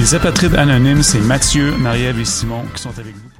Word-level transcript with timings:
Les 0.00 0.14
apatrides 0.14 0.54
anonymes, 0.54 1.02
c'est 1.02 1.20
Mathieu, 1.20 1.76
Marie-Ève 1.76 2.20
et 2.20 2.24
Simon 2.24 2.64
qui 2.74 2.80
sont 2.80 2.98
avec 2.98 3.14
vous. 3.14 3.39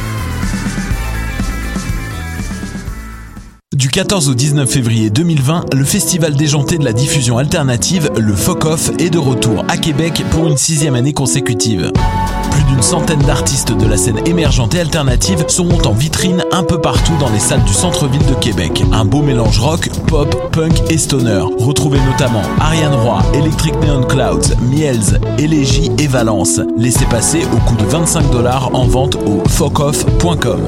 Du 3.81 3.89
14 3.89 4.29
au 4.29 4.35
19 4.35 4.69
février 4.69 5.09
2020, 5.09 5.73
le 5.73 5.83
festival 5.83 6.35
déjanté 6.35 6.77
de 6.77 6.85
la 6.85 6.93
diffusion 6.93 7.39
alternative, 7.39 8.11
le 8.15 8.35
FOCOF, 8.35 8.91
est 8.99 9.09
de 9.09 9.17
retour 9.17 9.65
à 9.69 9.77
Québec 9.77 10.23
pour 10.29 10.47
une 10.47 10.55
sixième 10.55 10.93
année 10.93 11.13
consécutive. 11.13 11.91
Plus 12.51 12.63
d'une 12.65 12.83
centaine 12.83 13.23
d'artistes 13.23 13.75
de 13.75 13.87
la 13.87 13.97
scène 13.97 14.19
émergente 14.27 14.75
et 14.75 14.81
alternative 14.81 15.45
seront 15.47 15.81
en 15.81 15.93
vitrine 15.93 16.43
un 16.51 16.61
peu 16.61 16.79
partout 16.79 17.17
dans 17.19 17.31
les 17.31 17.39
salles 17.39 17.63
du 17.63 17.73
centre-ville 17.73 18.23
de 18.27 18.35
Québec. 18.35 18.83
Un 18.93 19.03
beau 19.03 19.23
mélange 19.23 19.57
rock, 19.57 19.89
pop, 20.05 20.51
punk 20.51 20.79
et 20.91 20.99
stoner. 20.99 21.41
Retrouvez 21.57 21.99
notamment 22.01 22.43
Ariane 22.59 22.93
Roy, 22.93 23.19
Electric 23.33 23.73
Neon 23.81 24.03
Clouds, 24.03 24.55
Miels, 24.61 25.19
Elegy 25.39 25.89
et 25.97 26.05
Valence. 26.05 26.61
Laissez 26.77 27.05
passer 27.05 27.47
au 27.51 27.57
coût 27.67 27.77
de 27.77 27.85
25 27.85 28.29
dollars 28.29 28.69
en 28.75 28.85
vente 28.85 29.15
au 29.25 29.41
focoff.com. 29.49 30.67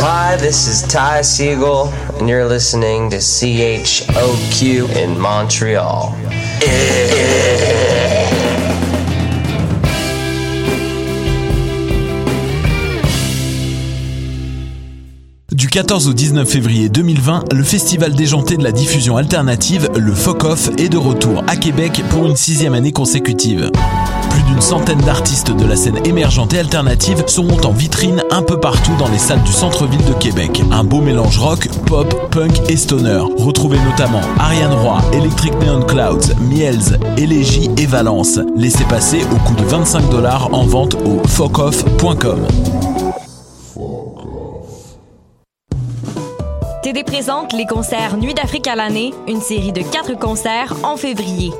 Hi, 0.00 0.36
this 0.36 0.68
is 0.68 0.86
Ty 0.86 1.22
Siegel, 1.22 1.92
and 2.20 2.28
you're 2.28 2.46
listening 2.46 3.10
to 3.10 3.16
CHOQ 3.16 4.96
in 4.96 5.18
Montreal. 5.18 6.14
Du 15.50 15.66
14 15.66 16.06
au 16.06 16.12
19 16.12 16.48
février 16.48 16.88
2020, 16.88 17.52
le 17.52 17.64
festival 17.64 18.14
déjanté 18.14 18.56
de 18.56 18.62
la 18.62 18.70
diffusion 18.70 19.16
alternative, 19.16 19.88
le 19.96 20.14
FOCOF, 20.14 20.70
est 20.78 20.88
de 20.88 20.96
retour 20.96 21.42
à 21.48 21.56
Québec 21.56 22.04
pour 22.10 22.26
une 22.26 22.36
sixième 22.36 22.74
année 22.74 22.92
consécutive. 22.92 23.72
D'une 24.58 24.66
centaine 24.66 24.98
d'artistes 24.98 25.52
de 25.52 25.64
la 25.64 25.76
scène 25.76 26.04
émergente 26.04 26.52
et 26.52 26.58
alternative 26.58 27.22
seront 27.28 27.60
en 27.64 27.70
vitrine 27.70 28.24
un 28.32 28.42
peu 28.42 28.58
partout 28.58 28.90
dans 28.98 29.06
les 29.06 29.16
salles 29.18 29.44
du 29.44 29.52
centre-ville 29.52 30.04
de 30.04 30.14
Québec. 30.14 30.64
Un 30.72 30.82
beau 30.82 31.00
mélange 31.00 31.38
rock, 31.38 31.68
pop, 31.86 32.12
punk 32.32 32.68
et 32.68 32.76
stoner. 32.76 33.22
Retrouvez 33.36 33.78
notamment 33.78 34.20
Ariane 34.36 34.72
Roy, 34.72 35.00
Electric 35.12 35.54
Neon 35.60 35.82
Clouds, 35.82 36.34
Miels, 36.40 36.98
Elegy 37.16 37.70
et 37.76 37.86
Valence. 37.86 38.40
Laissez 38.56 38.82
passer 38.86 39.20
au 39.32 39.36
coût 39.48 39.54
de 39.54 39.62
25 39.62 40.10
dollars 40.10 40.52
en 40.52 40.64
vente 40.64 40.96
au 41.04 41.24
focoff.com. 41.28 42.44
TD 46.82 47.04
présente 47.04 47.52
les 47.52 47.66
concerts 47.66 48.16
Nuit 48.16 48.34
d'Afrique 48.34 48.66
à 48.66 48.74
l'année, 48.74 49.14
une 49.28 49.40
série 49.40 49.70
de 49.70 49.82
quatre 49.82 50.18
concerts 50.18 50.74
en 50.82 50.96
février. 50.96 51.52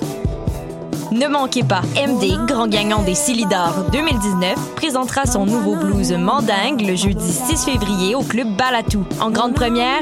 Ne 1.11 1.27
manquez 1.27 1.63
pas, 1.63 1.81
MD, 1.97 2.47
grand 2.47 2.69
gagnant 2.69 3.03
des 3.03 3.15
Silidor 3.15 3.87
2019, 3.93 4.75
présentera 4.77 5.25
son 5.25 5.47
nouveau 5.47 5.75
blues 5.77 6.13
Mandingue 6.13 6.83
le 6.83 6.97
jeudi 6.97 7.33
6 7.33 7.65
février 7.65 8.15
au 8.15 8.23
club 8.23 8.49
Balatou. 8.57 9.05
En 9.21 9.31
grande 9.31 9.55
première, 9.55 10.01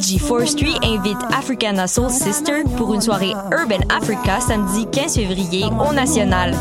G 0.00 0.18
Forestry 0.18 0.74
invite 0.82 1.18
Africana 1.36 1.88
Soul 1.88 2.10
Sister 2.10 2.62
pour 2.76 2.94
une 2.94 3.00
soirée 3.00 3.32
Urban 3.50 3.84
Africa 3.88 4.40
samedi 4.40 4.86
15 4.92 5.16
février 5.16 5.64
au 5.64 5.92
National. 5.92 6.54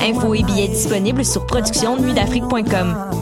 Infos 0.00 0.34
et 0.34 0.42
billets 0.42 0.68
disponibles 0.68 1.24
sur 1.24 1.46
productionnuitdafrique.com. 1.46 3.21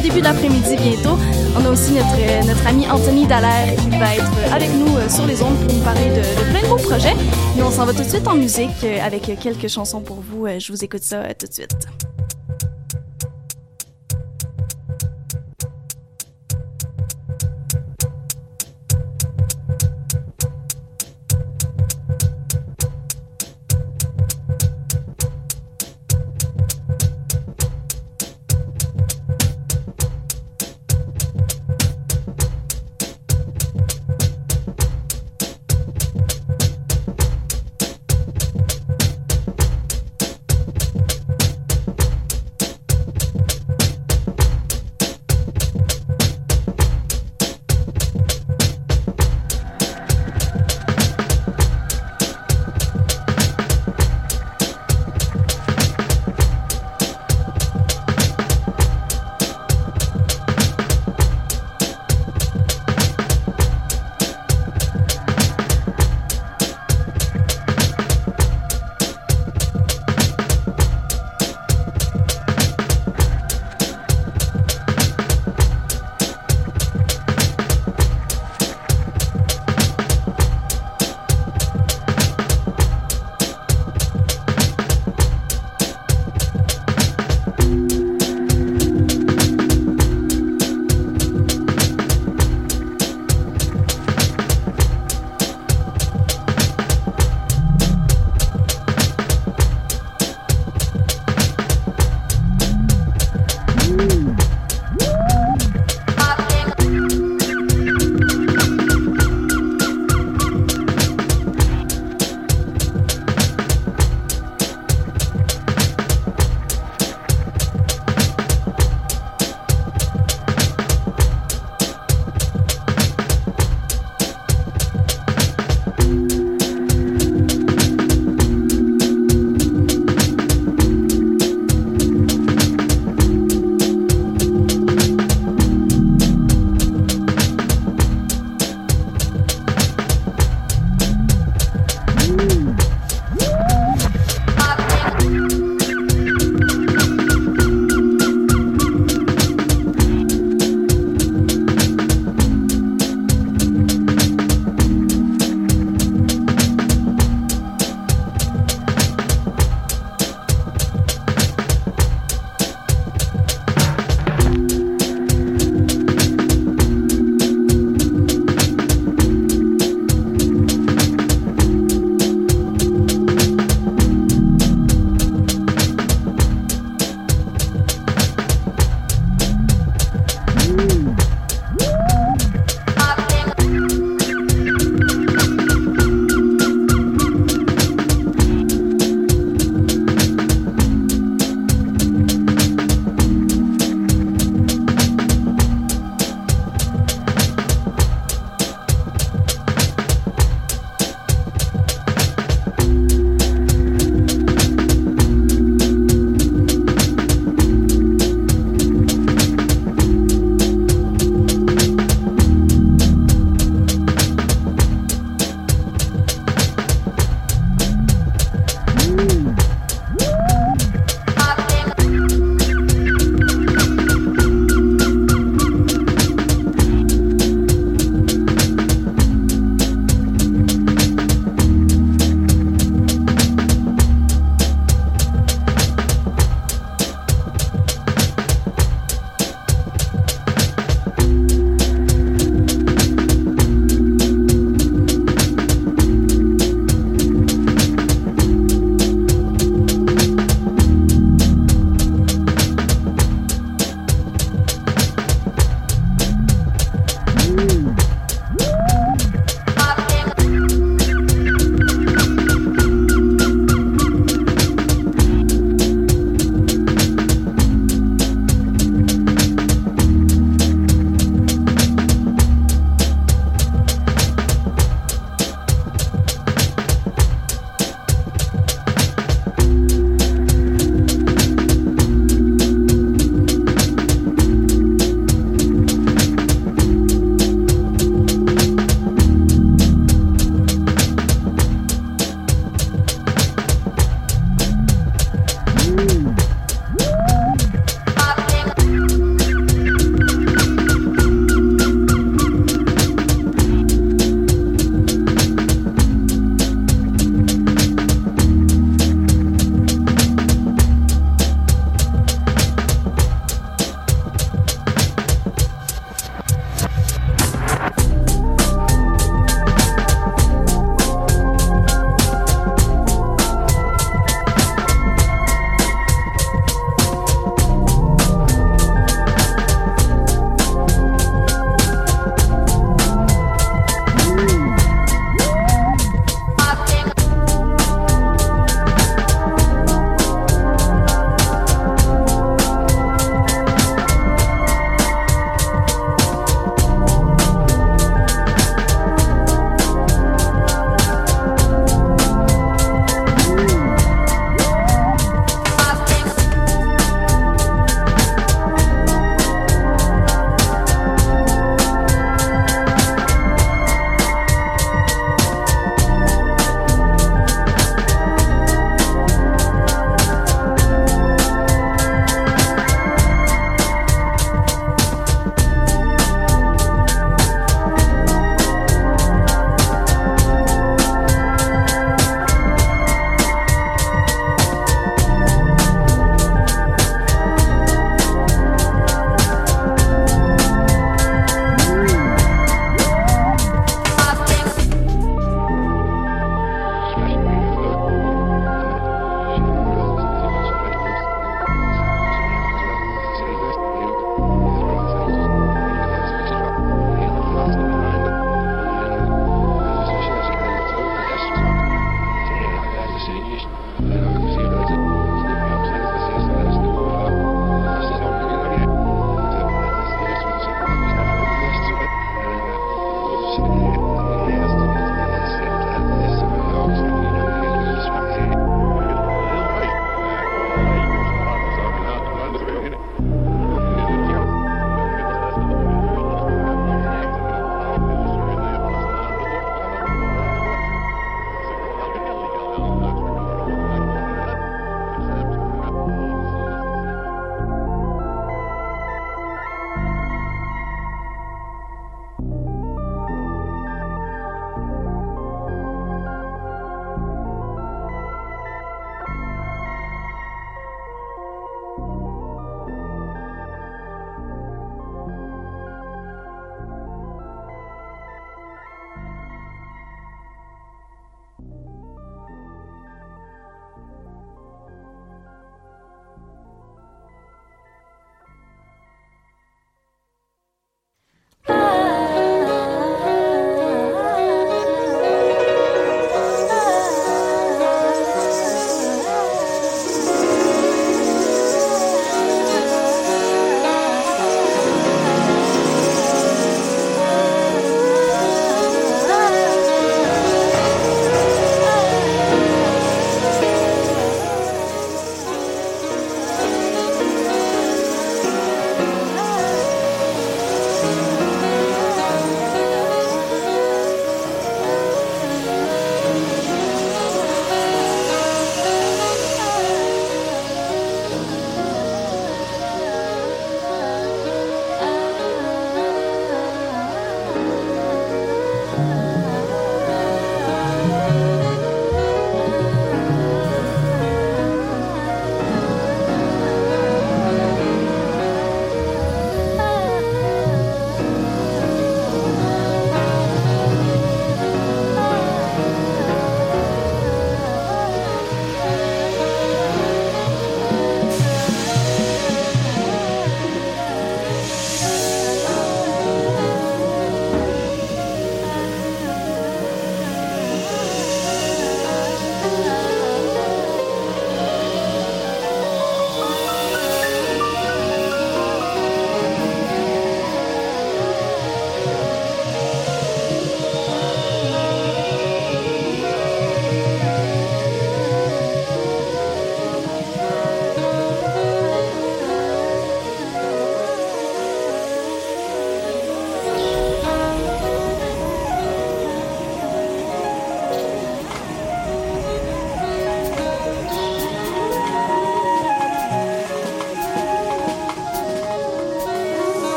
Début 0.00 0.20
d'après-midi 0.20 0.76
bientôt. 0.76 1.18
On 1.56 1.64
a 1.64 1.70
aussi 1.70 1.92
notre, 1.92 2.16
euh, 2.18 2.42
notre 2.44 2.66
ami 2.66 2.88
Anthony 2.88 3.26
Dallaire 3.26 3.74
qui 3.76 3.90
va 3.98 4.14
être 4.14 4.52
avec 4.52 4.70
nous 4.74 4.96
euh, 4.96 5.08
sur 5.08 5.26
les 5.26 5.42
ondes 5.42 5.56
pour 5.58 5.74
nous 5.74 5.82
parler 5.82 6.10
de, 6.10 6.16
de 6.16 6.50
plein 6.50 6.62
de 6.62 6.68
beaux 6.68 6.76
projets. 6.76 7.14
Mais 7.56 7.62
on 7.62 7.70
s'en 7.70 7.84
va 7.84 7.92
tout 7.92 8.02
de 8.02 8.08
suite 8.08 8.26
en 8.26 8.34
musique 8.34 8.70
euh, 8.84 8.98
avec 9.04 9.22
quelques 9.40 9.68
chansons 9.68 10.00
pour 10.00 10.20
vous. 10.20 10.46
Je 10.58 10.72
vous 10.72 10.84
écoute 10.84 11.02
ça 11.02 11.34
tout 11.34 11.46
de 11.46 11.52
suite. 11.52 11.76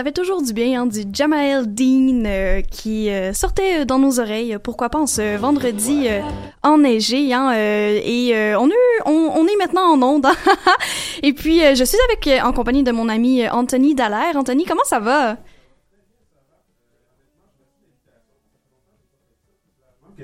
Ça 0.00 0.04
fait 0.04 0.12
toujours 0.12 0.40
du 0.40 0.54
bien, 0.54 0.80
hein, 0.80 0.86
du 0.86 1.02
Jamael 1.12 1.74
Dean 1.74 2.22
euh, 2.24 2.62
qui 2.62 3.10
euh, 3.10 3.34
sortait 3.34 3.84
dans 3.84 3.98
nos 3.98 4.18
oreilles. 4.18 4.56
Pourquoi 4.62 4.88
pas 4.88 4.98
en 4.98 5.06
ce 5.06 5.36
vendredi 5.36 6.06
euh, 6.08 6.22
enneigé, 6.62 7.34
hein, 7.34 7.52
euh, 7.52 8.00
et 8.02 8.34
euh, 8.34 8.58
on, 8.58 8.66
est, 8.70 9.56
maintenant 9.58 9.92
en 9.92 10.02
onde. 10.02 10.24
hein. 10.24 10.32
et 11.22 11.34
puis 11.34 11.60
je 11.76 11.84
suis 11.84 11.98
avec 12.08 12.26
euh, 12.28 12.48
en 12.48 12.54
compagnie 12.54 12.82
de 12.82 12.92
mon 12.92 13.10
ami 13.10 13.44
euh, 13.44 13.50
Anthony 13.52 13.94
Dallaire. 13.94 14.36
Anthony, 14.36 14.64
comment 14.64 14.84
ça 14.86 15.00
va? 15.00 15.36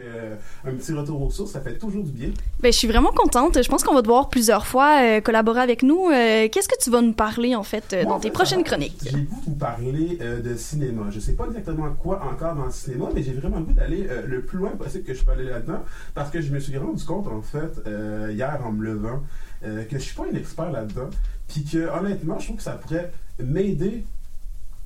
Euh, 0.07 0.37
un 0.65 0.73
petit 0.73 0.93
retour 0.93 1.21
aux 1.23 1.31
sources, 1.31 1.53
ça 1.53 1.61
fait 1.61 1.79
toujours 1.79 2.05
du 2.05 2.11
bien. 2.13 2.31
Ben, 2.61 2.73
je 2.73 2.79
suis 2.79 2.89
vraiment 2.89 3.13
contente. 3.13 3.63
Je 3.63 3.69
pense 3.69 3.85
qu'on 3.85 3.95
va 3.95 4.03
te 4.03 4.07
voir 4.07 4.29
plusieurs 4.29 4.67
fois 4.67 5.03
euh, 5.03 5.21
collaborer 5.21 5.61
avec 5.61 5.83
nous. 5.83 6.09
Euh, 6.09 6.49
Qu'est-ce 6.51 6.69
que 6.69 6.79
tu 6.81 6.91
vas 6.91 7.03
nous 7.03 7.13
parler 7.13 7.55
en 7.55 7.63
fait 7.63 7.93
Moi, 7.93 8.05
dans 8.05 8.11
en 8.13 8.21
tes 8.21 8.31
prochaines 8.31 8.65
chroniques? 8.65 8.99
J'ai 9.05 9.21
goût 9.23 9.41
de 9.41 9.45
vous 9.47 9.57
parler 9.57 10.19
de 10.45 10.55
cinéma. 10.57 11.05
Je 11.11 11.21
sais 11.21 11.33
pas 11.33 11.47
exactement 11.47 11.91
quoi 11.93 12.23
encore 12.23 12.55
dans 12.55 12.67
le 12.67 12.71
cinéma, 12.71 13.07
mais 13.15 13.23
j'ai 13.23 13.33
vraiment 13.33 13.59
le 13.59 13.65
goût 13.65 13.73
d'aller 13.73 14.09
le 14.27 14.43
plus 14.43 14.59
loin 14.59 14.71
possible 14.71 15.05
que 15.05 15.15
je 15.15 15.25
peux 15.25 15.33
aller 15.33 15.45
là-dedans, 15.45 15.83
parce 16.15 16.31
que 16.31 16.41
je 16.41 16.53
me 16.53 16.59
suis 16.59 16.77
rendu 16.77 17.05
compte, 17.05 17.27
en 17.27 17.43
fait, 17.43 17.89
hier 18.33 18.61
en 18.65 18.73
me 18.73 18.85
levant, 18.85 19.21
que 19.63 19.93
je 19.93 19.99
suis 19.99 20.15
pas 20.15 20.25
un 20.33 20.37
expert 20.37 20.71
là-dedans, 20.71 21.11
puis 21.49 21.65
que 21.65 21.89
honnêtement, 21.99 22.39
je 22.39 22.47
trouve 22.47 22.57
que 22.57 22.63
ça 22.63 22.73
pourrait 22.73 23.13
m'aider 23.39 24.05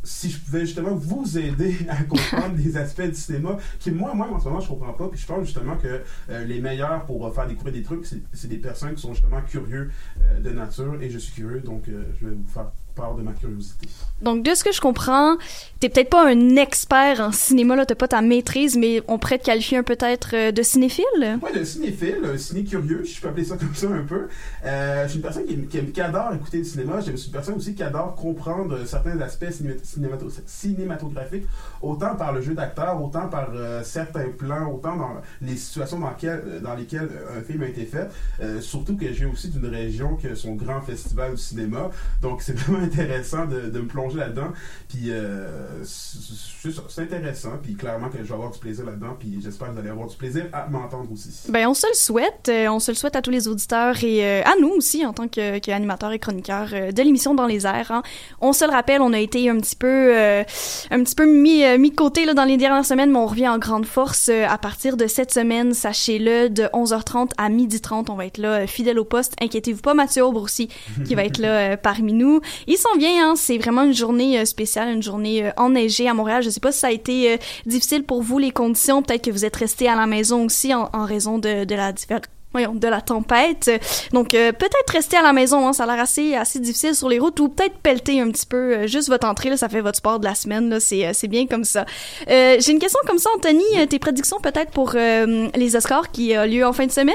si 0.03 0.31
je 0.31 0.39
pouvais 0.39 0.61
justement 0.61 0.95
vous 0.95 1.39
aider 1.39 1.77
à 1.89 2.03
comprendre 2.05 2.55
des 2.57 2.77
aspects 2.77 3.03
du 3.03 3.15
cinéma 3.15 3.59
qui 3.79 3.91
moi 3.91 4.15
moi 4.15 4.29
en 4.31 4.39
ce 4.39 4.45
moment 4.45 4.61
je 4.61 4.69
comprends 4.69 4.93
pas 4.93 5.09
puis 5.09 5.21
je 5.21 5.27
pense 5.27 5.45
justement 5.45 5.77
que 5.77 6.03
euh, 6.31 6.45
les 6.45 6.61
meilleurs 6.61 7.05
pour 7.05 7.27
euh, 7.27 7.33
faire 7.33 7.47
découvrir 7.47 7.75
des 7.75 7.83
trucs 7.83 8.07
c'est 8.33 8.49
des 8.49 8.57
personnes 8.57 8.95
qui 8.95 9.03
sont 9.03 9.13
justement 9.13 9.43
curieux 9.43 9.91
euh, 10.21 10.41
de 10.41 10.51
nature 10.51 11.01
et 11.03 11.11
je 11.11 11.19
suis 11.19 11.33
curieux 11.33 11.61
donc 11.61 11.85
je 11.87 12.27
vais 12.27 12.35
vous 12.35 12.49
faire 12.49 12.73
part 12.95 13.15
de 13.15 13.23
ma 13.23 13.33
curiosité. 13.33 13.89
Donc, 14.23 14.43
de 14.45 14.55
ce 14.55 14.63
que 14.65 14.73
je 14.73 14.81
comprends, 14.81 15.37
t'es 15.81 15.89
peut-être 15.89 16.11
pas 16.11 16.27
un 16.29 16.57
expert 16.57 17.21
en 17.21 17.33
cinéma, 17.33 17.75
là, 17.77 17.87
t'as 17.87 17.95
pas 17.95 18.09
ta 18.09 18.21
maîtrise, 18.21 18.77
mais 18.77 19.03
on 19.09 19.19
pourrait 19.19 19.39
te 19.39 19.45
qualifier 19.47 19.79
un 19.79 19.83
peut-être 19.83 20.31
euh, 20.35 20.53
de 20.53 20.63
cinéphile? 20.63 21.05
Ouais, 21.43 21.53
le 21.55 21.65
cinéphile, 21.65 22.19
un 22.25 22.37
ciné-curieux, 22.37 23.03
je 23.05 23.19
peux 23.21 23.29
appeler 23.29 23.45
ça 23.45 23.57
comme 23.59 23.75
ça 23.75 23.87
un 23.89 24.03
peu. 24.05 24.29
Euh, 24.67 25.05
je 25.05 25.09
suis 25.09 25.17
une 25.17 25.23
personne 25.23 25.47
qui, 25.47 25.57
qui, 25.67 25.83
qui 25.87 26.01
adore 26.03 26.35
écouter 26.35 26.59
le 26.59 26.65
cinéma. 26.65 27.01
Je 27.01 27.17
suis 27.17 27.27
une 27.29 27.33
personne 27.33 27.55
aussi 27.57 27.75
qui 27.75 27.83
adore 27.83 28.15
comprendre 28.15 28.75
euh, 28.75 28.85
certains 28.85 29.19
aspects 29.23 29.47
cinéma- 29.51 29.81
cinémato- 29.83 30.31
cinématographiques, 30.47 31.47
autant 31.83 32.15
par 32.17 32.33
le 32.33 32.41
jeu 32.43 32.55
d'acteur, 32.55 33.03
autant 33.03 33.29
par 33.29 33.49
euh, 33.55 33.83
certains 33.85 34.29
plans, 34.37 34.71
autant 34.71 34.97
dans 34.97 35.11
les 35.41 35.57
situations 35.57 35.99
dans, 35.99 36.11
lesquelles- 36.11 36.43
euh, 36.47 36.61
dans 36.61 36.75
lesquelles 36.75 37.09
euh, 37.11 37.39
un 37.39 37.43
film 37.43 37.63
a 37.63 37.69
été 37.69 37.85
fait. 37.85 38.09
Euh, 38.43 38.61
surtout 38.61 38.97
que 38.97 39.11
j'ai 39.13 39.25
aussi 39.27 39.49
d'une 39.49 39.67
région 39.67 40.17
qui 40.17 40.27
a 40.27 40.35
son 40.35 40.55
grand 40.55 40.81
festival 40.83 41.33
du 41.33 41.41
cinéma. 41.41 41.91
Donc, 42.23 42.43
c'est 42.43 42.57
vraiment 42.59 42.80
intéressant 42.85 43.47
de, 43.47 43.79
me 43.79 43.87
plonger 43.87 44.19
là-dedans. 44.19 44.53
Puis, 44.89 45.11
euh, 45.11 45.83
c'est 45.85 47.03
intéressant. 47.03 47.53
Puis, 47.63 47.75
clairement 47.75 48.09
que 48.09 48.19
je 48.19 48.25
vais 48.25 48.35
avoir 48.35 48.51
du 48.51 48.59
plaisir 48.59 48.85
là-dedans. 48.85 49.17
Puis, 49.19 49.41
j'espère 49.43 49.69
que 49.69 49.73
vous 49.75 49.79
allez 49.79 49.91
avoir 49.91 50.09
du 50.09 50.17
plaisir 50.17 50.47
à 50.53 50.67
m'entendre 50.69 51.11
aussi. 51.13 51.31
Ben, 51.49 51.67
on 51.69 51.75
se 51.75 51.87
le 51.87 51.95
souhaite. 51.95 52.49
Euh, 52.49 52.69
on 52.69 52.79
se 52.79 52.91
le 52.91 52.97
souhaite 52.97 53.17
à 53.17 53.23
tous 53.23 53.31
les 53.31 53.49
auditeurs 53.49 54.03
et 54.03 54.25
euh, 54.25 54.43
à 54.45 54.61
nous 54.61 54.69
aussi, 54.69 55.05
en 55.05 55.13
tant 55.13 55.29
que, 55.29 55.59
que 55.59 55.71
animateurs 55.71 56.13
et 56.13 56.19
chroniqueurs 56.19 56.71
de 56.71 57.03
l'émission 57.03 57.35
Dans 57.35 57.47
les 57.47 57.67
airs. 57.67 57.91
hein. 57.91 58.03
On 58.41 58.53
se 58.53 58.65
le 58.65 58.71
rappelle, 58.71 59.01
on 59.01 59.13
a 59.13 59.19
été 59.19 59.49
un 59.49 59.59
petit 59.59 59.77
peu, 59.77 60.15
un 60.15 61.03
petit 61.05 61.15
peu 61.15 61.27
mis, 61.27 61.63
mis 61.79 61.91
de 61.91 61.95
côté 61.95 62.25
là, 62.25 62.35
dans 62.35 62.45
les 62.45 62.57
dernières 62.57 62.85
semaines, 62.85 63.11
mais 63.11 63.19
on 63.19 63.27
revient 63.27 63.49
en 63.49 63.59
grande 63.59 63.87
force 63.87 64.29
à 64.29 64.59
partir 64.59 64.97
de 64.97 65.07
cette 65.07 65.33
semaine. 65.33 65.75
Sachez-le, 65.75 66.49
de 66.49 66.65
11h30 66.65 67.31
à 67.39 67.49
12h30, 67.49 68.07
on 68.11 68.15
va 68.15 68.27
être 68.27 68.39
là, 68.39 68.67
fidèle 68.67 68.99
au 68.99 69.05
poste. 69.05 69.35
Inquiétez-vous 69.41 69.83
pas, 69.83 69.95
Mathieu 69.95 70.25
Aubre 70.25 70.43
aussi, 70.43 70.69
qui 71.07 71.15
va 71.15 71.25
être 71.25 71.39
là 71.39 71.77
parmi 71.77 72.13
nous. 72.13 72.41
Il 72.73 72.79
s'en 72.79 72.97
vient, 72.97 73.31
hein, 73.31 73.35
c'est 73.35 73.59
vraiment 73.59 73.83
une 73.83 73.93
journée 73.93 74.39
euh, 74.39 74.45
spéciale, 74.45 74.91
une 74.91 75.03
journée 75.03 75.45
euh, 75.45 75.51
enneigée 75.57 76.09
à 76.09 76.15
Montréal. 76.15 76.45
Je 76.45 76.51
sais 76.51 76.61
pas 76.61 76.71
si 76.71 76.79
ça 76.79 76.87
a 76.87 76.93
été 76.93 77.33
euh, 77.33 77.37
difficile 77.67 78.05
pour 78.05 78.23
vous, 78.23 78.39
les 78.39 78.53
conditions. 78.53 79.03
Peut-être 79.03 79.25
que 79.25 79.33
vous 79.33 79.45
êtes 79.45 79.57
resté 79.57 79.89
à 79.89 79.97
la 79.97 80.07
maison 80.07 80.45
aussi 80.45 80.73
en, 80.73 80.89
raison 81.05 81.39
de, 81.41 81.65
de 81.65 81.75
la 81.75 81.91
diver- 81.91 82.21
Voyons, 82.53 82.75
de 82.75 82.89
la 82.89 83.01
tempête. 83.01 83.71
Donc, 84.13 84.35
euh, 84.35 84.51
peut-être 84.51 84.91
rester 84.93 85.17
à 85.17 85.23
la 85.23 85.33
maison, 85.33 85.69
hein, 85.69 85.73
ça 85.73 85.85
a 85.85 85.87
l'air 85.87 86.01
assez, 86.01 86.59
difficile 86.59 86.97
sur 86.97 87.09
les 87.09 87.21
routes, 87.21 87.39
ou 87.39 87.49
peut-être 87.49 87.77
pelleter 87.79 88.21
un 88.21 88.29
petit 88.31 88.47
peu, 88.47 88.75
euh, 88.75 88.87
juste 88.89 89.09
votre 89.09 89.29
entrée, 89.29 89.57
ça 89.57 89.69
fait 89.69 89.81
votre 89.81 89.99
sport 89.99 90.19
de 90.19 90.25
la 90.25 90.35
semaine, 90.35 90.69
là, 90.69 90.81
c'est, 90.81 91.07
euh, 91.07 91.11
c'est 91.13 91.29
bien 91.29 91.47
comme 91.47 91.63
ça. 91.65 91.85
J'ai 92.29 92.73
une 92.73 92.81
question 92.81 92.99
comme 93.07 93.19
ça, 93.19 93.31
Anthony, 93.37 93.65
tes 93.89 93.99
prédictions 94.01 94.41
peut-être 94.41 94.73
pour 94.73 94.93
les 94.95 95.77
Oscars 95.77 96.11
qui 96.11 96.35
ont 96.37 96.45
lieu 96.45 96.67
en 96.67 96.73
fin 96.73 96.87
de 96.87 96.93
semaine? 96.93 97.15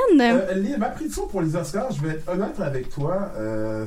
Les- 0.56 0.78
ma 0.78 0.90
prédiction 0.90 1.28
pour 1.28 1.42
les 1.42 1.56
Oscars, 1.56 1.92
je 1.92 2.02
vais 2.06 2.14
être 2.16 2.30
honnête 2.30 2.60
avec 2.60 2.90
toi, 2.90 3.32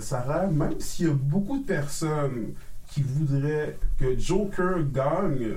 Sarah, 0.01 0.47
même 0.47 0.75
s'il 0.81 1.07
y 1.07 1.11
a 1.11 1.13
beaucoup 1.15 1.59
de 1.59 1.65
personnes 1.65 2.53
qui 2.93 3.03
voudraient 3.03 3.77
que 3.99 4.19
Joker 4.19 4.79
gagne, 4.93 5.55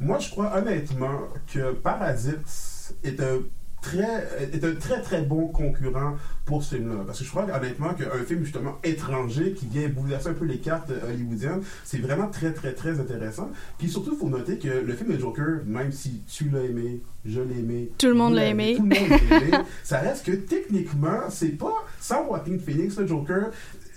moi 0.00 0.18
je 0.18 0.30
crois 0.30 0.52
honnêtement 0.56 1.20
que 1.52 1.72
Parasite 1.72 2.94
est 3.04 3.20
un 3.20 3.38
très 3.80 4.26
est 4.52 4.64
un 4.64 4.74
très 4.74 5.00
très 5.02 5.22
bon 5.22 5.48
concurrent 5.48 6.14
pour 6.44 6.62
ce 6.64 6.74
film-là 6.76 7.04
parce 7.06 7.18
que 7.20 7.24
je 7.24 7.30
crois 7.30 7.44
honnêtement 7.54 7.94
qu'un 7.94 8.24
film 8.26 8.42
justement 8.44 8.76
étranger 8.82 9.52
qui 9.52 9.66
vient 9.66 9.88
bouleverser 9.88 10.28
un 10.30 10.32
peu 10.34 10.44
les 10.46 10.58
cartes 10.58 10.90
euh, 10.90 11.10
hollywoodiennes 11.12 11.62
c'est 11.84 11.98
vraiment 11.98 12.28
très 12.28 12.52
très 12.52 12.72
très 12.72 12.98
intéressant 12.98 13.50
puis 13.78 13.88
surtout 13.88 14.12
il 14.14 14.18
faut 14.18 14.28
noter 14.28 14.58
que 14.58 14.68
le 14.68 14.92
film 14.94 15.14
de 15.14 15.18
Joker 15.20 15.60
même 15.66 15.92
si 15.92 16.22
tu 16.26 16.48
l'as 16.50 16.62
aimé 16.64 17.00
je 17.24 17.40
l'ai 17.40 17.58
aimé 17.60 17.90
Tout 17.98 18.08
le 18.08 18.14
monde 18.14 18.34
l'a 18.34 18.46
aimé. 18.46 18.74
tout 18.76 18.82
le 18.82 18.88
monde 18.88 19.08
l'a 19.30 19.36
aimé 19.38 19.50
ça 19.84 19.98
reste 20.00 20.26
que 20.26 20.32
techniquement 20.32 21.28
c'est 21.30 21.56
pas 21.56 21.84
sans 22.00 22.26
Joaquin 22.26 22.58
Phoenix 22.58 22.96
le 22.98 23.06
Joker 23.06 23.50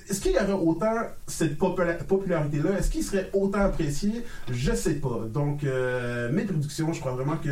est-ce 0.09 0.19
qu'il 0.19 0.33
y 0.33 0.37
aurait 0.37 0.51
autant 0.51 0.93
cette 1.25 1.57
popula- 1.57 2.03
popularité-là? 2.03 2.77
Est-ce 2.77 2.89
qu'il 2.91 3.01
serait 3.03 3.29
autant 3.31 3.61
apprécié? 3.61 4.25
Je 4.51 4.73
sais 4.73 4.95
pas. 4.95 5.21
Donc, 5.33 5.63
euh, 5.63 6.29
mes 6.33 6.43
prédictions, 6.43 6.91
je 6.91 6.99
crois 6.99 7.13
vraiment 7.13 7.37
que 7.37 7.47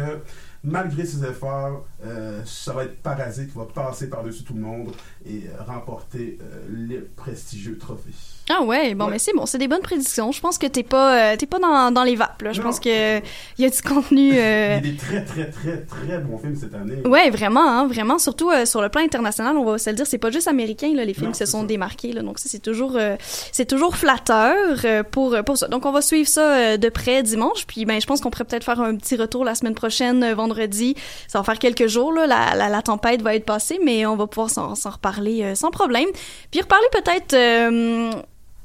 malgré 0.64 1.06
ses 1.06 1.26
efforts, 1.26 1.86
euh, 2.04 2.42
ça 2.46 2.74
va 2.74 2.84
être 2.84 3.02
Parasite 3.02 3.54
va 3.56 3.66
passer 3.66 4.10
par-dessus 4.10 4.44
tout 4.44 4.54
le 4.54 4.62
monde 4.62 4.92
et 5.26 5.44
euh, 5.48 5.64
remporter 5.64 6.38
euh, 6.42 6.66
les 6.70 7.00
prestigieux 7.00 7.78
trophées. 7.78 8.14
Ah 8.52 8.64
ouais, 8.64 8.96
bon, 8.96 9.06
Ouais. 9.06 9.12
mais 9.12 9.20
c'est 9.20 9.34
bon, 9.34 9.46
c'est 9.46 9.60
des 9.60 9.68
bonnes 9.68 9.82
prédictions. 9.84 10.32
Je 10.32 10.42
pense 10.42 10.58
que 10.58 10.66
t'es 10.66 10.82
pas, 10.84 11.34
euh, 11.34 11.36
t'es 11.38 11.46
pas 11.46 11.60
dans, 11.60 11.92
dans 11.92 12.04
les 12.04 12.16
vapes, 12.16 12.42
là. 12.42 12.52
Je 12.52 12.60
Non. 12.62 12.68
pense 12.68 12.80
que 12.80 13.18
il 13.20 13.24
y 13.60 13.66
a 13.66 13.70
du 13.70 13.82
contenu... 13.84 14.30
Il 14.30 14.34
y 14.36 14.40
euh, 14.40 14.78
a 14.78 14.80
des 14.80 14.96
très, 14.96 15.24
très, 15.24 15.46
très, 15.52 15.78
très 15.86 16.18
bons 16.18 16.40
films 16.40 16.56
cette 16.56 16.74
année. 16.74 17.06
Ouais, 17.06 17.30
vraiment, 17.30 17.62
hein, 17.70 17.88
vraiment. 17.88 18.18
Surtout 18.18 18.50
euh, 18.50 18.66
sur 18.66 18.82
le 18.82 18.90
plan 18.90 19.02
international, 19.04 19.56
on 19.58 19.66
va 19.66 19.78
se 19.78 19.90
le 19.92 19.96
dire, 19.96 20.08
c'est 20.08 20.18
pas 20.18 20.32
juste 20.32 20.48
américain 20.48 20.92
là, 20.96 21.06
les 21.06 21.14
films 21.14 21.28
Non, 21.28 21.32
qui 21.32 21.38
se 21.38 21.46
sont 21.46 21.62
ça. 21.62 21.68
démarqués. 21.68 22.12
Là, 22.12 22.24
donc 22.24 22.40
ça, 22.40 22.50
c'est 22.50 22.62
toujours, 22.62 22.94
euh, 22.96 23.16
c'est 23.52 23.68
toujours 23.68 23.96
flatteur 23.96 24.56
euh, 24.84 25.04
pour 25.04 25.36
pour 25.46 25.58
ça. 25.58 25.68
Donc 25.68 25.86
on 25.86 25.92
va 25.92 26.02
suivre 26.02 26.28
ça 26.28 26.42
euh, 26.42 26.78
de 26.78 26.90
près 26.90 27.22
dimanche. 27.22 27.68
Puis 27.68 27.86
ben, 27.86 28.02
je 28.02 28.08
pense 28.08 28.20
qu'on 28.20 28.32
pourrait 28.32 28.46
peut-être 28.46 28.64
faire 28.64 28.82
un 28.82 28.96
petit 28.96 29.16
retour 29.16 29.46
la 29.46 29.54
semaine 29.54 29.76
prochaine, 29.76 30.24
euh, 30.24 30.34
vendredi. 30.34 30.96
Ça 31.28 31.38
va 31.40 31.44
faire 31.44 31.60
quelques 31.60 31.86
jours 31.88 32.12
là. 32.14 32.26
La, 32.26 32.56
la, 32.56 32.68
la 32.70 32.82
tempête 32.82 33.22
va 33.22 33.36
être 33.36 33.46
passée, 33.46 33.80
mais 33.86 34.06
on 34.08 34.16
va 34.16 34.26
pouvoir 34.26 34.50
s'en 34.50 34.74
reparler 34.90 35.44
euh, 35.44 35.54
sans 35.56 35.70
problème. 35.70 36.08
Puis 36.50 36.62
reparler 36.62 36.88
peut-être. 36.92 37.36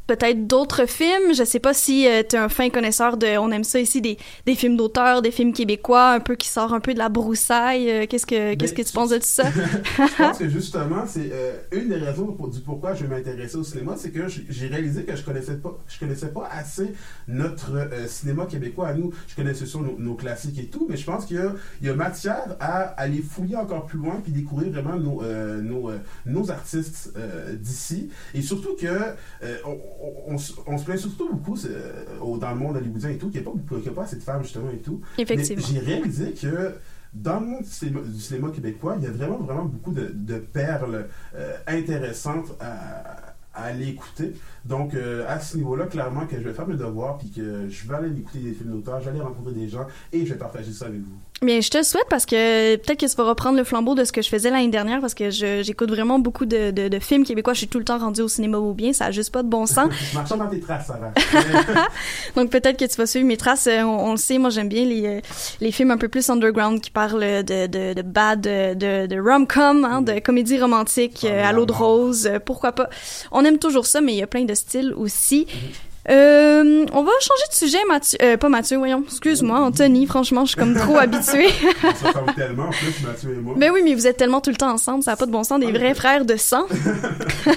Peut-être 0.07 0.47
d'autres 0.47 0.87
films. 0.87 1.35
Je 1.35 1.45
sais 1.45 1.61
pas 1.61 1.75
si 1.75 2.07
euh, 2.09 2.23
t'es 2.23 2.37
un 2.37 2.49
fin 2.49 2.69
connaisseur 2.71 3.17
de, 3.17 3.39
on 3.39 3.51
aime 3.51 3.65
ça 3.65 3.81
ici, 3.81 4.01
des, 4.01 4.19
des 4.47 4.55
films 4.55 4.77
d'auteur, 4.77 5.23
des 5.23 5.31
films 5.31 5.53
québécois, 5.53 6.11
un 6.13 6.21
peu 6.21 6.35
qui 6.37 6.49
sort 6.49 6.75
un 6.75 6.81
peu 6.81 6.93
de 6.95 6.99
la 6.99 7.09
broussaille. 7.09 7.91
Euh, 7.91 8.07
qu'est-ce 8.09 8.27
que, 8.27 8.55
qu'est-ce 8.55 8.75
que 8.75 8.83
tu 8.83 8.89
tu- 8.89 8.93
penses 8.93 9.11
de 9.11 9.17
tout 9.19 9.25
ça? 9.25 9.45
je 9.99 10.17
pense 10.17 10.39
que 10.39 10.49
justement, 10.49 11.05
c'est 11.07 11.31
euh, 11.33 11.57
une 11.73 11.89
des 11.89 11.97
raisons 11.97 12.27
pour- 12.33 12.49
du 12.49 12.61
pourquoi 12.61 12.95
je 12.95 13.05
vais 13.07 13.17
m'intéresser 13.17 13.57
au 13.57 13.65
cinéma, 13.65 13.95
c'est 13.97 14.11
que 14.11 14.27
j'ai 14.29 14.67
réalisé 14.67 15.05
que 15.05 15.17
je 15.17 15.23
connaissais 15.23 15.57
pas, 15.57 15.79
je 15.89 15.99
connaissais 15.99 16.29
pas 16.29 16.49
assez 16.53 16.93
notre 17.29 17.75
euh, 17.77 18.07
cinéma 18.07 18.47
québécois 18.47 18.89
à 18.89 18.95
nous. 18.95 19.13
Je 19.29 19.35
connaissais 19.35 19.67
sur 19.67 19.81
nos, 19.81 19.97
nos 19.99 20.15
classiques 20.15 20.59
et 20.59 20.67
tout, 20.67 20.87
mais 20.89 20.97
je 20.97 21.05
pense 21.05 21.25
qu'il 21.27 21.37
y 21.37 21.41
a, 21.41 21.53
il 21.81 21.87
y 21.87 21.91
a 21.91 21.95
matière 21.95 22.57
à 22.61 22.83
aller 23.01 23.23
fouiller 23.23 23.57
encore 23.57 23.87
plus 23.87 23.99
loin 23.99 24.21
puis 24.23 24.33
découvrir 24.33 24.71
vraiment 24.71 24.97
nos, 24.97 25.23
euh, 25.23 25.61
nos, 25.61 25.91
euh, 25.91 25.99
nos 26.27 26.51
artistes 26.51 27.13
euh, 27.17 27.55
d'ici. 27.55 28.11
Et 28.35 28.43
surtout 28.43 28.77
que 28.79 28.87
euh, 28.87 29.57
on, 29.65 29.79
on- 30.03 30.35
on 30.35 30.39
se- 30.39 30.85
plaint 30.85 30.99
surtout 30.99 31.29
beaucoup 31.33 31.57
euh, 31.67 32.05
dans 32.39 32.51
le 32.51 32.57
monde 32.57 32.77
hollywoodien 32.77 33.11
et 33.11 33.17
tout, 33.19 33.31
qu'il 33.31 33.41
n'y 33.43 33.47
a, 33.47 33.79
y 33.85 33.89
a 33.89 33.93
pas 33.93 34.03
assez 34.05 34.17
de 34.17 34.23
femmes 34.23 34.43
justement 34.43 34.71
et 34.71 34.79
tout. 34.79 35.01
Effectivement. 35.19 35.63
Mais 35.73 35.81
j'ai 35.81 35.85
réalisé 35.87 36.33
que 36.33 36.75
dans 37.13 37.39
le 37.41 37.47
monde 37.47 37.63
du 37.63 37.69
cinéma, 37.71 38.01
du 38.01 38.21
cinéma 38.21 38.49
québécois, 38.51 38.97
il 38.99 39.05
y 39.05 39.07
a 39.07 39.11
vraiment, 39.13 39.39
vraiment 39.39 39.65
beaucoup 39.65 39.93
de, 39.93 40.11
de 40.13 40.39
perles 40.39 41.07
euh, 41.37 41.57
intéressantes 41.67 42.55
à, 42.61 43.35
à 43.55 43.63
aller 43.67 43.89
écouter. 43.91 44.33
Donc, 44.65 44.95
euh, 44.95 45.25
à 45.29 45.39
ce 45.39 45.57
niveau-là, 45.57 45.87
clairement 45.87 46.27
que 46.27 46.37
je 46.37 46.43
vais 46.43 46.53
faire 46.53 46.67
mes 46.67 46.77
devoirs, 46.77 47.19
puis 47.19 47.31
que 47.31 47.69
je 47.69 47.89
vais 47.89 47.95
aller 47.95 48.19
écouter 48.19 48.41
des 48.41 48.53
films 48.53 48.73
d'auteur, 48.73 48.99
je 48.99 49.05
vais 49.05 49.11
aller 49.13 49.21
rencontrer 49.21 49.53
des 49.55 49.69
gens, 49.69 49.87
et 50.13 50.27
je 50.27 50.33
vais 50.33 50.39
partager 50.39 50.73
ça 50.73 50.87
avec 50.87 51.01
vous. 51.01 51.17
Bien, 51.45 51.61
je 51.61 51.69
te 51.69 51.77
le 51.79 51.85
souhaite 51.85 52.07
parce 52.09 52.25
que 52.25 52.77
peut-être 52.77 52.99
que 53.01 53.07
tu 53.07 53.17
vas 53.17 53.25
reprendre 53.25 53.59
le 53.59 53.65
flambeau 53.65 53.95
de 53.95 54.05
ce 54.05 54.13
que 54.13 54.23
je 54.23 54.29
faisais 54.29 54.49
l'année 54.51 54.69
dernière 54.69 55.01
parce 55.01 55.13
que 55.15 55.31
je- 55.31 55.63
j'écoute 55.63 55.91
vraiment 55.91 56.19
beaucoup 56.19 56.47
de, 56.47 56.71
de, 56.71 56.89
de 56.89 56.99
films 56.99 57.25
québécois. 57.25 57.53
Je 57.53 57.59
suis 57.59 57.69
tout 57.69 57.79
le 57.79 57.85
temps 57.85 57.99
rendue 57.99 58.23
au 58.23 58.29
cinéma 58.29 58.57
ou 58.59 58.73
bien, 58.73 58.93
ça 58.95 59.07
a 59.07 59.11
juste 59.11 59.31
pas 59.31 59.43
de 59.43 59.49
bon 59.49 59.67
sens. 59.67 59.91
Marchons 60.15 60.37
dans 60.39 60.47
tes 60.49 60.61
traces, 60.61 60.87
Sarah. 60.87 61.13
Donc 62.37 62.51
peut-être 62.51 62.79
que 62.79 62.87
tu 62.87 62.97
vas 62.97 63.07
suivre 63.07 63.27
mes 63.27 63.37
traces. 63.37 63.67
Euh, 63.67 63.83
On, 63.83 64.09
on 64.09 64.11
le 64.13 64.17
sait, 64.17 64.39
moi 64.39 64.49
j'aime 64.51 64.69
bien 64.69 64.85
les, 64.87 65.07
euh, 65.07 65.21
les 65.61 65.71
films 65.71 65.91
un 65.91 65.99
peu 65.99 66.09
plus 66.09 66.31
underground 66.31 66.81
qui 66.81 66.91
parlent 66.91 67.21
de, 67.21 67.67
de, 67.67 67.93
de 67.95 68.03
bad, 68.03 68.41
de, 68.41 68.75
de, 68.75 69.07
de 69.07 69.21
rom-com, 69.21 69.85
hein, 69.85 70.01
de 70.03 70.19
comédie 70.21 70.59
romantique 70.59 71.25
euh, 71.29 71.45
à 71.45 71.53
l'eau 71.53 71.67
de 71.67 71.73
rose. 71.73 72.31
pourquoi 72.47 72.73
pas? 72.73 72.89
On 73.33 73.45
aime 73.45 73.59
toujours 73.59 73.85
ça, 73.87 74.01
mais 74.01 74.13
il 74.15 74.19
y 74.19 74.23
a 74.23 74.27
plein 74.27 74.45
de 74.45 74.55
styles 74.55 74.95
aussi. 74.97 75.47
Euh, 76.11 76.85
on 76.93 77.03
va 77.03 77.13
changer 77.21 77.49
de 77.51 77.55
sujet, 77.55 77.79
Mathieu. 77.89 78.19
Euh, 78.23 78.37
pas 78.37 78.49
Mathieu, 78.49 78.77
voyons. 78.77 79.03
Excuse-moi, 79.07 79.59
Anthony. 79.59 80.07
Franchement, 80.07 80.45
je 80.45 80.51
suis 80.51 80.59
comme 80.59 80.75
trop 80.75 80.99
habituée. 80.99 81.49
Tellement, 82.37 82.65
en 82.65 82.71
plus, 82.71 83.03
Mathieu 83.07 83.31
et 83.33 83.41
moi. 83.41 83.55
Mais 83.57 83.71
oui, 83.71 83.81
mais 83.83 83.95
vous 83.95 84.07
êtes 84.07 84.17
tellement 84.17 84.41
tout 84.41 84.51
le 84.51 84.57
temps 84.57 84.73
ensemble, 84.73 85.03
ça 85.03 85.13
n'a 85.13 85.17
pas 85.17 85.27
de 85.27 85.31
bon 85.31 85.45
sens, 85.45 85.61
des 85.61 85.73
vrais 85.73 85.95
frères 85.95 86.25
de 86.25 86.37
sang. 86.37 86.67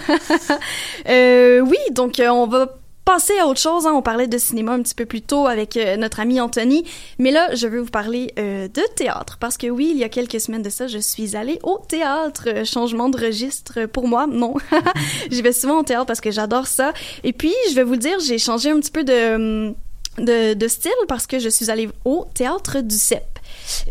euh, 1.10 1.60
oui, 1.60 1.78
donc 1.92 2.20
euh, 2.20 2.30
on 2.30 2.48
va 2.48 2.68
passer 3.08 3.40
à 3.40 3.48
autre 3.48 3.62
chose. 3.62 3.88
Hein. 3.88 3.94
On 3.96 4.02
parlait 4.02 4.28
de 4.28 4.38
cinéma 4.38 4.74
un 4.74 4.82
petit 4.82 4.94
peu 4.94 5.06
plus 5.06 5.22
tôt 5.22 5.48
avec 5.48 5.78
euh, 5.78 5.96
notre 5.96 6.20
ami 6.20 6.42
Anthony, 6.42 6.84
mais 7.20 7.32
là, 7.32 7.56
je 7.56 7.66
veux 7.66 7.80
vous 7.80 7.90
parler 7.90 8.34
euh, 8.38 8.68
de 8.68 8.82
théâtre 8.96 9.38
parce 9.40 9.56
que 9.56 9.68
oui, 9.68 9.92
il 9.92 9.98
y 9.98 10.04
a 10.04 10.10
quelques 10.10 10.42
semaines 10.42 10.62
de 10.62 10.70
ça, 10.70 10.88
je 10.88 10.98
suis 10.98 11.38
allée 11.38 11.58
au 11.64 11.80
théâtre. 11.88 12.44
Euh, 12.48 12.66
changement 12.66 13.08
de 13.08 13.18
registre 13.18 13.86
pour 13.86 14.10
moi, 14.10 14.28
non. 14.28 14.56
J'y 15.32 15.42
vais 15.42 15.54
souvent 15.54 15.80
au 15.80 15.84
théâtre 15.84 16.06
parce 16.06 16.20
que 16.20 16.32
j'adore 16.32 16.68
ça. 16.68 16.92
Et 17.24 17.32
puis, 17.32 17.54
je 17.70 17.76
vais 17.76 17.84
vous 17.84 17.96
dire, 17.96 18.20
j'ai 18.20 18.40
changé 18.40 18.72
un 18.72 18.80
petit 18.82 18.92
peu 18.92 19.06
de 19.06 19.36
hum, 19.36 19.76
de, 20.18 20.54
de 20.54 20.68
style 20.68 20.92
parce 21.08 21.28
que 21.28 21.40
je 21.40 21.48
suis 21.48 21.70
allée 21.70 21.90
au 22.04 22.26
théâtre 22.34 22.82
du 22.82 22.98
CEP. 22.98 23.37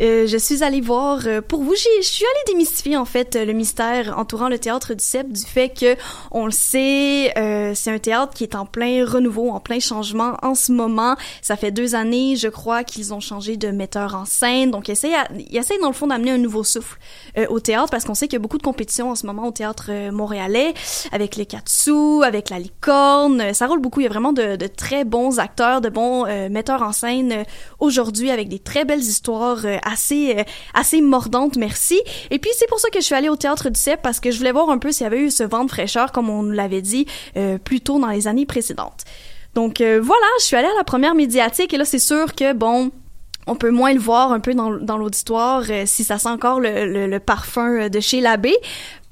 Euh, 0.01 0.27
je 0.27 0.37
suis 0.37 0.62
allée 0.62 0.81
voir 0.81 1.21
euh, 1.27 1.41
pour 1.41 1.62
vous, 1.62 1.75
je 1.75 2.07
suis 2.07 2.25
allée 2.25 2.53
démystifier 2.53 2.97
en 2.97 3.05
fait 3.05 3.37
le 3.37 3.53
mystère 3.53 4.19
entourant 4.19 4.49
le 4.49 4.59
théâtre 4.59 4.95
du 4.95 5.05
CEP 5.05 5.33
du 5.33 5.43
fait 5.43 5.69
que 5.69 5.97
on 6.31 6.47
le 6.47 6.53
sait, 6.53 7.33
euh, 7.39 7.73
c'est 7.75 7.91
un 7.91 7.99
théâtre 7.99 8.35
qui 8.35 8.45
est 8.45 8.55
en 8.55 8.67
plein 8.67 9.05
renouveau, 9.05 9.51
en 9.51 9.61
plein 9.61 9.81
changement 9.81 10.37
en 10.43 10.55
ce 10.55 10.73
moment. 10.73 11.17
Ça 11.43 11.57
fait 11.57 11.71
deux 11.71 11.95
années, 11.95 12.37
je 12.37 12.49
crois, 12.49 12.85
qu'ils 12.85 13.15
ont 13.15 13.21
changé 13.21 13.57
de 13.57 13.69
metteur 13.69 14.15
en 14.15 14.25
scène, 14.25 14.71
donc 14.71 14.89
ils 14.89 14.93
essayent, 14.93 15.81
dans 15.81 15.89
le 15.89 15.95
fond 15.95 16.07
d'amener 16.07 16.33
un 16.33 16.39
nouveau 16.39 16.65
souffle 16.65 16.99
euh, 17.37 17.47
au 17.49 17.61
théâtre 17.61 17.91
parce 17.91 18.05
qu'on 18.05 18.15
sait 18.15 18.29
qu'il 18.29 18.37
y 18.37 18.41
a 18.41 18.43
beaucoup 18.43 18.59
de 18.59 18.62
compétitions 18.62 19.11
en 19.11 19.15
ce 19.15 19.27
moment 19.27 19.47
au 19.47 19.53
théâtre 19.53 19.87
euh, 19.91 20.11
montréalais 20.11 20.75
avec 21.12 21.37
les 21.37 21.47
sous, 21.65 22.23
avec 22.25 22.51
la 22.51 22.59
licorne, 22.59 23.55
ça 23.55 23.67
roule 23.67 23.81
beaucoup. 23.81 24.01
Il 24.01 24.05
y 24.05 24.07
a 24.07 24.11
vraiment 24.11 24.33
de, 24.33 24.57
de 24.57 24.67
très 24.67 25.05
bons 25.05 25.39
acteurs, 25.39 25.81
de 25.81 25.89
bons 25.89 26.27
euh, 26.27 26.49
metteurs 26.49 26.83
en 26.83 26.93
scène 26.93 27.45
aujourd'hui 27.79 28.31
avec 28.31 28.49
des 28.49 28.59
très 28.59 28.85
belles 28.85 29.01
histoires 29.01 29.65
assez 29.85 30.37
euh, 30.38 30.42
assez 30.74 31.00
mordantes, 31.00 31.57
merci. 31.57 32.00
Et 32.31 32.38
puis 32.38 32.50
c'est 32.59 32.68
pour 32.68 32.79
ça 32.81 32.88
que 32.90 33.00
je 33.00 33.05
suis 33.05 33.14
allée 33.14 33.29
au 33.29 33.37
théâtre 33.37 33.68
du 33.70 33.79
CEP 33.79 34.02
parce 34.02 34.20
que 34.20 34.31
je 34.31 34.38
voulais 34.38 34.52
voir 34.52 34.70
un 34.70 34.79
peu 34.79 34.92
s'il 34.92 35.05
y 35.05 35.07
avait 35.07 35.20
eu 35.20 35.31
ce 35.31 35.42
vent 35.44 35.64
de 35.64 35.70
fraîcheur 35.70 36.12
comme 36.12 36.31
on 36.31 36.42
nous 36.42 36.52
l'avait 36.52 36.83
dit 36.83 37.07
euh, 37.37 37.59
plus 37.59 37.81
tôt 37.81 37.98
dans 37.98 38.09
les 38.09 38.26
années 38.29 38.46
précédentes. 38.46 39.05
Donc 39.55 39.81
euh, 39.81 40.00
voilà, 40.02 40.26
je 40.40 40.44
suis 40.44 40.57
allée 40.57 40.68
à 40.68 40.76
la 40.76 40.85
première 40.85 41.14
médiatique 41.14 41.72
et 41.72 41.79
là 41.79 41.85
c'est 41.85 41.98
sûr 41.98 42.35
que 42.35 42.52
bon 42.52 42.90
on 43.48 43.55
peut 43.55 43.70
moins 43.70 43.92
le 43.92 44.00
voir 44.00 44.33
un 44.33 44.40
peu 44.40 44.55
dans, 44.55 44.70
dans 44.72 44.96
l'auditoire 44.98 45.62
euh, 45.70 45.85
si 45.87 46.02
ça 46.05 46.18
sent 46.18 46.29
encore 46.29 46.59
le, 46.61 46.85
le- 46.85 47.07
le 47.07 47.20
parfum 47.20 47.83
euh, 47.85 47.88
de 47.88 48.00
chez 48.00 48.20
l'abbé 48.20 48.55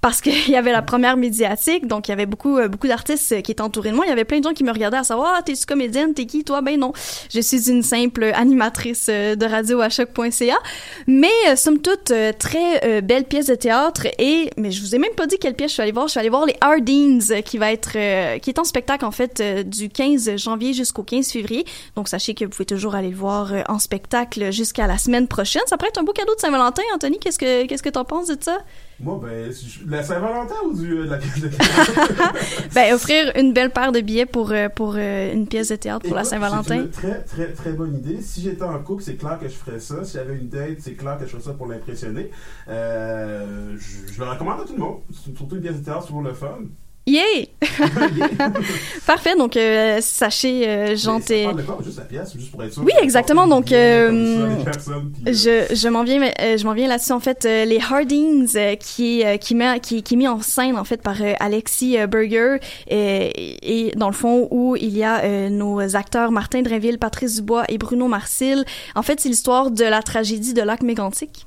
parce 0.04 0.20
qu'il 0.20 0.48
y 0.50 0.56
avait 0.56 0.70
la 0.70 0.82
première 0.82 1.16
médiatique, 1.16 1.86
donc 1.86 2.08
il 2.08 2.10
y 2.10 2.12
avait 2.12 2.26
beaucoup 2.26 2.58
euh, 2.58 2.68
beaucoup 2.68 2.88
d'artistes 2.88 3.32
euh, 3.32 3.40
qui 3.40 3.52
étaient 3.52 3.62
entourés 3.62 3.90
de 3.90 3.96
moi. 3.96 4.04
Il 4.04 4.10
y 4.10 4.12
avait 4.12 4.26
plein 4.26 4.38
de 4.38 4.44
gens 4.44 4.52
qui 4.52 4.62
me 4.62 4.70
regardaient 4.70 4.98
à 4.98 5.02
savoir 5.04 5.36
ah 5.38 5.42
t'es-tu 5.42 5.64
comédienne, 5.64 6.12
t'es 6.12 6.26
qui 6.26 6.44
toi 6.44 6.60
Ben 6.60 6.78
non, 6.78 6.92
je 7.32 7.40
suis 7.40 7.70
une 7.70 7.82
simple 7.82 8.24
animatrice 8.34 9.06
euh, 9.08 9.34
de 9.34 9.46
radio 9.46 9.80
à 9.80 9.88
choc.ca. 9.88 10.58
Mais 11.06 11.56
somme 11.56 11.78
toute 11.78 12.12
très 12.38 13.00
belle 13.00 13.24
pièce 13.24 13.46
de 13.46 13.54
théâtre 13.54 14.06
et 14.18 14.50
mais 14.58 14.70
je 14.70 14.82
vous 14.82 14.94
ai 14.94 14.98
même 14.98 15.14
pas 15.16 15.26
dit 15.26 15.38
quelle 15.38 15.54
pièce 15.54 15.70
je 15.70 15.74
suis 15.74 15.82
allée 15.82 15.92
voir. 15.92 16.06
Je 16.06 16.10
suis 16.10 16.20
allée 16.20 16.28
voir 16.28 16.44
les 16.44 16.56
Hardines 16.60 17.22
qui 17.42 17.56
va 17.56 17.72
être 17.72 17.92
qui 18.40 18.50
est 18.50 18.58
en 18.58 18.64
spectacle 18.64 19.06
en 19.06 19.10
fait 19.10 19.42
du 19.66 19.88
15 19.88 20.36
janvier 20.36 20.74
jusqu'au 20.74 21.02
15 21.02 21.30
février. 21.30 21.64
Donc 21.96 22.08
sachez 22.08 22.34
que 22.34 22.44
vous 22.44 22.50
pouvez 22.50 22.66
toujours 22.66 22.94
aller 22.94 23.10
le 23.10 23.16
voir 23.16 23.52
en 23.68 23.78
spectacle 23.78 24.52
jusqu'à 24.52 24.86
la 24.86 24.98
semaine 24.98 25.28
prochaine. 25.28 25.62
Ça 25.66 25.78
pourrait 25.78 25.88
être 25.88 26.00
un 26.00 26.04
beau 26.04 26.12
cadeau 26.12 26.34
de 26.34 26.40
Saint-Valentin. 26.40 26.82
Anthony, 26.94 27.18
qu'est-ce 27.18 27.38
que 27.38 27.64
qu'est-ce 27.66 27.82
que 27.82 27.88
t'en 27.88 28.04
penses 28.04 28.28
de 28.28 28.36
ça? 28.38 28.58
Moi, 29.00 29.20
ben, 29.20 29.52
la 29.88 30.02
Saint-Valentin 30.02 30.54
ou 30.66 30.78
du, 30.78 30.92
euh, 30.92 31.04
de 31.04 31.10
la 31.10 31.18
pièce 31.18 31.40
de 31.40 31.48
Ben 32.74 32.94
offrir 32.94 33.32
une 33.36 33.52
belle 33.52 33.70
paire 33.70 33.90
de 33.90 34.00
billets 34.00 34.26
pour 34.26 34.52
euh, 34.52 34.68
pour 34.68 34.94
euh, 34.96 35.32
une 35.32 35.48
pièce 35.48 35.70
de 35.70 35.76
théâtre 35.76 36.06
pour 36.06 36.14
la 36.14 36.24
Saint-Valentin. 36.24 36.62
C'est 36.64 36.84
une 36.84 36.90
très, 36.90 37.22
très, 37.22 37.52
très 37.52 37.72
bonne 37.72 37.96
idée. 37.96 38.20
Si 38.22 38.40
j'étais 38.40 38.62
en 38.62 38.78
couple, 38.82 39.02
c'est 39.02 39.16
clair 39.16 39.38
que 39.40 39.48
je 39.48 39.54
ferais 39.54 39.80
ça. 39.80 40.04
Si 40.04 40.14
j'avais 40.14 40.36
une 40.36 40.48
date, 40.48 40.78
c'est 40.78 40.94
clair 40.94 41.18
que 41.18 41.24
je 41.24 41.30
ferais 41.30 41.42
ça 41.42 41.52
pour 41.54 41.66
l'impressionner. 41.66 42.30
Euh, 42.68 43.76
je, 43.78 44.12
je 44.12 44.20
le 44.20 44.30
recommande 44.30 44.60
à 44.60 44.64
tout 44.64 44.74
le 44.74 44.80
monde. 44.80 45.00
Surtout 45.10 45.56
une 45.56 45.62
pièce 45.62 45.80
de 45.80 45.84
théâtre, 45.84 46.02
c'est 46.02 46.06
toujours 46.08 46.22
le 46.22 46.34
fun. 46.34 46.58
Yeah! 47.06 47.44
Parfait, 49.06 49.36
donc 49.36 49.56
euh, 49.56 49.98
sachez, 50.00 50.66
euh, 50.66 50.96
Jean, 50.96 51.20
t'es-? 51.20 51.46
Juste 51.84 51.98
la 51.98 52.04
pièce, 52.04 52.32
juste 52.34 52.50
pour 52.50 52.62
être 52.64 52.72
sûr. 52.72 52.82
Oui, 52.82 52.92
exactement. 53.02 53.46
Donc, 53.46 53.72
euh, 53.72 54.56
je, 55.26 55.66
je 55.74 55.88
m'en 55.88 56.02
viens, 56.02 56.22
euh, 56.40 56.56
je 56.56 56.64
m'en 56.64 56.72
viens 56.72 56.88
là-dessus. 56.88 57.12
En 57.12 57.20
fait, 57.20 57.44
euh, 57.44 57.66
les 57.66 57.78
Hardings, 57.78 58.48
euh, 58.56 58.76
qui 58.76 59.20
est, 59.20 59.26
euh, 59.26 59.36
qui 59.36 59.54
met, 59.54 59.80
qui, 59.80 60.02
qui 60.02 60.14
est 60.14 60.16
mis 60.16 60.28
en 60.28 60.40
scène 60.40 60.78
en 60.78 60.84
fait 60.84 61.02
par 61.02 61.16
Alexis 61.40 61.98
Berger, 62.08 62.56
et, 62.88 63.88
et 63.88 63.90
dans 63.96 64.08
le 64.08 64.14
fond 64.14 64.48
où 64.50 64.74
il 64.76 64.96
y 64.96 65.04
a 65.04 65.24
euh, 65.24 65.50
nos 65.50 65.96
acteurs 65.96 66.30
Martin 66.32 66.62
Dreville, 66.62 66.98
Patrice 66.98 67.36
Dubois 67.36 67.64
et 67.68 67.76
Bruno 67.76 68.08
Marcil. 68.08 68.64
En 68.94 69.02
fait, 69.02 69.20
c'est 69.20 69.28
l'histoire 69.28 69.70
de 69.70 69.84
la 69.84 70.02
tragédie 70.02 70.54
de 70.54 70.62
Lac 70.62 70.82
Mégantic. 70.82 71.46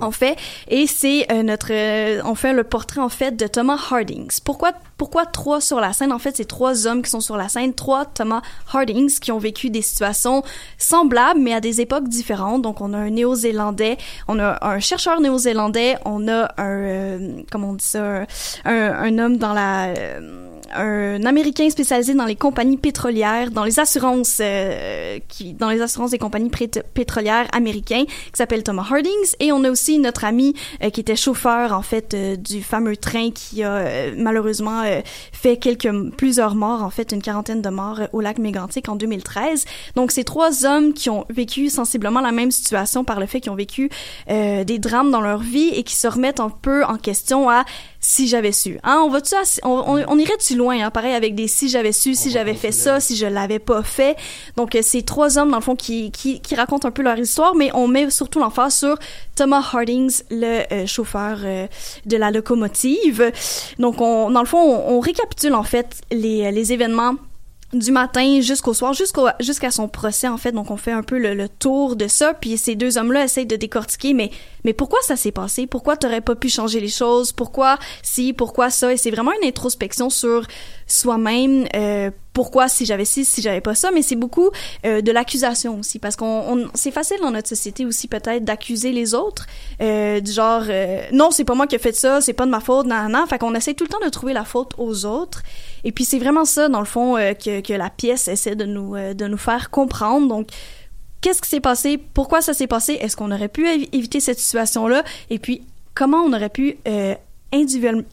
En 0.00 0.10
fait, 0.10 0.36
et 0.66 0.88
c'est 0.88 1.30
euh, 1.30 1.44
notre, 1.44 1.68
euh, 1.70 2.20
on 2.24 2.34
fait 2.34 2.52
le 2.52 2.64
portrait 2.64 3.00
en 3.00 3.08
fait 3.08 3.36
de 3.36 3.46
Thomas 3.46 3.78
Hardings. 3.90 4.40
Pourquoi, 4.44 4.72
pourquoi 4.96 5.24
trois 5.24 5.60
sur 5.60 5.78
la 5.78 5.92
scène? 5.92 6.12
En 6.12 6.18
fait, 6.18 6.36
c'est 6.36 6.46
trois 6.46 6.88
hommes 6.88 7.00
qui 7.00 7.10
sont 7.10 7.20
sur 7.20 7.36
la 7.36 7.48
scène, 7.48 7.72
trois 7.74 8.04
Thomas 8.04 8.42
Hardings 8.72 9.20
qui 9.20 9.30
ont 9.30 9.38
vécu 9.38 9.70
des 9.70 9.82
situations 9.82 10.42
semblables 10.78 11.38
mais 11.38 11.54
à 11.54 11.60
des 11.60 11.80
époques 11.80 12.08
différentes. 12.08 12.62
Donc, 12.62 12.80
on 12.80 12.92
a 12.92 12.98
un 12.98 13.10
Néo-Zélandais, 13.10 13.96
on 14.26 14.40
a 14.40 14.58
un 14.66 14.80
chercheur 14.80 15.20
néo-zélandais, 15.20 15.96
on 16.04 16.26
a 16.26 16.52
un, 16.56 16.78
euh, 16.82 17.42
comment 17.52 17.70
on 17.70 17.74
dit 17.74 17.84
ça, 17.84 18.26
un, 18.64 18.74
un 18.74 19.18
homme 19.18 19.36
dans 19.36 19.52
la, 19.52 19.90
euh, 19.90 20.44
un 20.74 21.24
Américain 21.24 21.68
spécialisé 21.70 22.14
dans 22.14 22.24
les 22.24 22.36
compagnies 22.36 22.76
pétrolières, 22.76 23.50
dans 23.50 23.64
les 23.64 23.78
assurances, 23.78 24.38
euh, 24.40 25.18
qui, 25.28 25.52
dans 25.52 25.70
les 25.70 25.80
assurances 25.80 26.10
des 26.10 26.18
compagnies 26.18 26.50
pétrolières 26.94 27.46
américains, 27.52 28.04
qui 28.06 28.32
s'appelle 28.34 28.62
Thomas 28.62 28.86
Hardings, 28.90 29.34
et 29.40 29.52
on 29.52 29.62
a 29.64 29.70
aussi 29.74 29.98
notre 29.98 30.24
ami 30.24 30.54
euh, 30.82 30.90
qui 30.90 31.00
était 31.00 31.16
chauffeur 31.16 31.72
en 31.72 31.82
fait 31.82 32.14
euh, 32.14 32.36
du 32.36 32.62
fameux 32.62 32.96
train 32.96 33.30
qui 33.32 33.64
a 33.64 33.72
euh, 33.74 34.14
malheureusement 34.16 34.82
fait 35.32 35.56
quelques 35.56 35.90
plusieurs 36.16 36.54
morts, 36.54 36.82
en 36.84 36.90
fait 36.90 37.10
une 37.12 37.20
quarantaine 37.20 37.60
de 37.60 37.68
morts 37.70 38.00
au 38.12 38.20
lac 38.20 38.38
Mégantic 38.38 38.88
en 38.88 38.94
2013. 38.94 39.64
Donc 39.96 40.12
ces 40.12 40.22
trois 40.22 40.64
hommes 40.64 40.94
qui 40.94 41.10
ont 41.10 41.24
vécu 41.28 41.68
sensiblement 41.70 42.20
la 42.20 42.30
même 42.30 42.52
situation 42.52 43.02
par 43.04 43.18
le 43.18 43.26
fait 43.26 43.40
qu'ils 43.40 43.50
ont 43.50 43.56
vécu 43.56 43.90
des 44.28 44.78
drames 44.78 45.10
dans 45.10 45.20
leur 45.20 45.40
vie 45.40 45.70
et 45.74 45.82
qui 45.82 45.96
se 45.96 46.06
remettent 46.06 46.40
un 46.40 46.50
peu 46.50 46.84
en 46.84 46.96
question 46.96 47.50
à 47.50 47.64
si 48.00 48.28
j'avais 48.28 48.52
su. 48.52 48.78
Hein, 48.82 49.02
on 49.04 49.08
va-tu 49.08 49.34
assez- 49.34 49.60
on, 49.64 49.82
on, 49.98 50.04
on 50.06 50.18
irait-tu 50.18 50.56
loin, 50.56 50.78
hein, 50.84 50.90
pareil 50.90 51.14
avec 51.14 51.34
des 51.34 51.48
si 51.48 51.68
j'avais 51.68 51.92
su, 51.92 52.14
si 52.14 52.30
j'avais 52.30 52.54
fait 52.54 52.72
ça, 52.72 53.00
si 53.00 53.16
je 53.16 53.26
l'avais 53.26 53.58
pas 53.58 53.82
fait. 53.82 54.16
Donc 54.56 54.76
ces 54.82 55.02
trois 55.02 55.38
hommes 55.38 55.50
dans 55.50 55.56
le 55.56 55.62
fond 55.62 55.74
qui, 55.76 56.10
qui, 56.10 56.40
qui 56.40 56.54
racontent 56.54 56.86
un 56.86 56.90
peu 56.90 57.02
leur 57.02 57.18
histoire, 57.18 57.54
mais 57.54 57.70
on 57.74 57.88
met 57.88 58.10
surtout 58.10 58.38
l'emphase 58.40 58.76
sur 58.76 58.98
Thomas 59.36 59.60
Hardings, 59.72 60.22
le 60.30 60.62
euh, 60.72 60.86
chauffeur 60.86 61.38
euh, 61.44 61.66
de 62.06 62.16
la 62.16 62.30
locomotive. 62.30 63.32
Donc 63.78 64.00
on, 64.00 64.30
dans 64.30 64.40
le 64.40 64.46
fond, 64.46 64.58
on, 64.58 65.00
récapitule 65.00 65.54
en 65.54 65.62
fait 65.62 66.00
les, 66.10 66.50
les 66.50 66.72
événements 66.72 67.14
du 67.74 67.90
matin 67.90 68.40
jusqu'au 68.40 68.72
soir, 68.72 68.94
jusqu'à 69.40 69.70
son 69.70 69.88
procès 69.88 70.28
en 70.28 70.36
fait. 70.36 70.52
Donc 70.52 70.70
on 70.70 70.76
fait 70.76 70.92
un 70.92 71.02
peu 71.02 71.18
le, 71.18 71.48
tour 71.48 71.96
de 71.96 72.08
ça, 72.08 72.34
puis 72.34 72.56
ces 72.56 72.74
deux 72.74 72.98
hommes-là 72.98 73.24
essayent 73.24 73.46
de 73.46 73.56
décortiquer, 73.56 74.14
mais 74.14 74.72
pourquoi 74.72 75.00
ça 75.02 75.16
s'est 75.16 75.32
passé? 75.32 75.66
Pourquoi 75.66 75.96
t'aurais 75.96 76.20
pas 76.20 76.34
pu 76.34 76.48
changer 76.48 76.80
les 76.80 76.88
choses? 76.88 77.32
Pourquoi 77.32 77.78
si? 78.02 78.32
Pourquoi 78.32 78.70
ça? 78.70 78.92
Et 78.92 78.96
c'est 78.96 79.10
vraiment 79.10 79.32
une 79.40 79.48
introspection 79.48 80.10
sur 80.10 80.46
soi-même. 80.86 81.66
euh, 81.74 82.10
pourquoi 82.34 82.68
si 82.68 82.84
j'avais 82.84 83.06
ci, 83.06 83.24
si 83.24 83.40
j'avais 83.40 83.62
pas 83.62 83.74
ça, 83.74 83.90
mais 83.92 84.02
c'est 84.02 84.16
beaucoup 84.16 84.50
euh, 84.84 85.00
de 85.00 85.10
l'accusation 85.12 85.78
aussi, 85.78 85.98
parce 85.98 86.16
qu'on 86.16 86.26
on- 86.26 86.68
c'est 86.74 86.90
facile 86.90 87.16
dans 87.22 87.30
notre 87.30 87.48
société 87.48 87.86
aussi 87.86 88.06
peut-être 88.08 88.44
d'accuser 88.44 88.92
les 88.92 89.14
autres, 89.14 89.46
euh, 89.80 90.20
du 90.20 90.30
genre 90.32 90.64
euh, 90.68 91.04
non 91.12 91.30
c'est 91.30 91.44
pas 91.44 91.54
moi 91.54 91.66
qui 91.66 91.76
ai 91.76 91.78
fait 91.78 91.94
ça, 91.94 92.20
c'est 92.20 92.32
pas 92.34 92.44
de 92.44 92.50
ma 92.50 92.60
faute, 92.60 92.86
nan 92.86 93.10
nan, 93.10 93.26
fait 93.26 93.38
qu'on 93.38 93.54
essaie 93.54 93.72
tout 93.74 93.84
le 93.84 93.88
temps 93.90 94.04
de 94.04 94.10
trouver 94.10 94.34
la 94.34 94.44
faute 94.44 94.72
aux 94.76 95.06
autres, 95.06 95.42
et 95.84 95.92
puis 95.92 96.04
c'est 96.04 96.18
vraiment 96.18 96.44
ça 96.44 96.68
dans 96.68 96.80
le 96.80 96.84
fond 96.86 97.16
euh, 97.16 97.32
que, 97.32 97.60
que 97.60 97.72
la 97.72 97.88
pièce 97.88 98.28
essaie 98.28 98.56
de 98.56 98.64
nous 98.66 98.94
euh, 98.96 99.14
de 99.14 99.26
nous 99.26 99.38
faire 99.38 99.70
comprendre, 99.70 100.26
donc 100.28 100.48
qu'est-ce 101.20 101.40
qui 101.40 101.48
s'est 101.48 101.60
passé, 101.60 101.98
pourquoi 101.98 102.42
ça 102.42 102.52
s'est 102.52 102.66
passé, 102.66 102.94
est-ce 103.00 103.16
qu'on 103.16 103.30
aurait 103.32 103.48
pu 103.48 103.66
évi- 103.66 103.88
éviter 103.92 104.20
cette 104.20 104.38
situation-là, 104.40 105.04
et 105.30 105.38
puis 105.38 105.62
comment 105.94 106.18
on 106.18 106.32
aurait 106.32 106.48
pu 106.50 106.76
euh, 106.88 107.14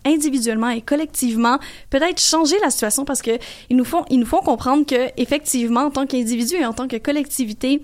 individuellement 0.05 0.69
et 0.69 0.81
collectivement 0.81 1.57
peut-être 1.89 2.19
changer 2.19 2.55
la 2.61 2.69
situation 2.69 3.05
parce 3.05 3.21
que 3.21 3.31
ils 3.69 3.75
nous 3.75 3.85
font 3.85 4.05
ils 4.09 4.19
nous 4.19 4.25
font 4.25 4.41
comprendre 4.41 4.85
que 4.85 5.09
effectivement 5.17 5.81
en 5.81 5.91
tant 5.91 6.05
qu'individu 6.05 6.55
et 6.55 6.65
en 6.65 6.73
tant 6.73 6.87
que 6.87 6.97
collectivité 6.97 7.81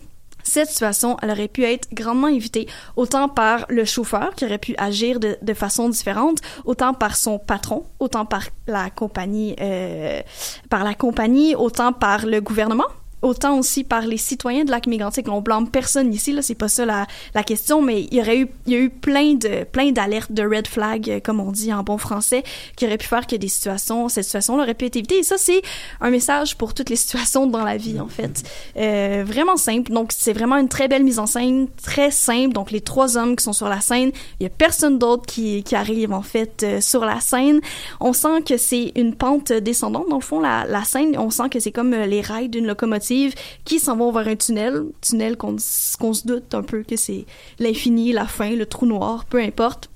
cette 0.47 0.69
situation, 0.69 1.17
elle 1.21 1.31
aurait 1.31 1.49
pu 1.49 1.63
être 1.65 1.89
grandement 1.93 2.29
évitée, 2.29 2.67
autant 2.95 3.27
par 3.27 3.65
le 3.69 3.83
chauffeur 3.85 4.33
qui 4.33 4.45
aurait 4.45 4.57
pu 4.57 4.75
agir 4.77 5.19
de, 5.19 5.37
de 5.41 5.53
façon 5.53 5.89
différente, 5.89 6.39
autant 6.65 6.93
par 6.93 7.17
son 7.17 7.37
patron, 7.37 7.83
autant 7.99 8.25
par 8.25 8.43
la 8.65 8.89
compagnie, 8.89 9.55
euh, 9.59 10.21
par 10.69 10.83
la 10.83 10.93
compagnie, 10.93 11.53
autant 11.55 11.91
par 11.91 12.25
le 12.25 12.39
gouvernement, 12.39 12.85
autant 13.27 13.57
aussi 13.59 13.83
par 13.83 14.01
les 14.01 14.17
citoyens 14.17 14.63
de 14.63 14.71
lac 14.71 14.87
mégantic. 14.87 15.27
On 15.29 15.41
blâme 15.41 15.69
personne 15.69 16.13
ici, 16.13 16.31
là, 16.31 16.41
c'est 16.41 16.55
pas 16.55 16.67
ça 16.67 16.85
la, 16.85 17.43
question, 17.43 17.81
mais 17.81 18.07
il 18.11 18.17
y 18.17 18.21
aurait 18.21 18.39
eu, 18.39 18.47
il 18.65 18.73
y 18.73 18.75
a 18.75 18.79
eu 18.79 18.89
plein 18.89 19.35
de, 19.35 19.63
plein 19.63 19.91
d'alertes 19.91 20.31
de 20.31 20.43
red 20.43 20.67
flag, 20.67 21.09
euh, 21.09 21.19
comme 21.23 21.39
on 21.39 21.51
dit 21.51 21.71
en 21.73 21.83
bon 21.83 21.97
français, 21.97 22.43
qui 22.75 22.85
auraient 22.85 22.97
pu 22.97 23.07
faire 23.07 23.25
que 23.25 23.35
des 23.35 23.47
situations, 23.47 24.09
cette 24.09 24.25
situation-là 24.25 24.63
aurait 24.63 24.73
pu 24.73 24.85
être 24.85 24.95
évitée. 24.95 25.19
Et 25.19 25.23
ça, 25.23 25.37
c'est 25.37 25.61
un 26.01 26.09
message 26.09 26.57
pour 26.57 26.73
toutes 26.73 26.89
les 26.89 26.95
situations 27.07 27.47
dans 27.47 27.63
la 27.63 27.77
vie, 27.77 27.99
en 27.99 28.07
fait. 28.07 28.43
Euh, 28.77 29.23
vraiment 29.25 29.57
simple. 29.57 29.91
Donc, 29.91 30.11
c'est 30.11 30.33
vraiment 30.33 30.57
une 30.57 30.69
très 30.69 30.87
belle 30.87 31.03
mise 31.03 31.19
en 31.19 31.25
scène, 31.25 31.67
très 31.81 32.11
simple. 32.11 32.53
Donc, 32.53 32.71
les 32.71 32.81
trois 32.81 33.17
hommes 33.17 33.35
qui 33.35 33.43
sont 33.43 33.53
sur 33.53 33.69
la 33.69 33.81
scène, 33.81 34.11
il 34.39 34.43
y 34.43 34.47
a 34.47 34.49
personne 34.49 34.97
d'autre 34.97 35.25
qui, 35.25 35.63
arrive, 35.73 36.11
en 36.13 36.21
fait, 36.21 36.63
euh, 36.63 36.81
sur 36.81 37.05
la 37.05 37.19
scène. 37.19 37.61
On 37.99 38.13
sent 38.13 38.41
que 38.45 38.57
c'est 38.57 38.91
une 38.95 39.15
pente 39.15 39.51
descendante, 39.51 40.09
dans 40.09 40.17
le 40.17 40.21
fond, 40.21 40.39
la, 40.39 40.83
scène. 40.83 41.17
On 41.17 41.29
sent 41.29 41.49
que 41.49 41.59
c'est 41.59 41.71
comme 41.71 41.91
les 41.91 42.21
rails 42.21 42.49
d'une 42.49 42.65
locomotive 42.67 43.16
qui 43.65 43.79
s'en 43.79 43.97
vont 43.97 44.11
vers 44.11 44.27
un 44.27 44.35
tunnel, 44.35 44.83
tunnel 45.01 45.37
qu'on 45.37 45.57
se 45.57 46.27
doute 46.27 46.53
un 46.53 46.63
peu 46.63 46.83
que 46.83 46.95
c'est 46.95 47.25
l'infini, 47.59 48.13
la 48.13 48.25
fin, 48.25 48.51
le 48.51 48.65
trou 48.65 48.85
noir, 48.85 49.25
peu 49.25 49.39
importe. 49.41 49.89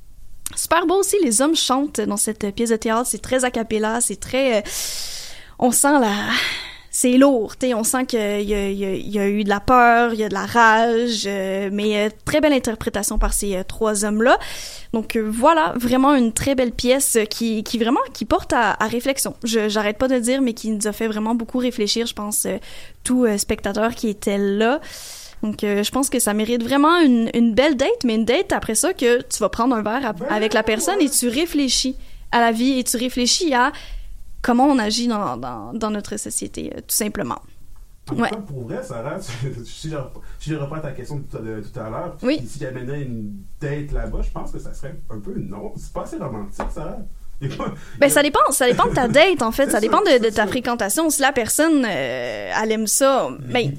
Super 0.56 0.86
beau 0.86 0.96
aussi, 0.96 1.16
les 1.24 1.42
hommes 1.42 1.56
chantent 1.56 2.02
dans 2.02 2.18
cette 2.18 2.54
pièce 2.54 2.72
de 2.72 2.76
théâtre, 2.76 3.08
c'est 3.08 3.22
très 3.22 3.46
a 3.46 3.52
cappella, 3.52 4.02
c'est 4.02 4.20
très... 4.20 4.60
euh, 4.60 4.62
on 5.60 5.72
sent 5.72 6.00
la... 6.00 6.30
C'est 6.94 7.14
lourd, 7.14 7.56
tu 7.58 7.68
sais, 7.68 7.74
on 7.74 7.86
sent 7.86 8.06
qu'il 8.06 8.20
y, 8.42 8.50
y 8.52 9.20
a- 9.20 9.28
eu 9.30 9.46
de 9.46 9.50
la 9.50 9.62
peur, 9.62 10.14
il 10.14 10.20
y 10.20 10.26
a 10.26 10.28
de 10.30 10.34
la 10.34 10.46
rage, 10.46 11.24
euh, 11.26 11.70
mais 11.72 11.98
euh, 11.98 12.10
très 12.26 12.42
belle 12.42 12.52
interprétation 12.52 13.18
par 13.18 13.32
ces 13.32 13.56
euh, 13.56 13.64
trois 13.64 14.04
hommes-là. 14.04 14.38
Donc 14.92 15.16
euh, 15.16 15.22
voilà, 15.26 15.72
vraiment 15.78 16.14
une 16.14 16.34
très 16.34 16.54
belle 16.54 16.74
pièce 16.74 17.16
euh, 17.16 17.24
qui, 17.24 17.64
vraiment 17.80 18.02
qui 18.14 18.26
porte 18.26 18.52
à, 18.52 18.72
à 18.78 18.88
réflexion. 18.88 19.36
J'arrête 19.46 19.98
pas 19.98 20.10
de 20.10 20.16
le 20.16 20.20
dire, 20.20 20.42
mais 20.42 20.52
qui 20.54 20.70
nous 20.70 20.86
a 20.86 20.92
fait 20.92 21.08
vraiment 21.08 21.34
beaucoup 21.34 21.60
réfléchir, 21.60 22.08
je 22.08 22.14
pense, 22.14 22.46
tout 23.06 23.26
spectateur 23.38 23.96
qui 23.96 24.10
était 24.10 24.38
là. 24.38 24.82
Donc 25.44 25.60
je 25.62 25.90
pense 25.92 26.10
que 26.10 26.20
ça 26.20 26.34
mérite 26.34 26.62
vraiment 26.62 27.00
une, 27.00 27.54
belle 27.54 27.78
date, 27.78 28.04
mais 28.04 28.16
une 28.16 28.26
date 28.26 28.52
après 28.52 28.76
ça 28.76 28.94
que 28.94 29.22
tu 29.22 29.40
vas 29.40 29.48
prendre 29.50 29.74
un 29.76 29.82
verre 29.82 30.14
avec 30.30 30.54
la 30.54 30.62
personne 30.62 31.00
et 31.00 31.10
tu 31.10 31.30
réfléchis 31.30 31.96
à 32.34 32.42
la 32.42 32.52
vie 32.52 32.78
et 32.80 32.84
tu 32.84 32.98
réfléchis 32.98 33.54
à 33.54 33.72
comment 34.42 34.66
on 34.66 34.80
agit 34.80 35.08
dans, 35.08 35.38
dans, 35.38 35.74
dans 35.74 35.92
notre 35.92 36.18
société, 36.18 36.72
euh, 36.76 36.80
tout 36.80 36.96
simplement. 36.96 37.42
Ouais. 38.12 38.30
pour 38.48 38.64
vrai, 38.64 38.84
Sarah, 38.84 39.20
si 39.66 39.90
je, 39.90 40.56
reprends 40.56 40.80
ta 40.80 40.92
question 40.92 41.18
de 41.18 41.22
tout 41.22 41.38
à, 41.38 41.42
de 41.42 41.62
tout 41.62 41.80
à 41.80 41.90
l'heure, 41.90 42.18
Oui. 42.24 42.42
si 42.46 42.60
j'amènerais 42.60 43.04
une 43.04 43.44
date 43.60 43.92
là-bas, 43.92 44.22
je 44.24 44.32
pense 44.32 44.52
que 44.52 44.60
ça 44.60 44.74
serait 44.74 44.96
un 45.10 45.20
peu 45.20 45.34
non. 45.38 45.72
C'est 45.78 45.94
pas 45.94 46.02
assez 46.04 46.18
romantique, 46.18 46.72
Sarah. 46.74 46.98
Ben 48.00 48.08
ça 48.08 48.22
dépend, 48.22 48.52
ça 48.52 48.68
dépend 48.68 48.88
de 48.88 48.94
ta 48.94 49.08
date 49.08 49.42
en 49.42 49.52
fait, 49.52 49.68
ça 49.72 49.80
dépend 49.80 50.02
de, 50.02 50.30
ta 50.30 50.46
fréquentation. 50.46 51.10
Si 51.10 51.22
la 51.22 51.32
personne 51.32 51.84
euh, 51.86 52.54
elle 52.62 52.72
aime 52.72 52.86
ça, 52.86 53.30
ben 53.40 53.74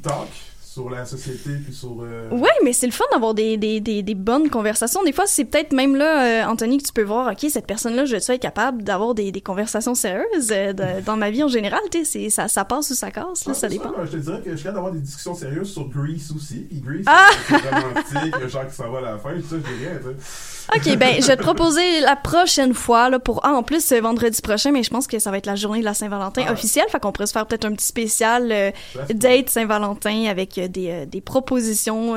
sur 0.72 0.88
la 0.88 1.04
société 1.04 1.50
puis 1.62 1.74
sur. 1.74 1.96
euh, 2.02 2.30
Ouais, 2.30 2.48
mais 2.64 2.72
c'est 2.72 2.86
le 2.86 2.92
fun 2.92 3.04
d'avoir 3.12 3.34
des, 3.34 3.56
des, 3.58 3.80
des, 3.80 4.02
des 4.02 4.14
bonnes 4.14 4.48
conversations. 4.48 5.02
Des 5.04 5.12
fois, 5.12 5.26
c'est 5.26 5.44
peut-être 5.44 5.72
même 5.72 5.96
là, 5.96 6.44
euh, 6.46 6.50
Anthony, 6.50 6.78
que 6.78 6.84
tu 6.84 6.92
peux 6.92 7.02
voir, 7.02 7.30
OK, 7.30 7.46
cette 7.50 7.66
personne-là, 7.66 8.06
je 8.06 8.12
vais 8.16 8.34
être 8.34 8.40
capable 8.40 8.82
d'avoir 8.82 9.14
des, 9.14 9.30
des 9.32 9.40
conversations 9.42 9.94
sérieuses 9.94 10.50
euh, 10.50 10.72
de- 10.72 11.00
dans 11.04 11.16
ma 11.18 11.30
vie 11.30 11.42
en 11.42 11.48
général. 11.48 11.80
Tu 11.90 11.98
sais, 11.98 12.04
c'est- 12.04 12.30
ça, 12.30 12.48
ça 12.48 12.64
passe 12.64 12.90
ou 12.90 12.94
ça 12.94 13.10
casse, 13.10 13.44
là, 13.46 13.52
ça 13.54 13.68
dépend. 13.68 13.90
là, 13.90 14.06
je 14.06 14.12
te 14.12 14.16
dirais 14.16 14.40
que 14.42 14.50
je 14.50 14.56
suis 14.56 14.62
capable 14.64 14.76
d'avoir 14.76 14.92
des 14.94 15.00
discussions 15.00 15.34
sérieuses 15.34 15.70
sur 15.72 15.88
Grease 15.88 16.32
aussi. 16.34 16.60
Puis 16.60 16.80
Grease, 16.80 17.04
Ah! 17.06 17.28
c'est 17.48 17.56
romantique, 17.56 18.34
le 18.40 18.48
genre 18.48 18.66
qui 18.66 18.74
s'en 18.74 18.90
va 18.90 18.98
à 18.98 19.02
la 19.02 19.18
fin, 19.18 19.34
tout 19.34 19.42
ça, 19.42 19.56
je 19.56 19.56
dis 19.56 19.84
rien. 19.86 19.98
tu 19.98 20.04
sais. 20.04 20.16
OK, 20.76 20.96
ben, 20.96 21.20
je 21.20 21.26
vais 21.26 21.36
te 21.36 21.42
proposer 21.42 22.00
la 22.00 22.16
prochaine 22.16 22.74
fois, 22.74 23.10
là, 23.10 23.18
pour, 23.18 23.40
ah, 23.44 23.52
en 23.52 23.62
plus, 23.62 23.84
c'est 23.84 24.00
vendredi 24.00 24.40
prochain, 24.40 24.70
mais 24.72 24.82
je 24.82 24.90
pense 24.90 25.06
que 25.06 25.18
ça 25.18 25.30
va 25.30 25.38
être 25.38 25.46
la 25.46 25.56
journée 25.56 25.80
de 25.80 25.84
la 25.84 25.94
Saint-Valentin 25.94 26.44
Ah. 26.48 26.52
officielle, 26.52 26.86
fait 26.90 27.00
qu'on 27.00 27.12
pourrait 27.12 27.26
se 27.26 27.32
faire 27.32 27.46
peut-être 27.46 27.64
un 27.64 27.72
petit 27.72 27.86
spécial 27.86 28.50
euh, 28.50 28.70
date 29.12 29.50
Saint-Valentin 29.50 30.26
avec 30.30 30.56
euh, 30.58 30.68
des, 30.68 30.90
euh, 30.90 31.06
des 31.06 31.20
propositions. 31.20 32.16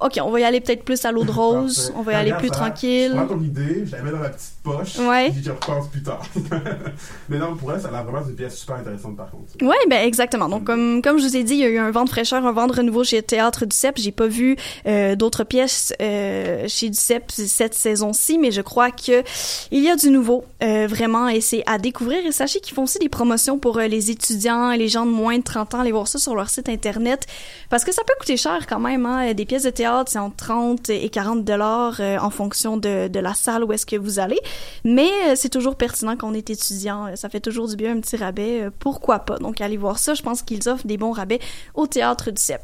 OK, 0.00 0.18
on 0.22 0.30
va 0.30 0.40
y 0.40 0.44
aller 0.44 0.60
peut-être 0.60 0.84
plus 0.84 1.04
à 1.04 1.12
l'eau 1.12 1.22
de 1.24 1.30
rose, 1.42 1.92
on 1.96 2.02
va 2.02 2.12
y 2.12 2.14
aller 2.16 2.32
plus 2.32 2.50
tranquille. 2.50 3.10
Je 3.12 3.16
prends 3.16 3.26
ton 3.26 3.40
idée, 3.40 3.84
je 3.86 3.92
la 3.92 4.02
mets 4.02 4.10
dans 4.10 4.18
ma 4.18 4.30
petite 4.30 4.54
poche, 4.64 4.98
Ouais. 4.98 5.30
puis 5.30 5.42
je 5.44 5.50
repense 5.52 5.88
plus 5.88 6.02
tard. 6.02 6.22
Mais 7.28 7.38
non, 7.38 7.54
pour 7.56 7.72
elle, 7.72 7.80
ça 7.80 7.88
a 7.88 7.90
l'air 7.92 8.04
vraiment 8.04 8.26
une 8.26 8.34
pièce 8.34 8.56
super 8.56 8.76
intéressante 8.76 9.16
par 9.16 9.30
contre. 9.30 9.44
Ouais, 9.62 9.76
ben 9.88 10.04
exactement. 10.04 10.48
Donc 10.48 10.64
comme 10.64 11.02
comme 11.02 11.18
je 11.18 11.24
vous 11.26 11.36
ai 11.36 11.44
dit, 11.44 11.54
il 11.54 11.60
y 11.60 11.64
a 11.64 11.68
eu 11.68 11.78
un 11.78 11.90
vent 11.90 12.04
de 12.04 12.08
fraîcheur, 12.08 12.44
un 12.44 12.52
vent 12.52 12.66
de 12.66 12.72
renouveau 12.72 13.04
chez 13.04 13.22
Théâtre 13.22 13.64
du 13.66 13.76
Cep. 13.76 13.96
J'ai 13.98 14.12
pas 14.12 14.26
vu 14.26 14.56
euh, 14.86 15.14
d'autres 15.14 15.44
pièces 15.44 15.92
euh, 16.02 16.64
chez 16.68 16.88
du 16.90 16.98
Cep 16.98 17.30
cette 17.30 17.74
saison-ci, 17.74 18.38
mais 18.38 18.50
je 18.50 18.60
crois 18.62 18.90
que 18.90 19.22
il 19.70 19.82
y 19.84 19.88
a 19.90 19.94
du 19.96 20.10
nouveau 20.10 20.44
euh, 20.64 20.86
vraiment 20.88 21.28
et 21.28 21.40
c'est 21.40 21.62
à 21.66 21.78
découvrir. 21.78 22.26
Et 22.26 22.32
sachez 22.32 22.60
qu'ils 22.60 22.74
font 22.74 22.84
aussi 22.84 22.98
des 22.98 23.08
promotions 23.08 23.58
pour 23.58 23.78
les 23.78 24.10
étudiants 24.10 24.70
et 24.72 24.78
les 24.78 24.88
gens 24.88 25.06
de 25.06 25.10
moins 25.12 25.38
de 25.38 25.44
30 25.44 25.74
ans. 25.74 25.80
Allez 25.80 25.92
voir 25.92 26.08
ça 26.08 26.18
sur 26.18 26.34
leur 26.34 26.48
site 26.50 26.68
internet 26.68 27.26
parce 27.70 27.84
que 27.84 27.92
ça 27.92 28.02
peut 28.06 28.14
coûter 28.18 28.36
cher 28.36 28.66
quand 28.68 28.80
même. 28.80 29.06
Hein. 29.06 29.32
Des 29.34 29.44
pièces 29.44 29.62
de 29.62 29.70
théâtre, 29.70 29.81
c'est 30.06 30.18
entre 30.18 30.36
30 30.36 30.90
et 30.90 31.08
40 31.08 31.44
dollars 31.44 31.96
euh, 32.00 32.18
en 32.18 32.30
fonction 32.30 32.76
de, 32.76 33.08
de 33.08 33.20
la 33.20 33.34
salle 33.34 33.64
où 33.64 33.72
est-ce 33.72 33.86
que 33.86 33.96
vous 33.96 34.18
allez. 34.18 34.40
Mais 34.84 35.08
euh, 35.26 35.32
c'est 35.34 35.48
toujours 35.48 35.76
pertinent 35.76 36.16
quand 36.16 36.30
on 36.30 36.34
est 36.34 36.50
étudiant. 36.50 37.14
Ça 37.16 37.28
fait 37.28 37.40
toujours 37.40 37.68
du 37.68 37.76
bien 37.76 37.96
un 37.96 38.00
petit 38.00 38.16
rabais. 38.16 38.62
euh, 38.62 38.70
pourquoi 38.78 39.20
pas? 39.20 39.38
Donc, 39.38 39.60
allez 39.60 39.76
voir 39.76 39.98
ça. 39.98 40.14
Je 40.14 40.22
pense 40.22 40.42
qu'ils 40.42 40.68
offrent 40.68 40.86
des 40.86 40.96
bons 40.96 41.12
rabais 41.12 41.38
au 41.74 41.86
Théâtre 41.86 42.30
du 42.30 42.40
CEP. 42.40 42.60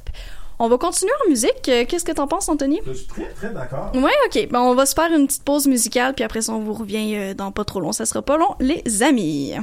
On 0.58 0.68
va 0.68 0.76
continuer 0.76 1.12
en 1.24 1.30
musique. 1.30 1.62
Qu'est-ce 1.62 2.04
que 2.04 2.10
t'en 2.12 2.26
penses, 2.26 2.48
Anthony? 2.48 2.80
Je 2.84 2.92
suis 2.92 3.06
très 3.06 3.28
très 3.30 3.50
d'accord. 3.50 3.92
Ouais, 3.94 4.10
ok. 4.26 4.48
Ben, 4.50 4.60
on 4.60 4.74
va 4.74 4.86
se 4.86 4.94
faire 4.94 5.12
une 5.12 5.26
petite 5.28 5.44
pause 5.44 5.68
musicale, 5.68 6.14
puis 6.14 6.24
après 6.24 6.42
ça, 6.42 6.52
on 6.52 6.58
vous 6.58 6.74
revient 6.74 7.34
dans 7.36 7.52
pas 7.52 7.64
trop 7.64 7.78
long. 7.78 7.92
Ça 7.92 8.06
sera 8.06 8.22
pas 8.22 8.36
long, 8.36 8.56
les 8.58 9.02
amis. 9.04 9.54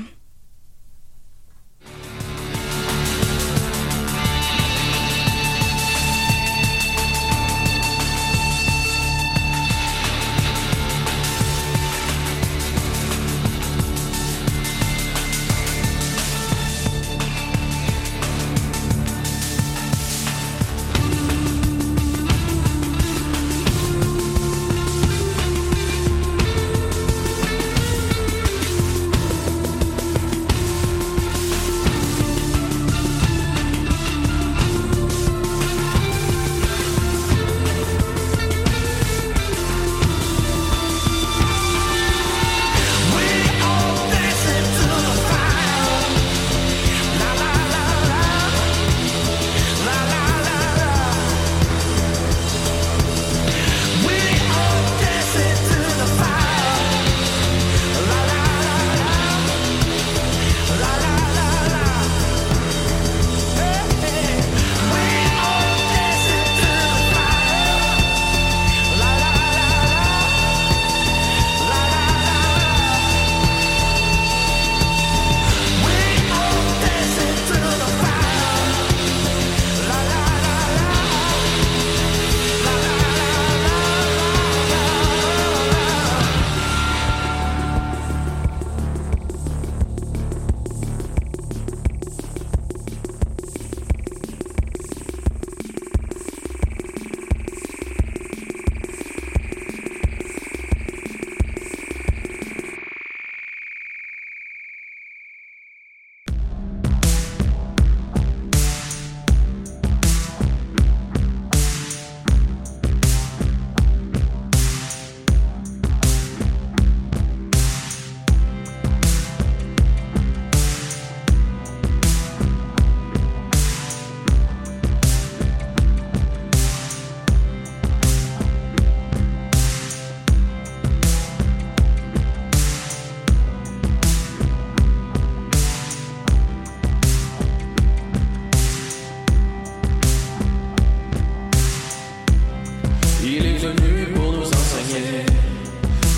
pour 144.13 144.31
nous 144.31 144.47
enseigner 144.47 145.25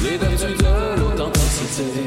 les 0.04 0.18
vertus 0.18 0.58
de 0.58 1.00
l'authenticité. 1.00 2.07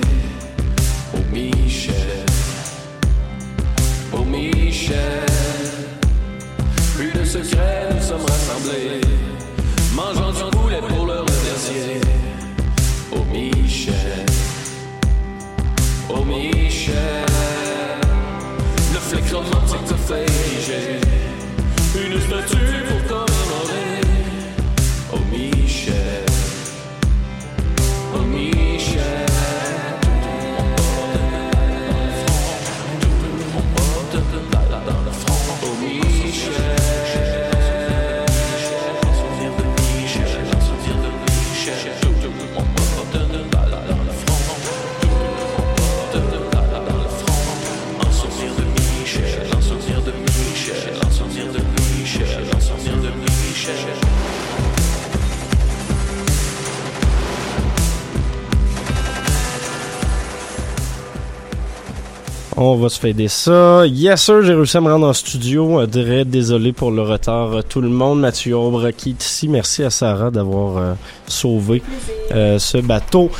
On 62.62 62.76
va 62.76 62.90
se 62.90 63.00
fader 63.00 63.28
ça. 63.28 63.86
Yes 63.86 64.20
sir, 64.20 64.42
j'ai 64.42 64.52
réussi 64.52 64.76
à 64.76 64.82
me 64.82 64.92
rendre 64.92 65.08
en 65.08 65.14
studio. 65.14 65.80
Euh, 65.80 66.24
désolé 66.24 66.74
pour 66.74 66.90
le 66.90 67.00
retard. 67.00 67.54
euh, 67.54 67.62
Tout 67.66 67.80
le 67.80 67.88
monde, 67.88 68.20
Mathieu 68.20 68.54
Aubre 68.54 68.90
qui 68.90 69.11
est 69.11 69.24
ici. 69.24 69.48
Merci 69.48 69.82
à 69.82 69.88
Sarah 69.88 70.30
d'avoir 70.30 70.76
euh, 70.76 70.92
sauvé 71.26 71.82
ce 72.30 72.78
bateau 72.78 73.30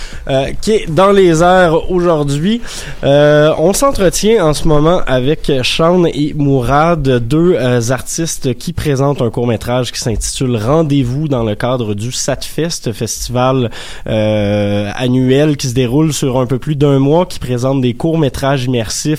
qui 0.63 0.73
est 0.73 0.91
dans 0.91 1.13
les 1.13 1.43
airs 1.45 1.91
aujourd'hui. 1.93 2.61
On 3.03 3.73
s'entretient 3.73 4.45
en 4.45 4.55
ce 4.55 4.67
moment 4.67 5.03
avec 5.07 5.53
Sean 5.63 6.07
et 6.07 6.33
Mourad, 6.35 7.03
deux 7.03 7.57
artistes 7.93 8.55
qui 8.55 8.73
présentent 8.73 9.23
un 9.23 9.31
court-métrage 9.31 9.93
qui 9.93 10.01
s'intitule 10.01 10.57
Rendez-vous 10.57 11.29
dans 11.29 11.45
le 11.45 11.55
cadre 11.55 11.95
du 11.95 12.11
SatFest, 12.11 12.93
festival 12.93 13.71
annuel 14.07 15.57
qui 15.57 15.69
se 15.69 15.75
déroule 15.75 16.13
sur 16.13 16.41
un 16.41 16.47
peu 16.47 16.59
plus 16.59 16.75
d'un 16.75 16.99
mois, 16.99 17.27
qui 17.27 17.39
présente 17.39 17.81
des 17.81 17.95
courts-métrages 17.95 18.65
immersifs 18.65 19.10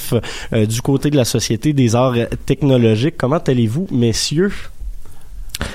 euh, 0.54 0.66
du 0.66 0.82
côté 0.82 1.10
de 1.10 1.16
la 1.16 1.26
Société 1.26 1.74
des 1.74 1.96
arts 1.96 2.16
technologiques. 2.46 3.16
Comment 3.18 3.38
allez-vous, 3.38 3.88
messieurs? 3.92 4.52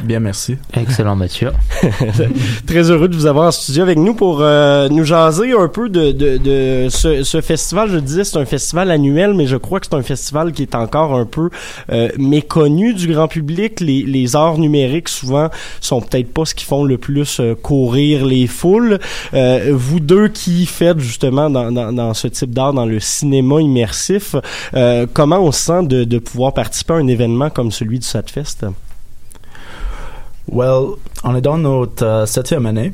Bien, 0.03 0.21
merci. 0.21 0.57
Excellent, 0.75 1.17
Mathieu. 1.17 1.51
Très 2.67 2.91
heureux 2.91 3.09
de 3.09 3.15
vous 3.15 3.27
avoir 3.27 3.49
en 3.49 3.51
studio 3.51 3.83
avec 3.83 3.99
nous 3.99 4.15
pour 4.15 4.39
euh, 4.41 4.89
nous 4.89 5.05
jaser 5.05 5.53
un 5.53 5.69
peu 5.69 5.89
de, 5.89 6.13
de, 6.13 6.37
de 6.37 6.89
ce, 6.91 7.23
ce 7.23 7.41
festival. 7.41 7.91
Je 7.91 7.99
disais, 7.99 8.25
c'est 8.25 8.39
un 8.39 8.45
festival 8.45 8.91
annuel, 8.91 9.35
mais 9.35 9.47
je 9.47 9.57
crois 9.57 9.81
que 9.81 9.87
c'est 9.91 9.97
un 9.97 10.03
festival 10.03 10.53
qui 10.53 10.63
est 10.63 10.75
encore 10.75 11.15
un 11.15 11.25
peu 11.25 11.51
euh, 11.91 12.09
méconnu 12.19 12.95
du 12.95 13.09
grand 13.13 13.29
public. 13.29 13.81
Les, 13.81 14.03
les 14.03 14.37
arts 14.37 14.59
numériques, 14.59 15.09
souvent, 15.09 15.51
sont 15.81 16.01
peut-être 16.01 16.33
pas 16.33 16.45
ce 16.45 16.55
qui 16.55 16.65
font 16.65 16.85
le 16.85 16.99
plus 16.99 17.41
euh, 17.41 17.55
courir 17.55 18.25
les 18.27 18.47
foules. 18.47 18.99
Euh, 19.35 19.73
vous 19.75 20.01
deux 20.01 20.29
qui 20.29 20.67
faites 20.67 20.99
justement 20.99 21.51
dans, 21.51 21.73
dans, 21.73 21.93
dans 21.93 22.15
ce 22.15 22.29
type 22.29 22.53
d'art, 22.53 22.73
dans 22.73 22.87
le 22.87 23.01
cinéma 23.01 23.61
immersif, 23.61 24.37
euh, 24.75 25.07
comment 25.13 25.41
on 25.41 25.53
se 25.53 25.65
sent 25.65 25.83
de, 25.85 26.05
de 26.05 26.19
pouvoir 26.19 26.55
participer 26.55 26.95
à 26.95 26.97
un 26.97 27.07
événement 27.09 27.51
comme 27.51 27.71
celui 27.71 27.99
du 27.99 28.07
SatFest? 28.07 28.67
Well, 30.51 30.95
on 31.25 31.35
est 31.37 31.41
dans 31.41 31.59
notre 31.59 32.05
euh, 32.05 32.27
septième 32.27 32.67
année. 32.67 32.93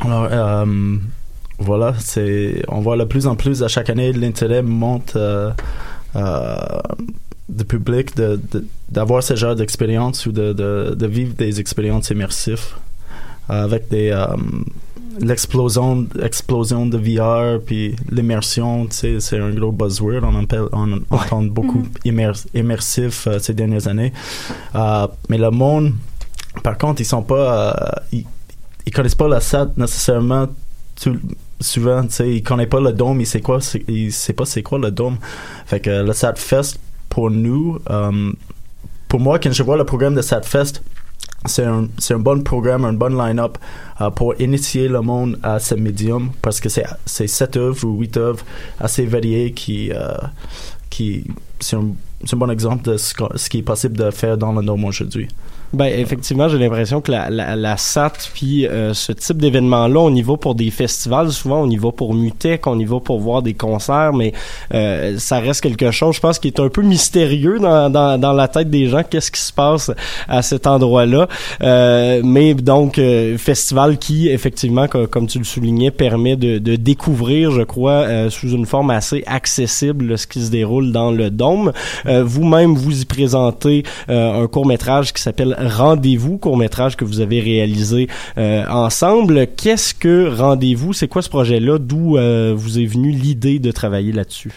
Alors, 0.00 0.26
euh, 0.30 0.96
voilà, 1.58 1.94
c'est, 2.00 2.62
on 2.68 2.80
voit 2.80 2.96
de 2.96 3.04
plus 3.04 3.26
en 3.26 3.36
plus 3.36 3.62
à 3.62 3.68
chaque 3.68 3.90
année 3.90 4.12
l'intérêt 4.12 4.62
monte 4.62 5.14
euh, 5.14 5.52
euh, 6.16 6.56
du 7.48 7.64
public 7.64 8.16
de, 8.16 8.40
de- 8.52 8.64
d'avoir 8.90 9.22
ce 9.22 9.36
genre 9.36 9.54
d'expérience 9.54 10.26
ou 10.26 10.32
de, 10.32 10.52
de, 10.52 10.94
de 10.98 11.06
vivre 11.06 11.34
des 11.34 11.60
expériences 11.60 12.10
immersives 12.10 12.64
euh, 13.50 13.64
avec 13.64 13.88
des 13.88 14.10
l'explosion 15.20 16.08
explosion 16.20 16.86
de 16.86 16.98
VR 16.98 17.60
puis 17.64 17.94
l'immersion 18.10 18.88
c'est 18.90 19.38
un 19.38 19.50
gros 19.50 19.70
buzzword. 19.70 20.24
On, 20.24 20.42
appelle, 20.42 20.64
on 20.72 20.92
entend 21.10 21.42
beaucoup 21.44 21.84
immer- 22.04 22.32
immersif 22.52 23.28
ces 23.38 23.54
dernières 23.54 23.86
années. 23.86 24.12
Mais 25.28 25.38
le 25.38 25.50
monde 25.50 25.92
par 26.62 26.78
contre, 26.78 27.00
ils 27.00 27.06
sont 27.06 27.22
pas, 27.22 27.72
euh, 27.72 28.00
ils, 28.12 28.26
ils 28.86 28.92
connaissent 28.92 29.14
pas 29.14 29.28
la 29.28 29.40
SAT 29.40 29.72
nécessairement 29.76 30.48
souvent. 31.60 32.02
Tu 32.02 32.10
sais, 32.10 32.34
ils 32.34 32.42
connaissent 32.42 32.68
pas 32.68 32.80
le 32.80 32.92
dôme. 32.92 33.20
Ils 33.20 33.26
savent 33.26 33.42
quoi, 33.42 33.58
ils 33.88 34.12
pas 34.36 34.44
c'est 34.44 34.62
quoi 34.62 34.78
le 34.78 34.90
dôme. 34.90 35.18
Fait 35.66 35.80
que 35.80 35.90
le 35.90 36.12
SAT 36.12 36.34
Fest 36.36 36.78
pour 37.08 37.30
nous, 37.30 37.78
euh, 37.90 38.32
pour 39.08 39.20
moi, 39.20 39.38
quand 39.38 39.52
je 39.52 39.62
vois 39.62 39.76
le 39.76 39.84
programme 39.84 40.14
de 40.14 40.22
SAT 40.22 40.42
Fest, 40.42 40.82
c'est 41.46 41.64
un, 41.64 41.88
un 42.10 42.18
bon 42.18 42.42
programme, 42.42 42.84
un 42.84 42.94
bon 42.94 43.16
line-up 43.16 43.58
euh, 44.00 44.10
pour 44.10 44.40
initier 44.40 44.88
le 44.88 45.00
monde 45.02 45.38
à 45.42 45.58
ce 45.58 45.74
médium 45.74 46.30
parce 46.40 46.60
que 46.60 46.68
c'est, 46.68 46.86
c'est 47.04 47.26
sept 47.26 47.56
œuvres 47.56 47.84
ou 47.84 48.00
huit 48.00 48.16
œuvres 48.16 48.44
assez 48.80 49.04
variées 49.04 49.52
qui, 49.52 49.92
euh, 49.92 50.16
qui 50.88 51.26
c'est 51.60 51.76
un, 51.76 51.92
un 52.32 52.36
bon 52.36 52.50
exemple 52.50 52.84
de 52.90 52.96
ce, 52.96 53.14
qui 53.48 53.58
est 53.58 53.62
possible 53.62 53.96
de 53.96 54.10
faire 54.10 54.38
dans 54.38 54.52
le 54.52 54.64
dôme 54.64 54.84
aujourd'hui. 54.84 55.28
Ben 55.74 55.86
effectivement, 55.86 56.48
j'ai 56.48 56.58
l'impression 56.58 57.00
que 57.00 57.10
la, 57.10 57.30
la, 57.30 57.56
la 57.56 57.76
SAT 57.76 58.12
puis 58.34 58.66
euh, 58.66 58.94
ce 58.94 59.12
type 59.12 59.38
d'événement-là, 59.38 59.98
on 60.00 60.14
y 60.14 60.22
va 60.22 60.36
pour 60.36 60.54
des 60.54 60.70
festivals, 60.70 61.30
souvent 61.30 61.62
on 61.62 61.70
y 61.70 61.76
va 61.76 61.90
pour 61.92 62.14
Mutec, 62.14 62.66
on 62.66 62.78
y 62.78 62.84
va 62.84 63.00
pour 63.00 63.20
voir 63.20 63.42
des 63.42 63.54
concerts, 63.54 64.12
mais 64.12 64.32
euh, 64.72 65.18
ça 65.18 65.38
reste 65.40 65.60
quelque 65.62 65.90
chose, 65.90 66.16
je 66.16 66.20
pense, 66.20 66.38
qui 66.38 66.48
est 66.48 66.60
un 66.60 66.68
peu 66.68 66.82
mystérieux 66.82 67.58
dans, 67.58 67.90
dans, 67.90 68.18
dans 68.20 68.32
la 68.32 68.48
tête 68.48 68.70
des 68.70 68.86
gens. 68.86 69.02
Qu'est-ce 69.08 69.30
qui 69.30 69.40
se 69.40 69.52
passe 69.52 69.90
à 70.28 70.42
cet 70.42 70.66
endroit-là? 70.66 71.28
Euh, 71.62 72.20
Mais 72.24 72.54
donc 72.54 72.98
euh, 72.98 73.36
festival 73.38 73.98
qui, 73.98 74.28
effectivement, 74.28 74.86
co- 74.88 75.06
comme 75.06 75.26
tu 75.26 75.38
le 75.38 75.44
soulignais, 75.44 75.90
permet 75.90 76.36
de, 76.36 76.58
de 76.58 76.76
découvrir, 76.76 77.50
je 77.50 77.62
crois, 77.62 78.04
euh, 78.04 78.30
sous 78.30 78.50
une 78.50 78.66
forme 78.66 78.90
assez 78.90 79.22
accessible 79.26 80.16
ce 80.18 80.26
qui 80.26 80.40
se 80.42 80.50
déroule 80.50 80.92
dans 80.92 81.10
le 81.10 81.30
dôme. 81.30 81.72
Euh, 82.06 82.22
Vous-même, 82.24 82.74
vous 82.74 83.02
y 83.02 83.04
présentez 83.04 83.82
un 84.08 84.46
court 84.46 84.66
métrage 84.66 85.12
qui 85.12 85.22
s'appelle 85.22 85.56
Rendez-vous, 85.66 86.38
court 86.38 86.56
métrage 86.56 86.96
que 86.96 87.04
vous 87.04 87.20
avez 87.20 87.40
réalisé 87.40 88.08
euh, 88.38 88.64
ensemble. 88.68 89.46
Qu'est-ce 89.56 89.94
que 89.94 90.28
Rendez-vous? 90.28 90.92
C'est 90.92 91.08
quoi 91.08 91.22
ce 91.22 91.28
projet-là? 91.28 91.78
D'où 91.78 92.16
euh, 92.16 92.52
vous 92.56 92.78
est 92.78 92.86
venue 92.86 93.10
l'idée 93.10 93.58
de 93.58 93.70
travailler 93.70 94.12
là-dessus? 94.12 94.52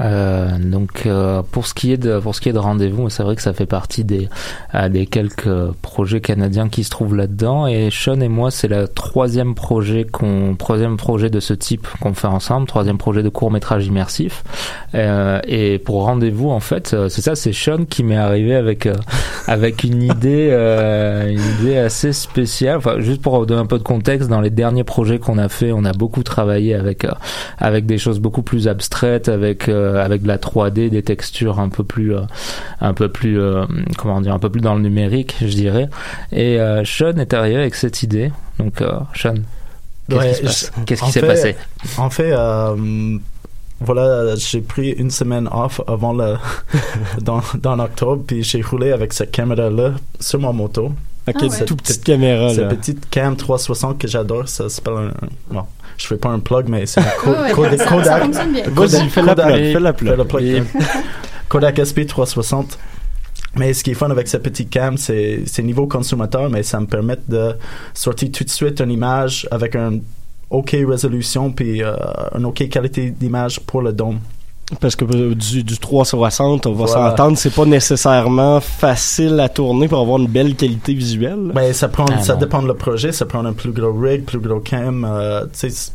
Euh, 0.00 0.58
donc 0.58 1.06
euh, 1.06 1.42
pour 1.50 1.66
ce 1.66 1.74
qui 1.74 1.92
est 1.92 1.96
de 1.96 2.18
pour 2.18 2.34
ce 2.34 2.40
qui 2.40 2.48
est 2.48 2.52
de 2.52 2.58
rendez-vous, 2.58 3.10
c'est 3.10 3.22
vrai 3.22 3.36
que 3.36 3.42
ça 3.42 3.52
fait 3.52 3.66
partie 3.66 4.04
des 4.04 4.28
euh, 4.74 4.88
des 4.88 5.06
quelques 5.06 5.72
projets 5.82 6.20
canadiens 6.20 6.68
qui 6.68 6.84
se 6.84 6.90
trouvent 6.90 7.14
là-dedans. 7.14 7.66
Et 7.66 7.88
Sean 7.90 8.20
et 8.20 8.28
moi, 8.28 8.50
c'est 8.50 8.68
le 8.68 8.88
troisième 8.88 9.54
projet 9.54 10.04
qu'on 10.04 10.56
troisième 10.58 10.96
projet 10.96 11.30
de 11.30 11.40
ce 11.40 11.54
type 11.54 11.86
qu'on 12.00 12.14
fait 12.14 12.26
ensemble, 12.26 12.66
troisième 12.66 12.98
projet 12.98 13.22
de 13.22 13.28
court 13.28 13.50
métrage 13.50 13.86
immersif. 13.86 14.44
Euh, 14.94 15.40
et 15.46 15.78
pour 15.78 16.04
rendez-vous, 16.04 16.50
en 16.50 16.60
fait, 16.60 16.94
euh, 16.94 17.08
c'est 17.08 17.22
ça, 17.22 17.34
c'est 17.34 17.52
Sean 17.52 17.84
qui 17.84 18.02
m'est 18.02 18.16
arrivé 18.16 18.54
avec 18.54 18.86
euh, 18.86 18.94
avec 19.46 19.84
une 19.84 20.02
idée 20.02 20.48
euh, 20.50 21.30
une 21.30 21.60
idée 21.60 21.76
assez 21.76 22.12
spéciale. 22.12 22.78
Enfin, 22.78 23.00
juste 23.00 23.20
pour 23.20 23.44
donner 23.46 23.60
un 23.60 23.66
peu 23.66 23.78
de 23.78 23.82
contexte, 23.82 24.28
dans 24.28 24.40
les 24.40 24.50
derniers 24.50 24.84
projets 24.84 25.18
qu'on 25.18 25.38
a 25.38 25.48
fait, 25.48 25.72
on 25.72 25.84
a 25.84 25.92
beaucoup 25.92 26.22
travaillé 26.22 26.74
avec 26.74 27.04
euh, 27.04 27.12
avec 27.58 27.86
des 27.86 27.98
choses 27.98 28.20
beaucoup 28.20 28.42
plus 28.42 28.68
abstraites, 28.68 29.28
avec 29.28 29.68
euh, 29.68 29.81
avec 30.02 30.22
de 30.22 30.28
la 30.28 30.38
3D, 30.38 30.88
des 30.90 31.02
textures 31.02 31.58
un 31.60 31.68
peu 31.68 31.84
plus 31.84 32.14
euh, 32.14 32.20
un 32.80 32.94
peu 32.94 33.08
plus 33.08 33.40
euh, 33.40 33.64
comment 33.98 34.20
dire, 34.20 34.34
un 34.34 34.38
peu 34.38 34.50
plus 34.50 34.60
dans 34.60 34.74
le 34.74 34.80
numérique, 34.82 35.36
je 35.40 35.46
dirais. 35.54 35.88
Et 36.32 36.60
euh, 36.60 36.84
Sean 36.84 37.16
est 37.18 37.34
arrivé 37.34 37.56
avec 37.56 37.74
cette 37.74 38.02
idée. 38.02 38.30
Donc 38.58 38.80
euh, 38.82 38.92
Sean, 39.14 39.34
qu'est-ce 40.10 40.70
Ouais, 40.70 40.84
qui 40.86 40.96
s'est 40.96 41.20
passé? 41.20 41.56
En 41.98 42.10
fait, 42.10 42.32
euh, 42.32 43.18
voilà, 43.80 44.34
j'ai 44.36 44.60
pris 44.60 44.90
une 44.90 45.10
semaine 45.10 45.48
off 45.50 45.80
avant 45.88 46.12
le 46.12 46.36
dans, 47.20 47.40
dans 47.60 47.78
octobre, 47.80 48.22
puis 48.26 48.42
j'ai 48.42 48.62
roulé 48.62 48.92
avec 48.92 49.12
cette 49.12 49.30
caméra-là 49.32 49.92
sur 50.20 50.38
ma 50.40 50.52
moto. 50.52 50.92
Ok, 51.28 51.36
Ah 51.40 51.44
ouais. 51.46 51.64
toute 51.64 51.82
petite 51.82 52.02
caméra, 52.04 52.48
Cette 52.50 52.58
là. 52.62 52.68
petite 52.68 53.08
cam 53.10 53.36
360 53.36 53.96
que 53.98 54.08
j'adore, 54.08 54.48
ça 54.48 54.68
s'appelle 54.68 54.94
un, 54.94 55.06
un- 55.06 55.28
bon, 55.54 55.64
je 55.96 56.06
fais 56.06 56.16
pas 56.16 56.30
un 56.30 56.40
plug, 56.40 56.68
mais 56.68 56.86
c'est 56.86 57.00
Kodak. 57.22 57.52
Kodak- 57.54 58.68
Vas-y, 58.68 59.08
fais 59.08 59.22
la 59.22 59.34
Kodak- 59.34 59.46
plug, 59.46 59.72
fais 59.72 59.80
la 59.80 59.92
plug. 59.92 60.10
fais 60.10 60.16
la 60.16 60.24
plug. 60.24 60.42
Et- 60.44 60.62
Kodak 61.48 61.78
SP 61.84 62.06
360. 62.06 62.78
Mais 63.56 63.74
ce 63.74 63.84
qui 63.84 63.90
est 63.90 63.94
fun 63.94 64.10
avec 64.10 64.28
cette 64.28 64.42
petite 64.42 64.70
cam, 64.70 64.96
c'est 64.96 65.42
c'est 65.46 65.62
niveau 65.62 65.86
consommateur, 65.86 66.48
mais 66.48 66.62
ça 66.62 66.80
me 66.80 66.86
permet 66.86 67.16
de 67.28 67.52
sortir 67.92 68.30
tout 68.32 68.44
de 68.44 68.48
suite 68.50 68.80
une 68.80 68.90
image 68.90 69.46
avec 69.50 69.76
un 69.76 69.98
OK 70.48 70.74
résolution 70.88 71.50
puis 71.50 71.82
euh, 71.82 71.94
une 72.36 72.46
OK 72.46 72.66
qualité 72.70 73.10
d'image 73.10 73.60
pour 73.60 73.82
le 73.82 73.92
dôme. 73.92 74.20
Parce 74.80 74.96
que 74.96 75.04
euh, 75.04 75.34
du, 75.34 75.62
du 75.64 75.78
360, 75.78 76.66
on 76.66 76.72
va 76.72 76.84
Voilà. 76.86 77.10
s'entendre, 77.10 77.36
c'est 77.38 77.54
pas 77.54 77.64
nécessairement 77.66 78.60
facile 78.60 79.38
à 79.40 79.48
tourner 79.48 79.88
pour 79.88 80.00
avoir 80.00 80.18
une 80.18 80.28
belle 80.28 80.54
qualité 80.56 80.94
visuelle. 80.94 81.50
Ben, 81.54 81.72
ça 81.72 81.88
prend, 81.88 82.06
Ah, 82.10 82.20
ça 82.22 82.34
non. 82.34 82.40
dépend 82.40 82.62
de 82.62 82.68
le 82.68 82.74
projet. 82.74 83.12
Ça 83.12 83.26
prend 83.26 83.44
un 83.44 83.52
plus 83.52 83.72
gros 83.72 83.92
rig, 83.92 84.24
plus 84.24 84.38
gros 84.40 84.60
cam. 84.60 85.04
euh, 85.08 85.44
tu 85.58 85.68
sais, 85.70 85.90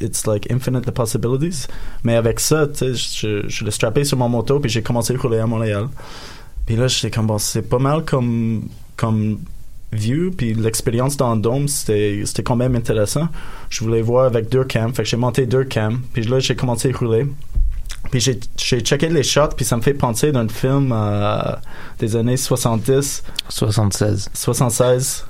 it's 0.00 0.26
like 0.26 0.50
infinite 0.50 0.84
the 0.84 0.90
possibilities. 0.90 1.66
Mais 2.04 2.14
avec 2.16 2.38
ça, 2.40 2.66
tu 2.66 2.94
sais, 2.94 2.94
je, 2.94 3.48
je 3.48 3.64
l'ai 3.64 3.70
strappé 3.70 4.04
sur 4.04 4.18
mon 4.18 4.28
moto 4.28 4.60
puis 4.60 4.70
j'ai 4.70 4.82
commencé 4.82 5.14
à 5.14 5.18
rouler 5.18 5.38
à 5.38 5.46
Montréal. 5.46 5.88
Puis 6.66 6.76
là, 6.76 6.86
j'étais 6.88 7.10
comme 7.10 7.26
bon, 7.26 7.38
c'est 7.38 7.62
pas 7.62 7.78
mal 7.78 8.04
comme 8.04 8.62
comme 8.96 9.38
view 9.92 10.32
puis 10.36 10.52
l'expérience 10.52 11.16
dans 11.16 11.34
le 11.34 11.40
dôme 11.40 11.68
c'était 11.68 12.22
c'était 12.26 12.42
quand 12.42 12.56
même 12.56 12.74
intéressant. 12.76 13.28
Je 13.70 13.82
voulais 13.84 14.02
voir 14.02 14.26
avec 14.26 14.48
deux 14.50 14.64
cams, 14.64 14.92
fait 14.92 15.04
que 15.04 15.08
j'ai 15.08 15.16
monté 15.16 15.46
deux 15.46 15.64
cams 15.64 16.00
puis 16.12 16.22
là 16.24 16.40
j'ai 16.40 16.56
commencé 16.56 16.92
à 16.92 16.96
rouler. 16.98 17.26
Puis 18.10 18.20
j'ai 18.20 18.38
j'ai 18.56 18.80
checké 18.80 19.08
les 19.08 19.22
shots 19.22 19.48
puis 19.56 19.64
ça 19.64 19.76
me 19.76 19.82
fait 19.82 19.94
penser 19.94 20.30
d'un 20.32 20.48
film 20.48 20.92
euh, 20.94 21.40
des 21.98 22.14
années 22.16 22.36
70 22.36 23.22
76 23.48 24.30
76 24.32 25.26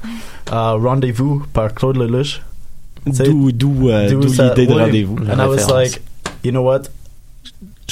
euh, 0.53 0.73
Rendez-vous 0.73 1.45
par 1.53 1.73
Claude 1.75 1.97
Lelouch. 1.97 2.43
D'où- 3.07 3.53
d'où, 3.53 3.89
euh, 3.89 4.11
d'où 4.11 4.21
l'idée 4.21 4.67
de 4.67 4.73
oui. 4.75 4.81
Rendez-vous. 4.81 5.17
And 5.31 5.39
I 5.43 5.47
was 5.47 5.69
like, 5.73 6.03
you 6.45 6.51
know 6.51 6.63
what? 6.63 6.83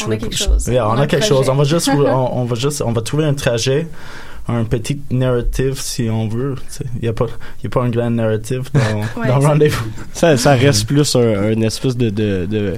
On 0.06 0.10
a 0.10 0.16
quelque 0.16 0.36
chose. 0.36 0.66
Yeah, 0.66 0.88
on, 0.88 0.92
On 0.94 0.98
a 0.98 1.06
quelque 1.06 1.20
projet. 1.26 1.34
chose. 1.36 1.48
On 1.48 1.54
va 1.54 1.64
juste, 1.64 1.88
on, 1.94 2.38
on 2.40 2.44
va 2.44 2.54
juste, 2.56 2.82
on 2.84 2.90
va 2.92 3.00
trouver 3.00 3.24
un 3.24 3.34
trajet, 3.34 3.86
un 4.48 4.64
petit 4.64 5.00
narrative 5.10 5.80
si 5.80 6.10
on 6.10 6.26
veut. 6.28 6.56
Il 6.96 7.02
n'y 7.02 7.08
a 7.08 7.12
pas, 7.12 7.26
il 7.60 7.64
y 7.64 7.66
a 7.68 7.70
pas 7.70 7.82
un 7.84 7.90
grand 7.90 8.10
narrative 8.10 8.68
dans, 8.74 8.80
Ouais, 9.22 9.28
dans 9.28 9.38
Rendez-vous. 9.38 9.84
Ça, 10.12 10.36
ça 10.36 10.54
reste 10.54 10.86
plus 10.86 11.14
un, 11.14 11.20
un 11.52 11.60
espèce 11.62 11.96
de, 11.96 12.10
de, 12.10 12.46
de 12.50 12.74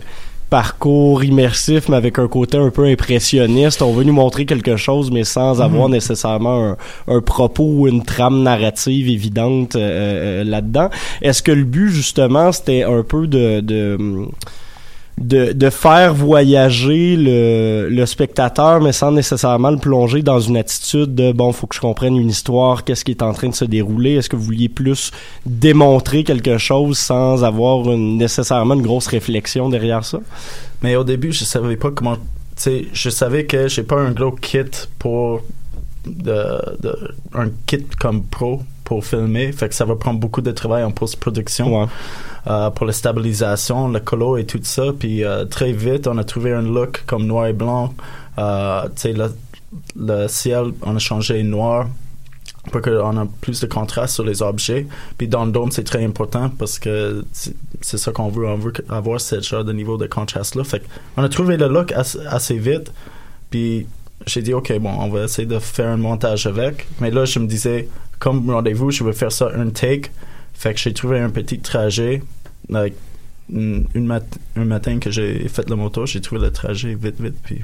parcours 0.50 1.24
immersif, 1.24 1.88
mais 1.88 1.96
avec 1.96 2.18
un 2.18 2.28
côté 2.28 2.56
un 2.58 2.70
peu 2.70 2.84
impressionniste. 2.86 3.82
On 3.82 3.92
veut 3.92 4.04
nous 4.04 4.12
montrer 4.12 4.46
quelque 4.46 4.76
chose, 4.76 5.10
mais 5.10 5.24
sans 5.24 5.60
avoir 5.60 5.88
Mhm. 5.88 5.94
nécessairement 5.94 6.64
un, 6.64 6.76
un 7.08 7.20
propos 7.20 7.64
ou 7.64 7.88
une 7.88 8.04
trame 8.04 8.42
narrative 8.42 9.08
évidente 9.08 9.76
euh, 9.76 9.80
euh, 10.42 10.44
là-dedans. 10.44 10.88
Est-ce 11.22 11.42
que 11.42 11.52
le 11.52 11.64
but, 11.64 11.88
justement, 11.88 12.52
c'était 12.52 12.84
un 12.84 13.02
peu 13.02 13.26
de... 13.26 13.60
de 13.60 13.98
de, 15.18 15.52
de 15.52 15.70
faire 15.70 16.12
voyager 16.14 17.16
le, 17.16 17.88
le 17.88 18.06
spectateur, 18.06 18.80
mais 18.82 18.92
sans 18.92 19.12
nécessairement 19.12 19.70
le 19.70 19.78
plonger 19.78 20.22
dans 20.22 20.40
une 20.40 20.56
attitude 20.58 21.14
de 21.14 21.32
bon, 21.32 21.52
faut 21.52 21.66
que 21.66 21.74
je 21.74 21.80
comprenne 21.80 22.16
une 22.16 22.28
histoire, 22.28 22.84
qu'est-ce 22.84 23.04
qui 23.04 23.12
est 23.12 23.22
en 23.22 23.32
train 23.32 23.48
de 23.48 23.54
se 23.54 23.64
dérouler? 23.64 24.16
Est-ce 24.16 24.28
que 24.28 24.36
vous 24.36 24.42
vouliez 24.44 24.68
plus 24.68 25.12
démontrer 25.46 26.22
quelque 26.22 26.58
chose 26.58 26.98
sans 26.98 27.44
avoir 27.44 27.90
une, 27.90 28.18
nécessairement 28.18 28.74
une 28.74 28.82
grosse 28.82 29.06
réflexion 29.06 29.70
derrière 29.70 30.04
ça? 30.04 30.20
Mais 30.82 30.96
au 30.96 31.04
début, 31.04 31.32
je 31.32 31.44
savais 31.44 31.76
pas 31.76 31.90
comment. 31.90 32.16
Tu 32.16 32.22
sais, 32.56 32.86
je 32.92 33.08
savais 33.10 33.46
que 33.46 33.68
j'ai 33.68 33.82
pas 33.82 33.96
un 34.00 34.10
gros 34.12 34.32
kit 34.32 34.60
pour 34.98 35.42
de, 36.06 36.58
de- 36.82 37.14
un 37.34 37.48
kit 37.66 37.84
comme 37.98 38.22
pro 38.22 38.60
pour 38.86 39.04
filmer, 39.04 39.50
fait 39.50 39.68
que 39.68 39.74
ça 39.74 39.84
va 39.84 39.96
prendre 39.96 40.20
beaucoup 40.20 40.40
de 40.40 40.52
travail 40.52 40.84
en 40.84 40.92
post-production 40.92 41.88
euh, 42.46 42.70
pour 42.70 42.86
la 42.86 42.92
stabilisation, 42.92 43.88
le 43.88 43.98
colo 43.98 44.36
et 44.36 44.46
tout 44.46 44.60
ça. 44.62 44.84
Puis 44.96 45.24
euh, 45.24 45.44
très 45.44 45.72
vite, 45.72 46.06
on 46.06 46.16
a 46.18 46.24
trouvé 46.24 46.52
un 46.52 46.62
look 46.62 47.02
comme 47.06 47.26
noir 47.26 47.48
et 47.48 47.52
blanc. 47.52 47.92
Euh, 48.38 48.84
tu 48.84 48.90
sais, 48.94 49.12
le, 49.12 49.34
le 49.96 50.28
ciel, 50.28 50.66
on 50.82 50.94
a 50.94 51.00
changé 51.00 51.42
noir 51.42 51.88
pour 52.70 52.80
qu'on 52.80 53.16
a 53.16 53.26
plus 53.40 53.60
de 53.60 53.66
contraste 53.66 54.14
sur 54.14 54.24
les 54.24 54.40
objets. 54.40 54.86
Puis 55.18 55.26
dans 55.26 55.44
le 55.44 55.50
dôme, 55.50 55.72
c'est 55.72 55.84
très 55.84 56.04
important 56.04 56.48
parce 56.48 56.78
que 56.78 57.24
c'est 57.80 57.98
ça 57.98 58.12
qu'on 58.12 58.28
veut. 58.28 58.46
On 58.46 58.56
veut 58.56 58.72
avoir 58.88 59.20
ce 59.20 59.40
genre 59.40 59.64
de 59.64 59.72
niveau 59.72 59.96
de 59.96 60.06
contraste-là. 60.06 60.62
Fait 60.62 60.82
on 61.16 61.24
a 61.24 61.28
trouvé 61.28 61.56
le 61.56 61.66
look 61.66 61.92
assez 61.92 62.58
vite. 62.58 62.92
Puis 63.50 63.88
j'ai 64.26 64.42
dit, 64.42 64.54
OK, 64.54 64.72
bon, 64.78 64.90
on 64.90 65.08
va 65.08 65.24
essayer 65.24 65.46
de 65.46 65.58
faire 65.58 65.88
un 65.88 65.96
montage 65.96 66.46
avec. 66.46 66.86
Mais 67.00 67.10
là, 67.10 67.24
je 67.24 67.38
me 67.38 67.46
disais, 67.46 67.88
comme 68.18 68.50
rendez-vous, 68.50 68.90
je 68.90 69.04
veux 69.04 69.12
faire 69.12 69.32
ça 69.32 69.50
un 69.56 69.68
take. 69.70 70.10
Fait 70.54 70.72
que 70.74 70.80
j'ai 70.80 70.92
trouvé 70.94 71.20
un 71.20 71.30
petit 71.30 71.58
trajet. 71.58 72.22
Like, 72.68 72.94
une, 73.52 73.86
une 73.94 74.06
mat- 74.06 74.38
un 74.56 74.64
matin 74.64 74.98
que 74.98 75.10
j'ai 75.10 75.46
fait 75.48 75.68
le 75.68 75.76
moto, 75.76 76.06
j'ai 76.06 76.20
trouvé 76.20 76.40
le 76.40 76.50
trajet 76.50 76.94
vite, 77.00 77.20
vite. 77.20 77.34
Puis 77.44 77.60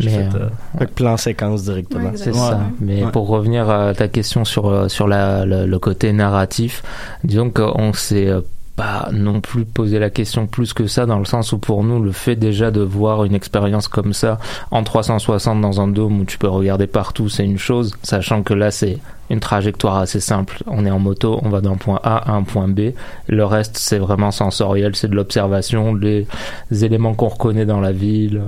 j'ai 0.00 0.10
Mais, 0.10 0.30
fait, 0.30 0.36
euh, 0.36 0.48
euh, 0.80 0.86
plan 0.86 1.16
séquence 1.16 1.62
directement. 1.64 2.10
C'est 2.16 2.34
ça. 2.34 2.60
Mais 2.80 3.04
Ouais. 3.04 3.10
pour 3.10 3.28
revenir 3.28 3.70
à 3.70 3.94
ta 3.94 4.08
question 4.08 4.44
sur 4.44 4.66
euh, 4.68 4.88
sur 4.88 5.06
la, 5.08 5.46
le, 5.46 5.66
le 5.66 5.78
côté 5.78 6.12
narratif, 6.12 6.82
disons 7.24 7.48
qu'on 7.50 7.92
s'est 7.92 8.26
euh, 8.26 8.40
pas 8.74 9.08
non 9.12 9.40
plus 9.40 9.64
posé 9.64 9.98
la 9.98 10.10
question 10.10 10.46
plus 10.46 10.72
que 10.72 10.86
ça 10.86 11.06
dans 11.06 11.18
le 11.18 11.26
sens 11.26 11.52
où 11.52 11.58
pour 11.58 11.84
nous 11.84 12.02
le 12.02 12.10
fait 12.10 12.36
déjà 12.36 12.70
de 12.70 12.80
voir 12.80 13.24
une 13.24 13.34
expérience 13.34 13.86
comme 13.86 14.12
ça 14.14 14.38
en 14.70 14.82
360 14.82 15.60
dans 15.60 15.80
un 15.80 15.88
dôme 15.88 16.20
où 16.20 16.24
tu 16.24 16.38
peux 16.38 16.48
regarder 16.48 16.86
partout 16.86 17.28
c'est 17.28 17.44
une 17.44 17.58
chose 17.58 17.92
sachant 18.02 18.42
que 18.42 18.54
là 18.54 18.70
c'est 18.70 18.96
une 19.30 19.40
trajectoire 19.40 19.96
assez 19.98 20.20
simple 20.20 20.58
on 20.66 20.84
est 20.84 20.90
en 20.90 20.98
moto 20.98 21.40
on 21.42 21.48
va 21.48 21.60
d'un 21.60 21.76
point 21.76 22.00
A 22.02 22.16
à 22.30 22.32
un 22.32 22.42
point 22.42 22.68
B 22.68 22.90
le 23.28 23.44
reste 23.44 23.76
c'est 23.78 23.98
vraiment 23.98 24.30
sensoriel 24.30 24.94
c'est 24.94 25.08
de 25.08 25.14
l'observation 25.14 25.94
les 25.94 26.26
éléments 26.70 27.14
qu'on 27.14 27.28
reconnaît 27.28 27.64
dans 27.66 27.80
la 27.80 27.92
ville 27.92 28.42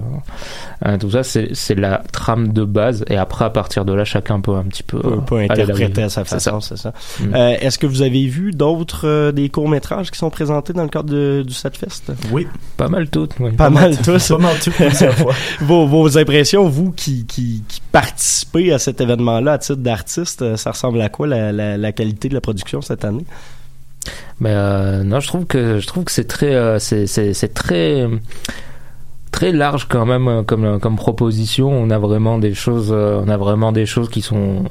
euh, 0.84 0.98
tout 0.98 1.10
ça 1.10 1.22
c'est 1.22 1.48
c'est 1.54 1.74
la 1.74 2.02
trame 2.12 2.52
de 2.52 2.64
base 2.64 3.04
et 3.08 3.16
après 3.16 3.44
à 3.44 3.50
partir 3.50 3.84
de 3.84 3.92
là 3.94 4.04
chacun 4.04 4.40
peut 4.40 4.54
un 4.54 4.64
petit 4.64 4.82
peu 4.82 4.98
peut, 5.00 5.20
peut 5.26 5.38
interpréter 5.38 6.02
à 6.02 6.08
sa 6.08 6.24
façon, 6.24 6.60
c'est 6.60 6.76
ça. 6.76 6.92
Mm. 7.20 7.34
Euh, 7.34 7.56
Est-ce 7.60 7.78
que 7.78 7.86
vous 7.86 8.02
avez 8.02 8.26
vu 8.26 8.50
d'autres 8.52 9.06
euh, 9.08 9.32
des 9.32 9.48
courts 9.48 9.68
métrages 9.68 10.10
qui 10.10 10.18
sont 10.18 10.30
présentés 10.30 10.72
dans 10.72 10.82
le 10.82 10.88
cadre 10.88 11.08
de- 11.10 11.42
du 11.46 11.54
Setfest 11.54 12.12
Oui. 12.32 12.46
Pas 12.76 12.88
mal 12.88 13.08
toutes. 13.08 13.32
oui. 13.40 13.52
Pas, 13.52 13.70
mal 13.70 13.96
tous. 13.96 14.28
Pas 14.28 14.38
mal 14.38 14.58
tout 14.62 14.70
plusieurs 14.70 15.14
fois. 15.14 15.34
vos, 15.60 15.86
vos 15.86 16.18
impressions, 16.18 16.68
vous 16.68 16.92
qui, 16.92 17.24
qui, 17.26 17.62
qui 17.68 17.80
participez 17.92 18.72
à 18.72 18.78
cet 18.78 19.00
événement-là 19.00 19.52
à 19.52 19.58
titre 19.58 19.76
d'artiste, 19.76 20.42
euh, 20.42 20.56
ça 20.56 20.72
ressemble 20.74 21.00
à 21.00 21.08
quoi 21.08 21.26
la, 21.26 21.50
la, 21.52 21.76
la 21.78 21.92
qualité 21.92 22.28
de 22.28 22.34
la 22.34 22.40
production 22.40 22.82
cette 22.82 23.04
année? 23.04 23.24
Mais 24.40 24.50
euh, 24.52 25.02
non, 25.02 25.20
je 25.20 25.28
trouve 25.28 25.46
que 25.46 25.80
je 25.80 25.86
trouve 25.86 26.04
que 26.04 26.12
c'est 26.12 26.28
très 26.28 26.54
euh, 26.54 26.78
c'est 26.78 27.54
très 27.54 28.06
très 29.30 29.50
large 29.50 29.86
quand 29.88 30.06
même 30.06 30.28
euh, 30.28 30.42
comme 30.42 30.78
comme 30.78 30.96
proposition. 30.96 31.68
On 31.70 31.90
a 31.90 31.98
vraiment 31.98 32.38
des 32.38 32.54
choses 32.54 32.90
euh, 32.92 33.22
on 33.24 33.28
a 33.28 33.36
vraiment 33.36 33.72
des 33.72 33.86
choses 33.86 34.08
qui 34.10 34.20
sont 34.22 34.64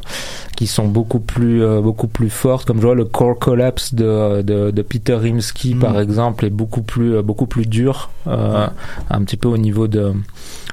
qui 0.56 0.68
sont 0.68 0.88
beaucoup 0.88 1.20
plus 1.20 1.64
euh, 1.64 1.82
beaucoup 1.82 2.08
plus 2.08 2.30
fortes 2.30 2.66
comme 2.68 2.78
je 2.78 2.86
vois 2.86 2.96
le 2.96 3.06
core 3.06 3.40
collapse 3.40 3.94
de 3.96 4.42
de, 4.44 4.72
de 4.72 4.82
Peter 4.84 5.16
Rimsky 5.16 5.74
Mm. 5.76 5.80
par 5.80 6.00
exemple 6.00 6.46
est 6.46 6.50
beaucoup 6.52 6.84
plus 6.84 7.16
euh, 7.16 7.22
beaucoup 7.24 7.48
plus 7.48 7.66
dur 7.66 8.12
euh, 8.28 8.68
un 9.10 9.24
petit 9.24 9.38
peu 9.38 9.48
au 9.48 9.58
niveau 9.58 9.88
de 9.88 10.14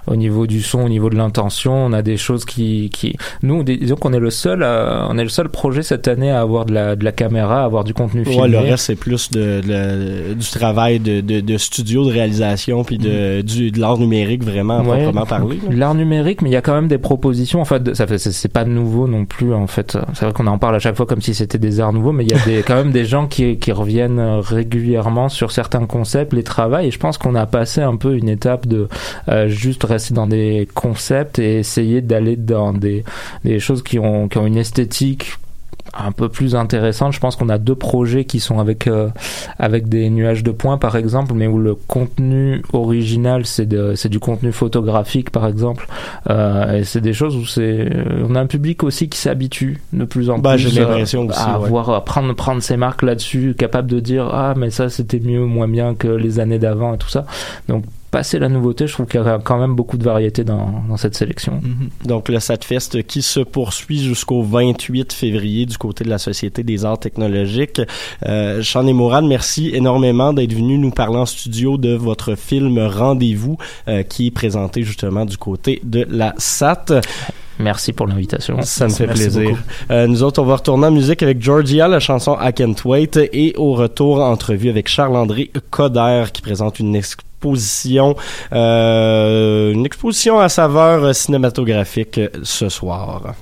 au 0.07 0.17
niveau 0.17 0.47
du 0.47 0.63
son, 0.63 0.81
au 0.83 0.89
niveau 0.89 1.11
de 1.11 1.17
l'intention, 1.17 1.73
on 1.75 1.93
a 1.93 2.03
des 2.03 2.17
choses 2.17 2.45
qui, 2.45 2.91
qui, 2.91 3.17
nous, 3.43 3.63
dis- 3.63 3.79
disons 3.79 3.97
qu'on 3.97 4.13
est 4.13 4.19
le 4.19 4.31
seul, 4.31 4.63
à- 4.63 5.07
on 5.11 5.19
est 5.19 5.23
le 5.23 5.29
seul 5.29 5.49
projet 5.49 5.83
cette 5.83 6.09
année 6.09 6.31
à 6.31 6.41
avoir 6.41 6.65
de 6.67 6.75
la, 6.75 6.97
de 6.97 7.05
la 7.05 7.13
caméra, 7.13 7.63
à 7.63 7.65
avoir 7.65 7.85
du 7.85 7.95
contenu 7.95 8.25
filmé. 8.25 8.43
Ouais, 8.43 8.49
le 8.49 8.59
reste, 8.59 8.85
c'est 8.87 8.97
plus 8.97 9.31
de, 9.31 9.61
de- 9.61 10.35
du 10.35 10.47
travail 10.51 11.01
de, 11.01 11.21
de, 11.21 11.41
de 11.41 11.57
studio, 11.59 12.05
de 12.05 12.11
réalisation, 12.11 12.85
puis 12.85 12.99
de, 12.99 13.41
du, 13.43 13.71
de 13.71 13.81
l'art 13.81 13.99
numérique, 13.99 14.45
vraiment, 14.45 14.83
Mm. 14.83 14.89
Ouais, 14.89 15.03
proprement 15.03 15.27
parler. 15.27 15.57
là. 15.69 15.77
L'art 15.77 15.95
numérique, 15.95 16.43
mais 16.43 16.49
il 16.51 16.53
y 16.53 16.57
a 16.57 16.63
quand 16.63 16.75
même 16.75 16.89
des 16.89 16.99
propositions. 16.99 17.61
En 17.61 17.65
fait, 17.65 17.95
ça 17.95 18.07
fait, 18.07 18.19
c'est 18.19 18.49
pas 18.53 18.65
nouveau 18.65 19.07
non 19.09 19.25
plus. 19.25 19.53
En 19.55 19.67
fait, 19.67 19.99
c'est 20.15 20.25
vrai 20.25 20.33
qu'on 20.33 20.47
en 20.47 20.59
parle 20.59 20.77
à 20.77 20.79
chaque 20.79 20.97
fois 20.97 21.07
comme 21.07 21.21
si 21.21 21.35
c'était 21.35 21.59
des 21.59 21.81
arts 21.81 21.93
nouveaux, 21.93 22.13
mais 22.13 22.25
il 22.25 22.31
y 22.31 22.35
a 22.35 22.45
des, 22.45 22.63
quand 22.67 22.77
même 22.77 22.93
des 22.93 23.05
gens 23.05 23.27
qui, 23.27 23.59
qui 23.59 23.73
reviennent 23.73 24.19
euh, 24.19 24.41
régulièrement 24.41 25.29
sur 25.29 25.51
certains 25.53 25.87
concepts, 25.87 26.33
les 26.33 26.43
travails. 26.43 26.89
Et 26.89 26.91
je 26.91 26.99
pense 26.99 27.19
qu'on 27.19 27.35
a 27.35 27.47
passé 27.47 27.81
un 27.83 27.97
peu 27.97 28.17
une 28.17 28.29
étape 28.29 28.67
de 28.67 28.89
euh, 29.29 29.49
juste 29.49 29.85
rester 29.91 30.15
dans 30.15 30.27
des 30.27 30.69
concepts 30.75 31.39
et 31.39 31.59
essayer 31.59 32.01
d'aller 32.01 32.37
dans 32.37 32.73
des, 32.73 33.05
des 33.45 33.59
choses 33.61 33.83
qui 33.83 33.99
ont, 33.99 34.29
qui 34.29 34.39
ont 34.39 34.47
une 34.47 34.57
esthétique 34.57 35.35
un 35.95 36.13
peu 36.13 36.29
plus 36.29 36.55
intéressante. 36.55 37.13
Je 37.13 37.21
pense 37.21 37.37
qu'on 37.37 37.49
a 37.49 37.59
deux 37.59 37.75
projets 37.75 38.25
qui 38.25 38.39
sont 38.41 38.59
avec 38.59 38.87
euh, 38.87 39.09
avec 39.59 39.89
des 39.89 40.09
nuages 40.11 40.43
de 40.45 40.51
points 40.51 40.79
par 40.79 40.97
exemple, 40.97 41.33
mais 41.35 41.47
où 41.47 41.59
le 41.59 41.75
contenu 41.75 42.63
original 42.73 43.45
c'est 43.47 43.67
du 44.09 44.19
contenu 44.21 44.53
photographique 44.53 45.31
par 45.31 45.47
exemple. 45.47 45.87
Euh, 46.29 46.79
et 46.79 46.85
c'est 46.85 47.01
des 47.01 47.13
choses 47.13 47.37
où 47.37 47.45
c'est 47.45 47.89
on 48.29 48.35
a 48.35 48.41
un 48.41 48.47
public 48.47 48.85
aussi 48.85 49.09
qui 49.09 49.19
s'habitue 49.19 49.81
de 49.93 50.05
plus 50.05 50.31
en 50.31 50.39
Bah, 50.39 50.55
plus 50.55 50.79
euh, 50.79 51.03
aussi, 51.03 51.17
à 51.17 51.21
ouais. 51.21 51.67
avoir 51.67 51.91
à 51.91 52.05
prendre 52.05 52.33
prendre 52.35 52.63
ses 52.63 52.77
marques 52.77 53.03
là-dessus, 53.03 53.55
capable 53.59 53.91
de 53.91 54.01
dire 54.01 54.29
ah 54.33 54.55
mais 54.57 54.71
ça 54.71 54.89
c'était 54.91 55.21
mieux 55.21 55.43
ou 55.43 55.47
moins 55.49 55.69
bien 55.69 55.95
que 55.95 56.09
les 56.09 56.39
années 56.39 56.59
d'avant 56.59 56.95
et 56.95 56.99
tout 56.99 57.09
ça. 57.09 57.25
Donc 57.69 57.85
passer 58.11 58.39
la 58.39 58.49
nouveauté, 58.49 58.87
je 58.87 58.93
trouve 58.93 59.07
qu'il 59.07 59.21
y 59.21 59.25
a 59.25 59.39
quand 59.39 59.59
même 59.59 59.75
beaucoup 59.75 59.97
de 59.97 60.05
variété 60.05 60.45
dans, 60.45 60.83
dans 60.89 60.97
cette 60.97 61.15
sélection. 61.15 61.61
Donc 62.05 62.29
le 62.29 62.41
SATFest 62.41 63.03
qui 63.05 63.23
se 63.23 63.41
poursuit 63.41 64.03
jusqu'au 64.03 64.43
28 64.43 65.13
février 65.13 65.67
du 65.67 65.79
côté 65.79 66.05
de 66.05 66.11
la 66.11 66.19
Société 66.19 66.63
des 66.63 66.85
arts 66.85 66.99
technologiques. 66.99 67.81
Euh, 68.27 68.63
Sean 68.63 68.87
et 68.87 68.93
Mourad, 68.93 69.25
merci 69.25 69.71
énormément 69.73 70.33
d'être 70.33 70.53
venu 70.53 70.79
nous 70.79 70.91
parler 70.91 71.19
en 71.19 71.27
studio 71.27 71.79
de 71.79 71.95
votre 71.95 72.35
film 72.35 72.79
Rendez-vous 72.79 73.57
euh, 73.89 74.03
qui 74.03 74.29
est 74.29 74.31
présenté 74.31 74.83
justement 74.83 75.25
du 75.25 75.37
côté 75.37 75.81
de 75.85 76.07
la 76.09 76.35
SAT. 76.39 77.01
Merci 77.61 77.93
pour 77.93 78.07
l'invitation. 78.07 78.57
Ça 78.63 78.87
me 78.87 78.93
fait 78.93 79.07
Merci 79.07 79.23
plaisir. 79.23 79.59
Euh, 79.91 80.07
nous 80.07 80.23
autres, 80.23 80.43
on 80.43 80.47
va 80.47 80.57
retourner 80.57 80.87
en 80.87 80.91
musique 80.91 81.23
avec 81.23 81.43
Georgia, 81.43 81.89
la 81.89 82.01
chanson 82.01 82.37
I 82.41 82.53
Can't 82.55 82.85
Wait, 82.85 83.17
et 83.33 83.55
au 83.57 83.75
retour, 83.75 84.21
entrevue 84.21 84.71
avec 84.71 84.89
Charles-André 84.89 85.51
Coder 85.71 86.25
qui 86.33 86.43
présente 86.43 86.81
une 86.81 86.91
exposition, 87.41 88.17
euh, 88.53 89.73
une 89.73 89.87
exposition 89.87 90.39
à 90.39 90.49
saveur 90.51 91.15
cinématographique 91.15 92.21
ce 92.43 92.69
soir. 92.69 93.35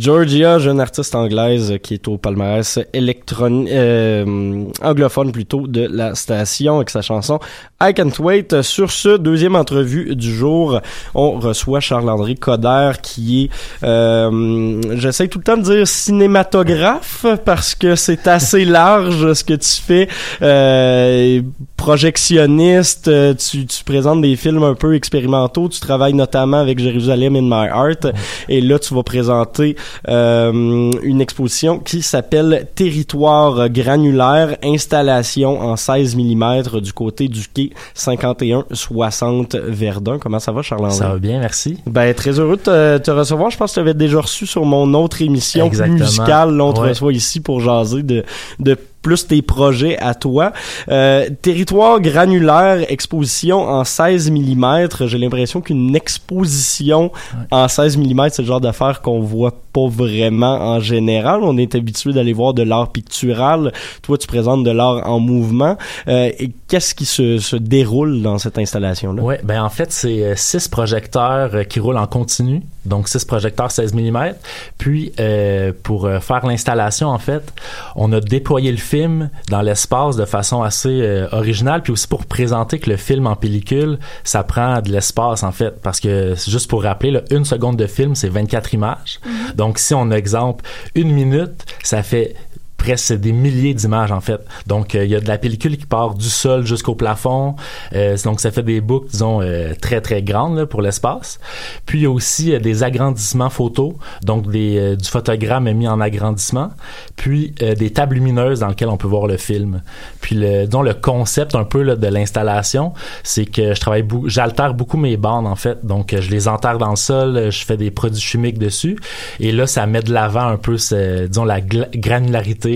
Georgia, 0.00 0.58
jeune 0.58 0.80
artiste 0.80 1.14
anglaise 1.14 1.74
qui 1.82 1.92
est 1.92 2.08
au 2.08 2.16
palmarès 2.16 2.78
électronique, 2.94 3.68
euh, 3.70 4.64
anglophone 4.82 5.30
plutôt 5.30 5.66
de 5.66 5.86
la 5.92 6.14
station 6.14 6.76
avec 6.76 6.88
sa 6.88 7.02
chanson 7.02 7.38
I 7.82 7.92
Can't 7.92 8.18
Wait. 8.18 8.62
Sur 8.62 8.90
ce 8.92 9.18
deuxième 9.18 9.56
entrevue 9.56 10.16
du 10.16 10.34
jour, 10.34 10.80
on 11.14 11.32
reçoit 11.32 11.80
Charles-André 11.80 12.36
Coder 12.36 12.92
qui 13.02 13.44
est, 13.44 13.50
euh, 13.84 14.80
j'essaie 14.96 15.28
tout 15.28 15.38
le 15.38 15.44
temps 15.44 15.58
de 15.58 15.64
dire 15.64 15.86
cinématographe 15.86 17.26
parce 17.44 17.74
que 17.74 17.94
c'est 17.94 18.26
assez 18.26 18.64
large 18.64 19.34
ce 19.34 19.44
que 19.44 19.54
tu 19.54 19.82
fais, 19.82 20.08
euh, 20.40 21.42
projectionniste, 21.76 23.10
tu, 23.36 23.66
tu 23.66 23.84
présentes 23.84 24.22
des 24.22 24.36
films 24.36 24.62
un 24.62 24.74
peu 24.74 24.94
expérimentaux, 24.94 25.68
tu 25.68 25.80
travailles 25.80 26.14
notamment 26.14 26.58
avec 26.58 26.78
Jérusalem 26.78 27.36
in 27.36 27.42
My 27.42 27.66
Heart 27.66 28.08
et 28.48 28.62
là 28.62 28.78
tu 28.78 28.94
vas 28.94 29.02
présenter 29.02 29.76
euh, 30.08 30.90
une 31.02 31.20
exposition 31.20 31.78
qui 31.78 32.02
s'appelle 32.02 32.68
Territoire 32.74 33.68
granulaire, 33.68 34.56
installation 34.62 35.60
en 35.60 35.76
16 35.76 36.16
mm 36.16 36.80
du 36.80 36.92
côté 36.92 37.28
du 37.28 37.46
quai 37.48 37.70
51-60 37.96 39.56
Verdun. 39.68 40.18
Comment 40.18 40.38
ça 40.38 40.52
va, 40.52 40.62
Charles-André? 40.62 40.96
Ça 40.96 41.08
va 41.08 41.18
bien, 41.18 41.38
merci. 41.40 41.78
Ben, 41.86 42.14
très 42.14 42.38
heureux 42.38 42.56
de 42.56 42.62
te, 42.62 42.98
te 42.98 43.10
recevoir. 43.10 43.50
Je 43.50 43.56
pense 43.56 43.70
que 43.70 43.74
tu 43.74 43.80
avais 43.80 43.94
déjà 43.94 44.20
reçu 44.20 44.46
sur 44.46 44.64
mon 44.64 44.92
autre 44.94 45.22
émission 45.22 45.66
Exactement. 45.66 45.98
musicale. 45.98 46.54
Là, 46.56 46.64
on 46.64 46.72
te 46.72 46.80
Ouais. 46.80 46.88
reçoit 46.90 47.12
ici 47.12 47.40
pour 47.40 47.60
jaser 47.60 48.02
de, 48.02 48.24
de 48.58 48.76
plus 49.02 49.26
tes 49.26 49.42
projets 49.42 49.98
à 49.98 50.14
toi. 50.14 50.52
Euh, 50.88 51.28
territoire 51.42 52.00
granulaire, 52.00 52.84
exposition 52.90 53.60
en 53.60 53.84
16 53.84 54.30
mm. 54.30 54.88
J'ai 55.06 55.18
l'impression 55.18 55.60
qu'une 55.60 55.94
exposition 55.96 57.10
en 57.50 57.68
16 57.68 57.96
mm, 57.96 58.28
c'est 58.30 58.42
le 58.42 58.48
genre 58.48 58.60
d'affaire 58.60 59.00
qu'on 59.02 59.20
voit 59.20 59.54
pas 59.72 59.86
vraiment 59.86 60.56
en 60.56 60.80
général. 60.80 61.40
On 61.42 61.56
est 61.56 61.74
habitué 61.74 62.12
d'aller 62.12 62.32
voir 62.32 62.54
de 62.54 62.62
l'art 62.62 62.90
pictural. 62.90 63.72
Toi, 64.02 64.18
tu 64.18 64.26
présentes 64.26 64.64
de 64.64 64.70
l'art 64.70 65.08
en 65.08 65.20
mouvement. 65.20 65.76
Euh, 66.08 66.30
qu'est-ce 66.68 66.94
qui 66.94 67.04
se, 67.04 67.38
se 67.38 67.56
déroule 67.56 68.22
dans 68.22 68.38
cette 68.38 68.58
installation-là? 68.58 69.22
Ouais, 69.22 69.40
ben 69.44 69.62
en 69.62 69.68
fait, 69.68 69.92
c'est 69.92 70.24
euh, 70.24 70.34
six 70.36 70.68
projecteurs 70.68 71.54
euh, 71.54 71.62
qui 71.64 71.80
roulent 71.80 71.98
en 71.98 72.06
continu, 72.06 72.62
donc 72.84 73.08
six 73.08 73.24
projecteurs 73.24 73.70
16 73.70 73.94
mm. 73.94 74.34
Puis 74.78 75.12
euh, 75.20 75.72
pour 75.82 76.06
euh, 76.06 76.20
faire 76.20 76.46
l'installation, 76.46 77.08
en 77.08 77.18
fait, 77.18 77.52
on 77.96 78.12
a 78.12 78.20
déployé 78.20 78.70
le 78.70 78.78
film 78.78 79.30
dans 79.48 79.62
l'espace 79.62 80.16
de 80.16 80.24
façon 80.24 80.62
assez 80.62 80.88
euh, 80.88 81.28
originale, 81.32 81.82
puis 81.82 81.92
aussi 81.92 82.08
pour 82.08 82.26
présenter 82.26 82.78
que 82.78 82.90
le 82.90 82.96
film 82.96 83.26
en 83.26 83.36
pellicule, 83.36 83.98
ça 84.24 84.42
prend 84.42 84.80
de 84.80 84.90
l'espace 84.90 85.42
en 85.42 85.52
fait, 85.52 85.80
parce 85.82 86.00
que 86.00 86.34
juste 86.46 86.68
pour 86.68 86.82
rappeler, 86.82 87.10
là, 87.10 87.22
une 87.30 87.44
seconde 87.44 87.76
de 87.76 87.86
film, 87.86 88.14
c'est 88.14 88.28
24 88.28 88.74
images. 88.74 89.20
Donc 89.54 89.78
si 89.78 89.94
on 89.94 90.10
exemple 90.10 90.64
une 90.94 91.12
minute, 91.12 91.64
ça 91.82 92.02
fait 92.02 92.34
presque 92.80 93.12
des 93.12 93.32
milliers 93.32 93.74
d'images 93.74 94.10
en 94.10 94.22
fait. 94.22 94.40
Donc 94.66 94.94
euh, 94.94 95.04
il 95.04 95.10
y 95.10 95.14
a 95.14 95.20
de 95.20 95.28
la 95.28 95.36
pellicule 95.36 95.76
qui 95.76 95.84
part 95.84 96.14
du 96.14 96.30
sol 96.30 96.64
jusqu'au 96.64 96.94
plafond. 96.94 97.54
Euh, 97.92 98.16
donc 98.24 98.40
ça 98.40 98.50
fait 98.50 98.62
des 98.62 98.80
boucles 98.80 99.10
disons 99.10 99.42
euh, 99.42 99.74
très 99.78 100.00
très 100.00 100.22
grandes 100.22 100.56
là, 100.56 100.64
pour 100.64 100.80
l'espace. 100.80 101.38
Puis 101.84 101.98
il 101.98 102.02
y 102.02 102.06
a 102.06 102.10
aussi 102.10 102.54
euh, 102.54 102.58
des 102.58 102.82
agrandissements 102.82 103.50
photos, 103.50 103.92
donc 104.24 104.50
des 104.50 104.78
euh, 104.78 104.96
du 104.96 105.08
photogramme 105.08 105.70
mis 105.72 105.86
en 105.86 106.00
agrandissement, 106.00 106.70
puis 107.16 107.52
des 107.60 107.90
tables 107.90 108.14
lumineuses 108.14 108.60
dans 108.60 108.68
lesquelles 108.68 108.88
on 108.88 108.96
peut 108.96 109.06
voir 109.06 109.26
le 109.26 109.36
film. 109.36 109.82
Puis 110.22 110.34
le 110.34 110.64
disons 110.64 110.82
le 110.82 110.94
concept 110.94 111.54
un 111.54 111.64
peu 111.64 111.82
là, 111.82 111.96
de 111.96 112.06
l'installation, 112.06 112.94
c'est 113.22 113.44
que 113.44 113.74
je 113.74 113.80
travaille 113.80 114.06
j'altère 114.26 114.72
beaucoup 114.72 114.96
mes 114.96 115.18
bandes 115.18 115.46
en 115.46 115.56
fait. 115.56 115.84
Donc 115.84 116.14
je 116.18 116.30
les 116.30 116.48
enterre 116.48 116.78
dans 116.78 116.90
le 116.90 116.96
sol, 116.96 117.50
je 117.50 117.64
fais 117.64 117.76
des 117.76 117.90
produits 117.90 118.20
chimiques 118.20 118.58
dessus 118.58 118.96
et 119.38 119.52
là 119.52 119.66
ça 119.66 119.86
met 119.86 120.02
de 120.02 120.12
l'avant 120.12 120.46
un 120.46 120.56
peu 120.56 120.76
disons 120.76 121.44
la 121.44 121.60
gla- 121.60 121.90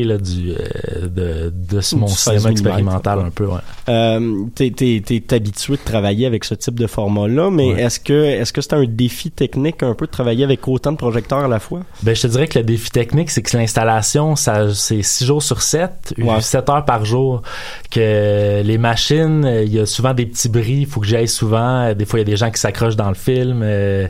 là, 0.03 0.19
du 0.19 0.51
euh, 0.53 1.07
de, 1.07 1.53
de 1.71 1.81
ce- 1.81 1.95
mon 1.95 2.07
Du 2.07 2.13
16 2.13 2.23
cinéma 2.35 2.49
mm, 2.49 2.53
expérimental 2.53 3.19
ouais. 3.19 3.25
un 3.27 3.31
peu 3.31 3.47
ouais. 3.47 3.61
Euh, 3.89 4.45
t'es, 4.55 4.71
t'es 4.73 5.35
habitué 5.35 5.75
de 5.75 5.83
travailler 5.85 6.27
avec 6.27 6.45
ce 6.45 6.55
type 6.55 6.81
de 6.81 6.87
format-là, 6.87 7.51
mais 7.51 7.73
Ouais. 7.75 7.83
est-ce 7.83 8.01
que 8.01 8.13
est-ce 8.25 8.53
que 8.53 8.61
c'est 8.61 8.73
un 8.75 8.85
défi 8.87 9.31
technique 9.31 9.83
un 9.83 9.95
peu 9.95 10.07
de 10.07 10.11
travailler 10.11 10.43
avec 10.45 10.67
autant 10.67 10.91
de 10.93 10.97
projecteurs 10.97 11.41
à 11.45 11.49
la 11.49 11.61
fois? 11.61 11.81
Ben, 12.03 12.17
je 12.17 12.23
te 12.23 12.27
dirais 12.27 12.49
que 12.49 12.59
le 12.59 12.65
défi 12.65 12.91
technique, 12.91 13.31
c'est 13.31 13.43
que 13.43 13.57
l'installation, 13.57 14.35
ça, 14.37 14.75
c'est 14.75 15.03
6 15.03 15.25
jours 15.27 15.43
sur 15.43 15.63
7, 15.63 16.15
Ouais. 16.19 16.41
7 16.41 16.69
heures 16.71 16.85
par 16.85 17.05
jour. 17.05 17.43
Que 17.91 18.63
les 18.63 18.79
machines, 18.79 19.45
euh, 19.45 19.63
il 19.65 19.73
y 19.75 19.79
a 19.79 19.87
souvent 19.87 20.15
des 20.15 20.27
petits 20.27 20.49
bris, 20.49 20.79
il 20.81 20.87
faut 20.87 21.01
que 21.01 21.07
j'aille 21.07 21.29
souvent. 21.29 21.83
Euh, 21.85 21.95
Des 21.95 22.05
fois, 22.07 22.19
il 22.19 22.23
y 22.23 22.27
a 22.27 22.31
des 22.31 22.37
gens 22.37 22.51
qui 22.51 22.61
s'accrochent 22.61 22.97
dans 22.97 23.09
le 23.09 23.15
film. 23.15 23.61
euh, 23.63 24.09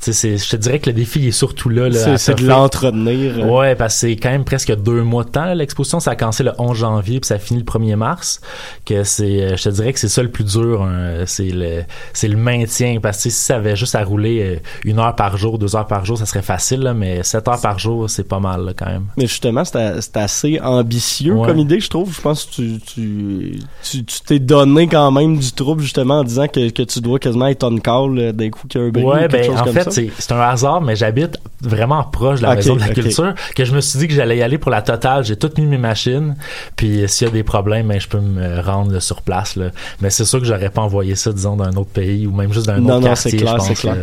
tu 0.00 0.12
je 0.12 0.48
te 0.48 0.56
dirais 0.56 0.78
que 0.80 0.90
le 0.90 0.94
défi 0.94 1.20
il 1.20 1.28
est 1.28 1.30
surtout 1.30 1.68
là. 1.68 1.88
là, 1.88 2.16
C'est- 2.18 2.34
de 2.34 2.46
l'entretenir. 2.46 3.48
Ouais, 3.50 3.74
parce 3.74 3.94
que 3.94 4.00
c'est 4.00 4.16
quand 4.16 4.30
même 4.30 4.44
presque 4.44 4.74
deux 4.74 5.02
mois 5.02 5.21
là. 5.34 5.54
L'exposition, 5.54 6.00
ça 6.00 6.12
a 6.12 6.16
commencé 6.16 6.42
le 6.42 6.52
11 6.58 6.76
janvier, 6.76 7.20
puis 7.20 7.26
ça 7.28 7.38
finit 7.38 7.60
le 7.60 7.64
1er 7.66 7.96
mars. 7.96 8.40
Que 8.84 9.04
c'est, 9.04 9.42
euh, 9.42 9.56
je 9.56 9.64
te 9.64 9.68
dirais 9.70 9.92
que 9.92 9.98
c'est 9.98 10.08
ça 10.08 10.22
le 10.22 10.30
plus 10.30 10.44
dur. 10.44 10.82
hein, 10.82 11.24
c'est 11.26 11.50
le, 11.50 11.82
c'est 12.12 12.28
le 12.28 12.36
maintien. 12.36 12.98
Parce 13.02 13.16
que 13.18 13.22
si 13.24 13.30
ça 13.30 13.56
avait 13.56 13.76
juste 13.76 13.94
à 13.94 14.02
rouler 14.04 14.42
euh, 14.42 14.60
une 14.84 14.98
heure 14.98 15.14
par 15.16 15.36
jour, 15.36 15.58
deux 15.58 15.76
heures 15.76 15.86
par 15.86 16.04
jour, 16.04 16.18
ça 16.18 16.26
serait 16.26 16.42
facile. 16.42 16.80
là, 16.80 16.94
mais 16.94 17.22
sept 17.22 17.46
heures 17.48 17.60
par 17.60 17.78
jour, 17.78 18.08
c'est 18.10 18.26
pas 18.26 18.40
mal 18.40 18.64
là, 18.64 18.72
quand 18.76 18.86
même. 18.86 19.06
Mais 19.16 19.26
justement, 19.26 19.64
c'est 19.64 20.16
assez 20.16 20.60
ambitieux 20.62 21.34
Ouais. 21.34 21.46
comme 21.48 21.58
idée, 21.58 21.80
je 21.80 21.88
trouve. 21.88 22.14
Je 22.14 22.20
pense 22.20 22.44
que 22.44 22.50
tu 22.52 22.80
tu 22.84 23.58
tu 23.82 24.04
tu 24.04 24.20
t'es 24.26 24.38
donné 24.38 24.86
quand 24.86 25.10
même 25.10 25.38
du 25.38 25.52
trouble 25.52 25.82
justement 25.82 26.20
en 26.20 26.24
disant 26.24 26.46
que, 26.48 26.70
que 26.70 26.82
tu 26.82 27.00
dois 27.00 27.18
quasiment 27.18 27.46
être 27.46 27.62
on 27.64 27.76
call 27.78 28.18
euh, 28.18 28.32
d'un 28.32 28.50
coup 28.50 28.66
qu'il 28.68 28.80
y 28.80 28.84
a 28.84 28.86
un 28.86 28.90
bris 28.90 29.02
ou 29.02 29.10
Ouais, 29.12 29.20
quelque 29.20 29.32
ben 29.32 29.44
chose 29.44 29.60
en 29.60 29.64
comme 29.64 29.72
fait, 29.74 29.90
c'est 29.90 30.10
c'est 30.18 30.32
un 30.32 30.40
hasard, 30.40 30.80
mais 30.80 30.96
j'habite 30.96 31.38
vraiment 31.60 32.02
proche 32.04 32.40
de 32.40 32.44
la 32.46 32.54
maison 32.56 32.74
de 32.76 32.80
la 32.80 32.88
culture 32.88 33.34
que 33.54 33.64
je 33.64 33.74
me 33.74 33.80
suis 33.80 33.98
dit 33.98 34.08
que 34.08 34.14
j'allais 34.14 34.38
y 34.38 34.42
aller 34.42 34.58
pour 34.58 34.70
la 34.70 34.82
totale. 34.82 35.11
J'ai 35.20 35.36
tout 35.36 35.50
mis 35.58 35.66
mes 35.66 35.76
machines, 35.76 36.34
puis 36.76 37.02
euh, 37.02 37.06
s'il 37.06 37.26
y 37.26 37.30
a 37.30 37.32
des 37.32 37.42
problèmes, 37.42 37.88
ben, 37.88 38.00
je 38.00 38.08
peux 38.08 38.20
me 38.20 38.60
rendre 38.62 38.92
là, 38.92 39.00
sur 39.00 39.20
place. 39.20 39.56
Là. 39.56 39.66
Mais 40.00 40.08
c'est 40.08 40.24
sûr 40.24 40.38
que 40.38 40.46
j'aurais 40.46 40.70
pas 40.70 40.80
envoyé 40.80 41.14
ça, 41.16 41.32
disons, 41.32 41.56
d'un 41.56 41.72
autre 41.76 41.90
pays 41.90 42.26
ou 42.26 42.32
même 42.32 42.52
juste 42.52 42.66
d'un 42.66 42.78
Non, 42.78 42.94
autre 42.94 43.00
non, 43.00 43.06
quartier. 43.08 43.30
c'est 43.32 43.36
clair, 43.36 43.60
c'est 43.60 43.74
clair. 43.74 43.96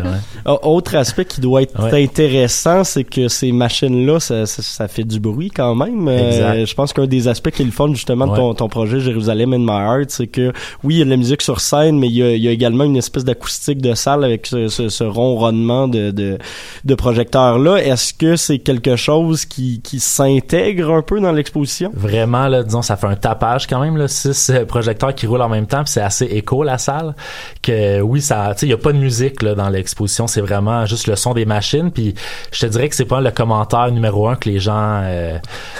ouais. 0.45 0.57
Autre 0.63 0.95
aspect 0.95 1.25
qui 1.25 1.41
doit 1.41 1.63
être 1.63 1.81
Ouais. 1.81 2.03
intéressant, 2.03 2.83
c'est 2.83 3.03
que 3.05 3.27
ces 3.29 3.51
machines-là, 3.51 4.19
ça, 4.19 4.45
ça, 4.45 4.61
ça 4.61 4.87
fait 4.87 5.03
du 5.05 5.19
bruit 5.19 5.49
quand 5.49 5.73
même. 5.75 6.07
Euh, 6.07 6.65
je 6.65 6.73
pense 6.75 6.93
qu'un 6.93 7.07
des 7.07 7.27
aspects 7.27 7.51
qui 7.51 7.61
est 7.61 7.65
le 7.65 7.71
fun 7.71 7.93
justement 7.93 8.27
de 8.27 8.35
ton, 8.35 8.53
ton 8.53 8.67
projet 8.67 8.99
Jérusalem 8.99 9.53
in 9.53 9.59
My 9.59 9.71
Heart, 9.71 10.09
c'est 10.09 10.27
que 10.27 10.51
oui, 10.83 10.95
il 10.95 10.97
y 10.99 11.01
a 11.01 11.05
de 11.05 11.09
la 11.09 11.17
musique 11.17 11.41
sur 11.41 11.61
scène, 11.61 11.97
mais 11.99 12.07
il 12.07 12.15
y 12.15 12.23
a, 12.23 12.31
il 12.35 12.41
y 12.43 12.47
a 12.47 12.51
également 12.51 12.83
une 12.83 12.97
espèce 12.97 13.23
d'acoustique 13.23 13.81
de 13.81 13.93
salle 13.93 14.23
avec 14.23 14.45
ce, 14.47 14.67
ce, 14.67 14.89
ce 14.89 15.03
ronronnement 15.03 15.87
de, 15.87 16.11
de, 16.11 16.37
de 16.85 16.95
projecteurs-là. 16.95 17.77
Est-ce 17.77 18.13
que 18.13 18.35
c'est 18.35 18.59
quelque 18.59 18.95
chose 18.95 19.45
qui, 19.45 19.79
qui 19.81 19.99
s'intègre 19.99 20.98
un 20.99 21.01
peu 21.01 21.19
dans 21.19 21.31
l'exposition? 21.31 21.91
Vraiment, 21.93 22.47
là, 22.47 22.63
disons, 22.63 22.81
ça 22.81 22.97
fait 22.97 23.07
un 23.07 23.15
tapage 23.15 23.67
quand 23.67 23.81
même, 23.81 23.97
là, 23.97 24.07
six 24.07 24.49
euh, 24.49 24.65
projecteurs 24.65 25.15
qui 25.15 25.27
roulent 25.27 25.41
en 25.41 25.49
même 25.49 25.67
temps, 25.67 25.83
puis 25.83 25.91
c'est 25.91 26.01
assez 26.01 26.25
écho 26.25 26.63
la 26.63 26.77
salle. 26.77 27.15
Que 27.61 28.01
oui, 28.01 28.21
ça, 28.21 28.51
tu 28.53 28.59
sais, 28.59 28.65
il 28.67 28.69
y 28.69 28.73
a 28.73 28.77
pas 28.77 28.93
de 28.93 28.97
musique 28.97 29.41
là 29.41 29.55
dans 29.55 29.69
l'exposition, 29.69 30.27
c'est 30.27 30.41
vraiment 30.41 30.85
juste 30.85 31.07
le 31.07 31.15
son 31.15 31.33
des 31.33 31.45
machines. 31.45 31.91
Puis 31.91 32.15
je 32.51 32.59
te 32.59 32.65
dirais 32.65 32.89
que 32.89 32.95
c'est 32.95 33.05
pas 33.05 33.21
le 33.21 33.31
commentaire 33.31 33.91
numéro 33.91 34.27
un 34.27 34.35
que 34.35 34.49
les 34.49 34.59
gens 34.59 35.01
euh, 35.03 35.37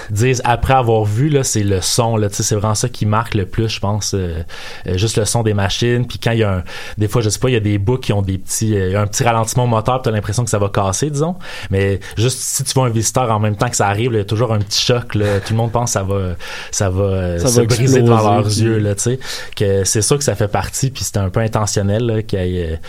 disent 0.10 0.42
après 0.46 0.74
avoir 0.74 1.04
vu 1.04 1.30
là, 1.30 1.44
c'est 1.44 1.64
le 1.64 1.82
son 1.82 2.18
là, 2.18 2.30
tu 2.30 2.36
sais, 2.36 2.44
c'est 2.44 2.56
vraiment 2.56 2.76
ça 2.76 2.90
qui 2.90 3.06
marque 3.06 3.36
le 3.36 3.46
plus, 3.46 3.68
je 3.68 3.80
pense, 3.80 4.14
euh, 4.14 4.44
euh, 4.88 4.98
juste 4.98 5.18
le 5.18 5.26
son 5.26 5.44
des 5.44 5.54
machines. 5.54 6.06
Puis 6.08 6.20
quand 6.20 6.32
il 6.32 6.40
y 6.40 6.44
a 6.44 6.58
un, 6.58 6.64
des 6.98 7.08
fois, 7.08 7.22
je 7.22 7.30
sais 7.30 7.40
pas, 7.40 7.50
il 7.50 7.54
y 7.54 7.58
a 7.58 7.62
des 7.62 7.78
bouts 7.78 7.98
qui 7.98 8.14
ont 8.14 8.22
des 8.22 8.38
petits, 8.38 8.76
euh, 8.78 9.02
un 9.02 9.08
petit 9.08 9.24
ralentissement 9.24 9.68
moteur, 9.68 10.02
puis 10.02 10.10
t'as 10.10 10.16
l'impression 10.16 10.44
que 10.44 10.50
ça 10.50 10.60
va 10.60 10.70
casser, 10.70 11.10
disons. 11.10 11.36
Mais 11.70 12.00
juste 12.18 12.40
si 12.40 12.64
tu 12.64 12.74
vois 12.74 12.88
un 12.88 12.90
visiteur 12.90 13.30
en 13.32 13.40
même 13.40 13.56
temps 13.56 13.70
que 13.70 13.76
ça 13.76 13.88
arrive, 13.88 14.12
il 14.14 14.18
y 14.18 14.22
a 14.22 14.26
toujours 14.26 14.54
un 14.54 14.60
petit 14.60 14.82
choc 14.82 15.09
choc. 15.14 15.16
Là. 15.16 15.40
Tout 15.40 15.54
le 15.54 15.58
monde 15.58 15.72
pense 15.72 15.90
que 15.90 15.94
ça 15.94 16.04
va, 16.04 16.36
ça 16.72 16.90
va, 16.90 17.04
euh, 17.04 17.40
Ça 17.40 17.48
se 17.48 17.60
va 17.62 17.66
briser 17.66 18.02
devant 18.02 18.36
leurs 18.36 18.48
yeux. 18.48 18.78
Là, 18.78 18.96
tu 18.96 19.02
sais. 19.02 19.20
que 19.56 19.84
c'est 19.84 20.02
sûr 20.02 20.18
que 20.18 20.24
ça 20.24 20.36
fait 20.36 20.48
partie, 20.48 20.90
puis 20.90 21.04
c'était 21.04 21.20
un 21.20 21.30
peu 21.30 21.40
intentionnel. 21.40 22.06
Là, 22.06 22.22
qu'il 22.22 22.40
y 22.46 22.60
ait, 22.60 22.80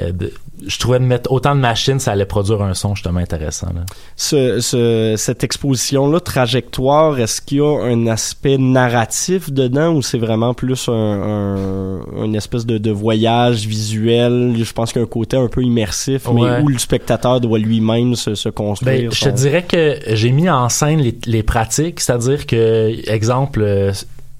euh, 0.00 0.12
de- 0.12 0.32
je 0.66 0.78
trouvais 0.78 0.98
de 0.98 1.04
mettre 1.04 1.30
autant 1.32 1.54
de 1.54 1.60
machines, 1.60 1.98
ça 1.98 2.12
allait 2.12 2.24
produire 2.26 2.62
un 2.62 2.74
son 2.74 2.94
justement 2.94 3.20
intéressant. 3.20 3.68
Là. 3.74 3.82
Ce, 4.16 4.60
ce- 4.60 5.14
cette 5.16 5.44
exposition-là, 5.44 6.20
trajectoire, 6.20 7.18
est-ce 7.18 7.40
qu'il 7.40 7.58
y 7.58 7.60
a 7.60 7.82
un 7.84 8.06
aspect 8.06 8.58
narratif 8.58 9.50
dedans 9.52 9.92
ou 9.94 10.02
c'est 10.02 10.18
vraiment 10.18 10.54
plus 10.54 10.88
un, 10.88 10.92
un- 10.92 12.24
une 12.24 12.34
espèce 12.34 12.66
de, 12.66 12.78
de 12.78 12.90
voyage 12.90 13.66
visuel? 13.66 14.54
Je 14.62 14.72
pense 14.72 14.92
qu'il 14.92 15.00
y 15.00 15.02
a 15.02 15.06
un 15.06 15.08
côté 15.08 15.36
un 15.36 15.48
peu 15.48 15.62
immersif, 15.62 16.28
Ouais. 16.28 16.34
mais 16.58 16.62
où 16.62 16.68
le 16.68 16.78
spectateur 16.78 17.40
doit 17.40 17.58
lui-même 17.58 18.14
se, 18.14 18.34
se 18.34 18.48
construire. 18.48 19.10
Ben, 19.10 19.12
je 19.12 19.24
te 19.24 19.28
dirais 19.30 19.64
que 19.64 19.98
j'ai 20.08 20.30
mis 20.32 20.48
en 20.48 20.68
scène 20.68 21.00
les, 21.00 21.16
les 21.26 21.42
pratiques, 21.42 22.00
c'est-à-dire 22.00 22.46
que, 22.46 22.92
exemple, 23.10 23.62
euh, 23.62 23.92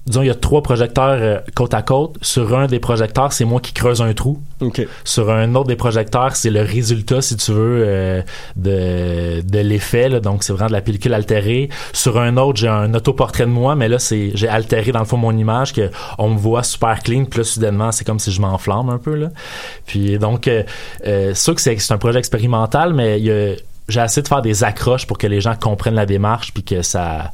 disons, 0.05 0.21
il 0.21 0.27
y 0.27 0.31
a 0.31 0.35
trois 0.35 0.61
projecteurs 0.61 1.17
euh, 1.19 1.39
côte 1.55 1.73
à 1.73 1.81
côte. 1.81 2.17
Sur 2.21 2.57
un 2.57 2.67
des 2.67 2.79
projecteurs, 2.79 3.31
c'est 3.33 3.45
moi 3.45 3.59
qui 3.61 3.73
creuse 3.73 4.01
un 4.01 4.13
trou. 4.13 4.41
Ok. 4.59 4.85
Sur 5.03 5.29
un 5.29 5.55
autre 5.55 5.67
des 5.67 5.75
projecteurs, 5.75 6.35
c'est 6.35 6.49
le 6.49 6.61
résultat, 6.61 7.21
si 7.21 7.37
tu 7.37 7.51
veux, 7.51 7.83
euh, 7.85 8.21
de, 8.55 9.41
de 9.41 9.59
l'effet. 9.59 10.09
là. 10.09 10.19
Donc, 10.19 10.43
c'est 10.43 10.53
vraiment 10.53 10.67
de 10.67 10.73
la 10.73 10.81
pellicule 10.81 11.13
altérée. 11.13 11.69
Sur 11.93 12.19
un 12.19 12.37
autre, 12.37 12.59
j'ai 12.59 12.67
un 12.67 12.93
autoportrait 12.93 13.45
de 13.45 13.51
moi, 13.51 13.75
mais 13.75 13.87
là, 13.87 13.99
c'est 13.99 14.31
j'ai 14.33 14.47
altéré 14.47 14.91
dans 14.91 14.99
le 14.99 15.05
fond 15.05 15.17
mon 15.17 15.35
image, 15.37 15.73
que 15.73 15.89
on 16.17 16.29
me 16.29 16.37
voit 16.37 16.63
super 16.63 17.01
clean. 17.01 17.25
Puis 17.25 17.39
là, 17.39 17.43
soudainement, 17.43 17.91
c'est 17.91 18.05
comme 18.05 18.19
si 18.19 18.31
je 18.31 18.41
m'enflamme 18.41 18.89
un 18.89 18.97
peu. 18.97 19.15
Là. 19.15 19.29
Puis 19.85 20.17
donc, 20.17 20.47
euh, 20.47 20.63
euh, 21.07 21.31
c'est 21.33 21.43
sûr 21.43 21.55
que 21.55 21.61
c'est 21.61 21.77
c'est 21.77 21.93
un 21.93 21.97
projet 21.97 22.19
expérimental, 22.19 22.93
mais 22.93 23.19
il 23.19 23.25
y 23.25 23.31
a 23.31 23.55
j'ai 23.89 24.01
essayé 24.01 24.21
de 24.21 24.27
faire 24.27 24.41
des 24.41 24.63
accroches 24.63 25.05
pour 25.05 25.17
que 25.17 25.27
les 25.27 25.41
gens 25.41 25.55
comprennent 25.55 25.95
la 25.95 26.05
démarche 26.05 26.53
puis 26.53 26.63
que 26.63 26.81
ça 26.81 27.31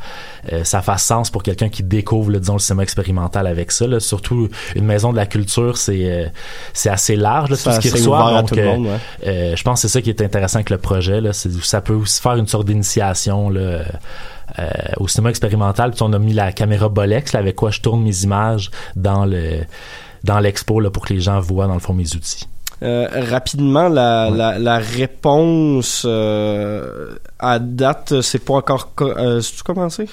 euh, 0.52 0.64
ça 0.64 0.82
fasse 0.82 1.04
sens 1.04 1.30
pour 1.30 1.44
quelqu'un 1.44 1.70
qui 1.70 1.84
découvre 1.84 2.32
là, 2.32 2.40
disons 2.40 2.54
le 2.54 2.60
cinéma 2.60 2.84
expérimental 2.84 3.46
avec 3.46 3.72
ça 3.72 3.86
là. 3.86 4.00
surtout 4.00 4.50
une 4.76 4.86
maison 4.86 5.12
de 5.12 5.18
la 5.18 5.26
culture 5.26 5.78
c'est 5.78 6.12
euh, 6.12 6.26
c'est 6.74 6.90
assez 6.90 7.16
large 7.16 7.52
là, 7.52 7.58
tout 7.58 7.72
ce 7.72 7.80
qui 7.80 7.90
reçoit 7.90 8.42
donc 8.42 8.58
euh, 8.58 8.66
monde, 8.66 8.88
ouais. 8.88 8.98
euh, 9.28 9.56
je 9.56 9.64
pense 9.64 9.82
que 9.82 9.88
c'est 9.88 9.94
ça 9.94 10.02
qui 10.02 10.10
est 10.10 10.22
intéressant 10.22 10.58
avec 10.58 10.72
le 10.72 10.80
projet 10.80 11.22
là 11.22 11.34
c'est 11.34 11.52
ça 11.64 11.82
peut 11.82 11.94
aussi 11.94 12.20
faire 12.22 12.36
une 12.36 12.48
sorte 12.48 12.66
d'initiation 12.66 13.50
là 13.50 13.84
euh, 14.58 14.70
au 14.98 15.08
cinéma 15.08 15.30
expérimental 15.30 15.92
puis 15.92 16.02
on 16.02 16.14
a 16.14 16.20
mis 16.20 16.34
la 16.34 16.52
caméra 16.52 16.90
Bolex 16.90 17.34
là, 17.34 17.40
avec 17.40 17.56
quoi 17.56 17.70
je 17.70 17.82
tourne 17.82 18.02
mes 18.02 18.24
images 18.24 18.72
dans 18.96 19.26
le 19.26 19.60
dans 20.24 20.40
l'expo 20.40 20.80
là 20.80 20.90
pour 20.90 21.06
que 21.06 21.14
les 21.14 21.22
gens 21.22 21.40
voient 21.40 21.68
dans 21.68 21.76
le 21.76 21.80
fond 21.80 21.94
mes 21.94 22.16
outils 22.16 22.48
Euh, 22.48 22.59
rapidement, 22.82 23.90
la, 23.90 24.30
la, 24.30 24.58
la 24.60 24.78
réponse 24.78 26.04
euh, 26.06 27.16
à 27.40 27.60
date, 27.60 28.22
c'est 28.22 28.40
pas 28.44 28.54
encore. 28.56 28.96
co- 28.96 29.10
Euh, 29.18 29.42
C'est-tu 29.42 29.64
commencé? 29.64 30.08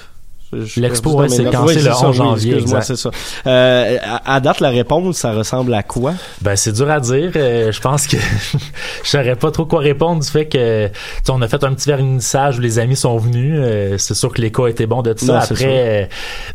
L'expo, 0.77 1.13
ouais, 1.13 1.29
c'est 1.29 1.43
quand 1.45 1.67
c'est 1.67 1.75
le 1.75 1.81
ça, 1.81 2.07
11 2.07 2.09
oui, 2.09 2.15
janvier, 2.15 2.53
Excuse-moi, 2.53 2.81
c'est 2.81 2.95
ça. 2.95 3.11
Euh, 3.45 3.97
à, 4.01 4.35
à 4.35 4.39
date, 4.39 4.61
la 4.61 4.69
réponse, 4.69 5.17
ça 5.17 5.33
ressemble 5.33 5.73
à 5.73 5.83
quoi? 5.83 6.13
Ben 6.41 6.55
c'est 6.55 6.71
dur 6.71 6.89
à 6.89 6.99
dire. 6.99 7.31
Euh, 7.35 7.71
je 7.71 7.81
pense 7.81 8.07
que 8.07 8.17
je 9.03 9.09
saurais 9.09 9.35
pas 9.35 9.51
trop 9.51 9.65
quoi 9.65 9.79
répondre 9.79 10.23
du 10.23 10.29
fait 10.29 10.45
que 10.45 10.89
on 11.29 11.41
a 11.41 11.47
fait 11.47 11.63
un 11.63 11.73
petit 11.73 11.89
vernissage 11.89 12.59
où 12.59 12.61
les 12.61 12.79
amis 12.79 12.95
sont 12.95 13.17
venus. 13.17 13.55
Euh, 13.57 13.97
c'est 13.97 14.13
sûr 14.13 14.31
que 14.33 14.41
l'écho 14.41 14.65
a 14.65 14.69
été 14.69 14.85
bon 14.85 15.01
de 15.01 15.13
tout 15.13 15.25
ça. 15.25 15.33
Non, 15.33 15.39
Après, 15.39 16.03
euh, 16.03 16.05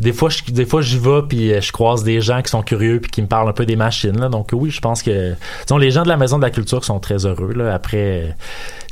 des 0.00 0.12
fois 0.12 0.30
je 0.30 0.50
des 0.52 0.64
fois 0.64 0.80
j'y 0.80 0.98
vais 0.98 1.22
puis 1.28 1.52
euh, 1.52 1.60
je 1.60 1.72
croise 1.72 2.02
des 2.02 2.20
gens 2.20 2.40
qui 2.42 2.50
sont 2.50 2.62
curieux 2.62 3.00
puis 3.00 3.10
qui 3.10 3.22
me 3.22 3.26
parlent 3.26 3.48
un 3.48 3.52
peu 3.52 3.66
des 3.66 3.76
machines. 3.76 4.18
Là. 4.18 4.28
Donc 4.28 4.50
oui, 4.52 4.70
je 4.70 4.80
pense 4.80 5.02
que 5.02 5.34
disons, 5.66 5.76
les 5.78 5.90
gens 5.90 6.02
de 6.02 6.08
la 6.08 6.16
maison 6.16 6.38
de 6.38 6.42
la 6.42 6.50
culture 6.50 6.84
sont 6.84 6.98
très 6.98 7.26
heureux. 7.26 7.52
Là. 7.54 7.74
Après, 7.74 7.96
euh, 7.98 8.30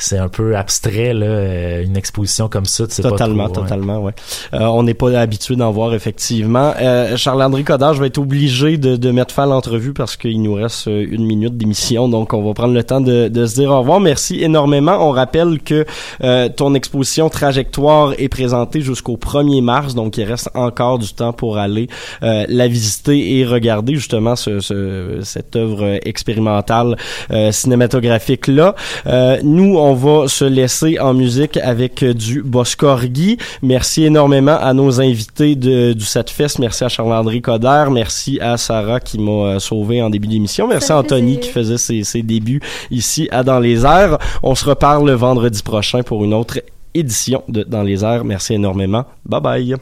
c'est 0.04 0.18
un 0.18 0.28
peu 0.28 0.56
abstrait 0.56 1.12
là, 1.14 1.26
euh, 1.26 1.84
une 1.84 1.96
exposition 1.96 2.48
comme 2.48 2.64
ça. 2.64 2.86
tu 2.86 2.94
sais 2.94 3.02
pas 3.02 3.10
Totalement, 3.10 3.48
trop, 3.48 3.62
totalement, 3.62 3.98
ouais. 4.00 4.12
Euh, 4.54 4.60
on 4.66 4.82
n'est 4.82 4.94
pas 4.94 5.18
habitué 5.18 5.56
d'en 5.56 5.70
voir 5.70 5.94
effectivement. 5.94 6.72
Euh, 6.80 7.16
Charles-André 7.16 7.64
Codard, 7.64 7.94
je 7.94 8.00
vais 8.00 8.06
être 8.08 8.18
obligé 8.18 8.78
de, 8.78 8.96
de 8.96 9.10
mettre 9.10 9.34
fin 9.34 9.44
à 9.44 9.46
l'entrevue 9.46 9.92
parce 9.92 10.16
qu'il 10.16 10.40
nous 10.42 10.54
reste 10.54 10.88
euh, 10.88 11.06
une 11.10 11.24
minute 11.24 11.56
d'émission, 11.56 12.08
donc 12.08 12.32
on 12.32 12.42
va 12.42 12.54
prendre 12.54 12.74
le 12.74 12.84
temps 12.84 13.00
de, 13.00 13.28
de 13.28 13.46
se 13.46 13.54
dire 13.54 13.70
au 13.70 13.78
revoir. 13.80 14.00
Merci 14.00 14.42
énormément. 14.42 14.96
On 15.08 15.10
rappelle 15.10 15.60
que 15.60 15.84
euh, 16.22 16.48
ton 16.48 16.74
exposition 16.74 17.28
Trajectoire 17.28 18.12
est 18.18 18.28
présentée 18.28 18.80
jusqu'au 18.80 19.16
1er 19.16 19.62
mars, 19.62 19.94
donc 19.94 20.16
il 20.16 20.24
reste 20.24 20.50
encore 20.54 20.98
du 20.98 21.12
temps 21.12 21.32
pour 21.32 21.58
aller 21.58 21.88
euh, 22.22 22.44
la 22.48 22.68
visiter 22.68 23.38
et 23.38 23.44
regarder 23.46 23.94
justement 23.94 24.36
ce, 24.36 24.60
ce- 24.60 25.20
cette 25.22 25.56
œuvre 25.56 25.98
expérimentale 26.04 26.96
euh, 27.30 27.52
cinématographique 27.52 28.46
là. 28.46 28.74
Euh, 29.06 29.38
nous, 29.42 29.76
on 29.78 29.89
va 29.94 30.28
se 30.28 30.44
laisser 30.44 30.98
en 30.98 31.14
musique 31.14 31.56
avec 31.56 32.02
euh, 32.02 32.14
du 32.14 32.42
Boscorghi. 32.42 33.38
Merci 33.62 34.04
énormément 34.04 34.56
à 34.56 34.72
nos 34.74 35.00
invités 35.00 35.56
de, 35.56 35.92
du 35.92 36.04
Setfest. 36.04 36.58
Merci 36.58 36.84
à 36.84 36.88
Charles-André 36.88 37.40
Coder. 37.40 37.86
Merci 37.90 38.38
à 38.40 38.56
Sarah 38.56 39.00
qui 39.00 39.18
m'a 39.18 39.30
euh, 39.30 39.58
sauvé 39.58 40.02
en 40.02 40.10
début 40.10 40.28
d'émission. 40.28 40.68
Merci 40.68 40.92
à 40.92 40.98
Anthony 40.98 41.34
plaisir. 41.34 41.40
qui 41.40 41.48
faisait 41.50 41.78
ses, 41.78 42.04
ses 42.04 42.22
débuts 42.22 42.60
ici 42.90 43.28
à 43.30 43.42
Dans 43.42 43.60
les 43.60 43.84
airs. 43.84 44.18
On 44.42 44.54
se 44.54 44.64
reparle 44.64 45.06
le 45.06 45.14
vendredi 45.14 45.62
prochain 45.62 46.02
pour 46.02 46.24
une 46.24 46.34
autre 46.34 46.60
édition 46.94 47.42
de 47.48 47.62
Dans 47.62 47.82
les 47.82 48.04
airs. 48.04 48.24
Merci 48.24 48.54
énormément. 48.54 49.04
Bye 49.24 49.40
bye. 49.40 49.76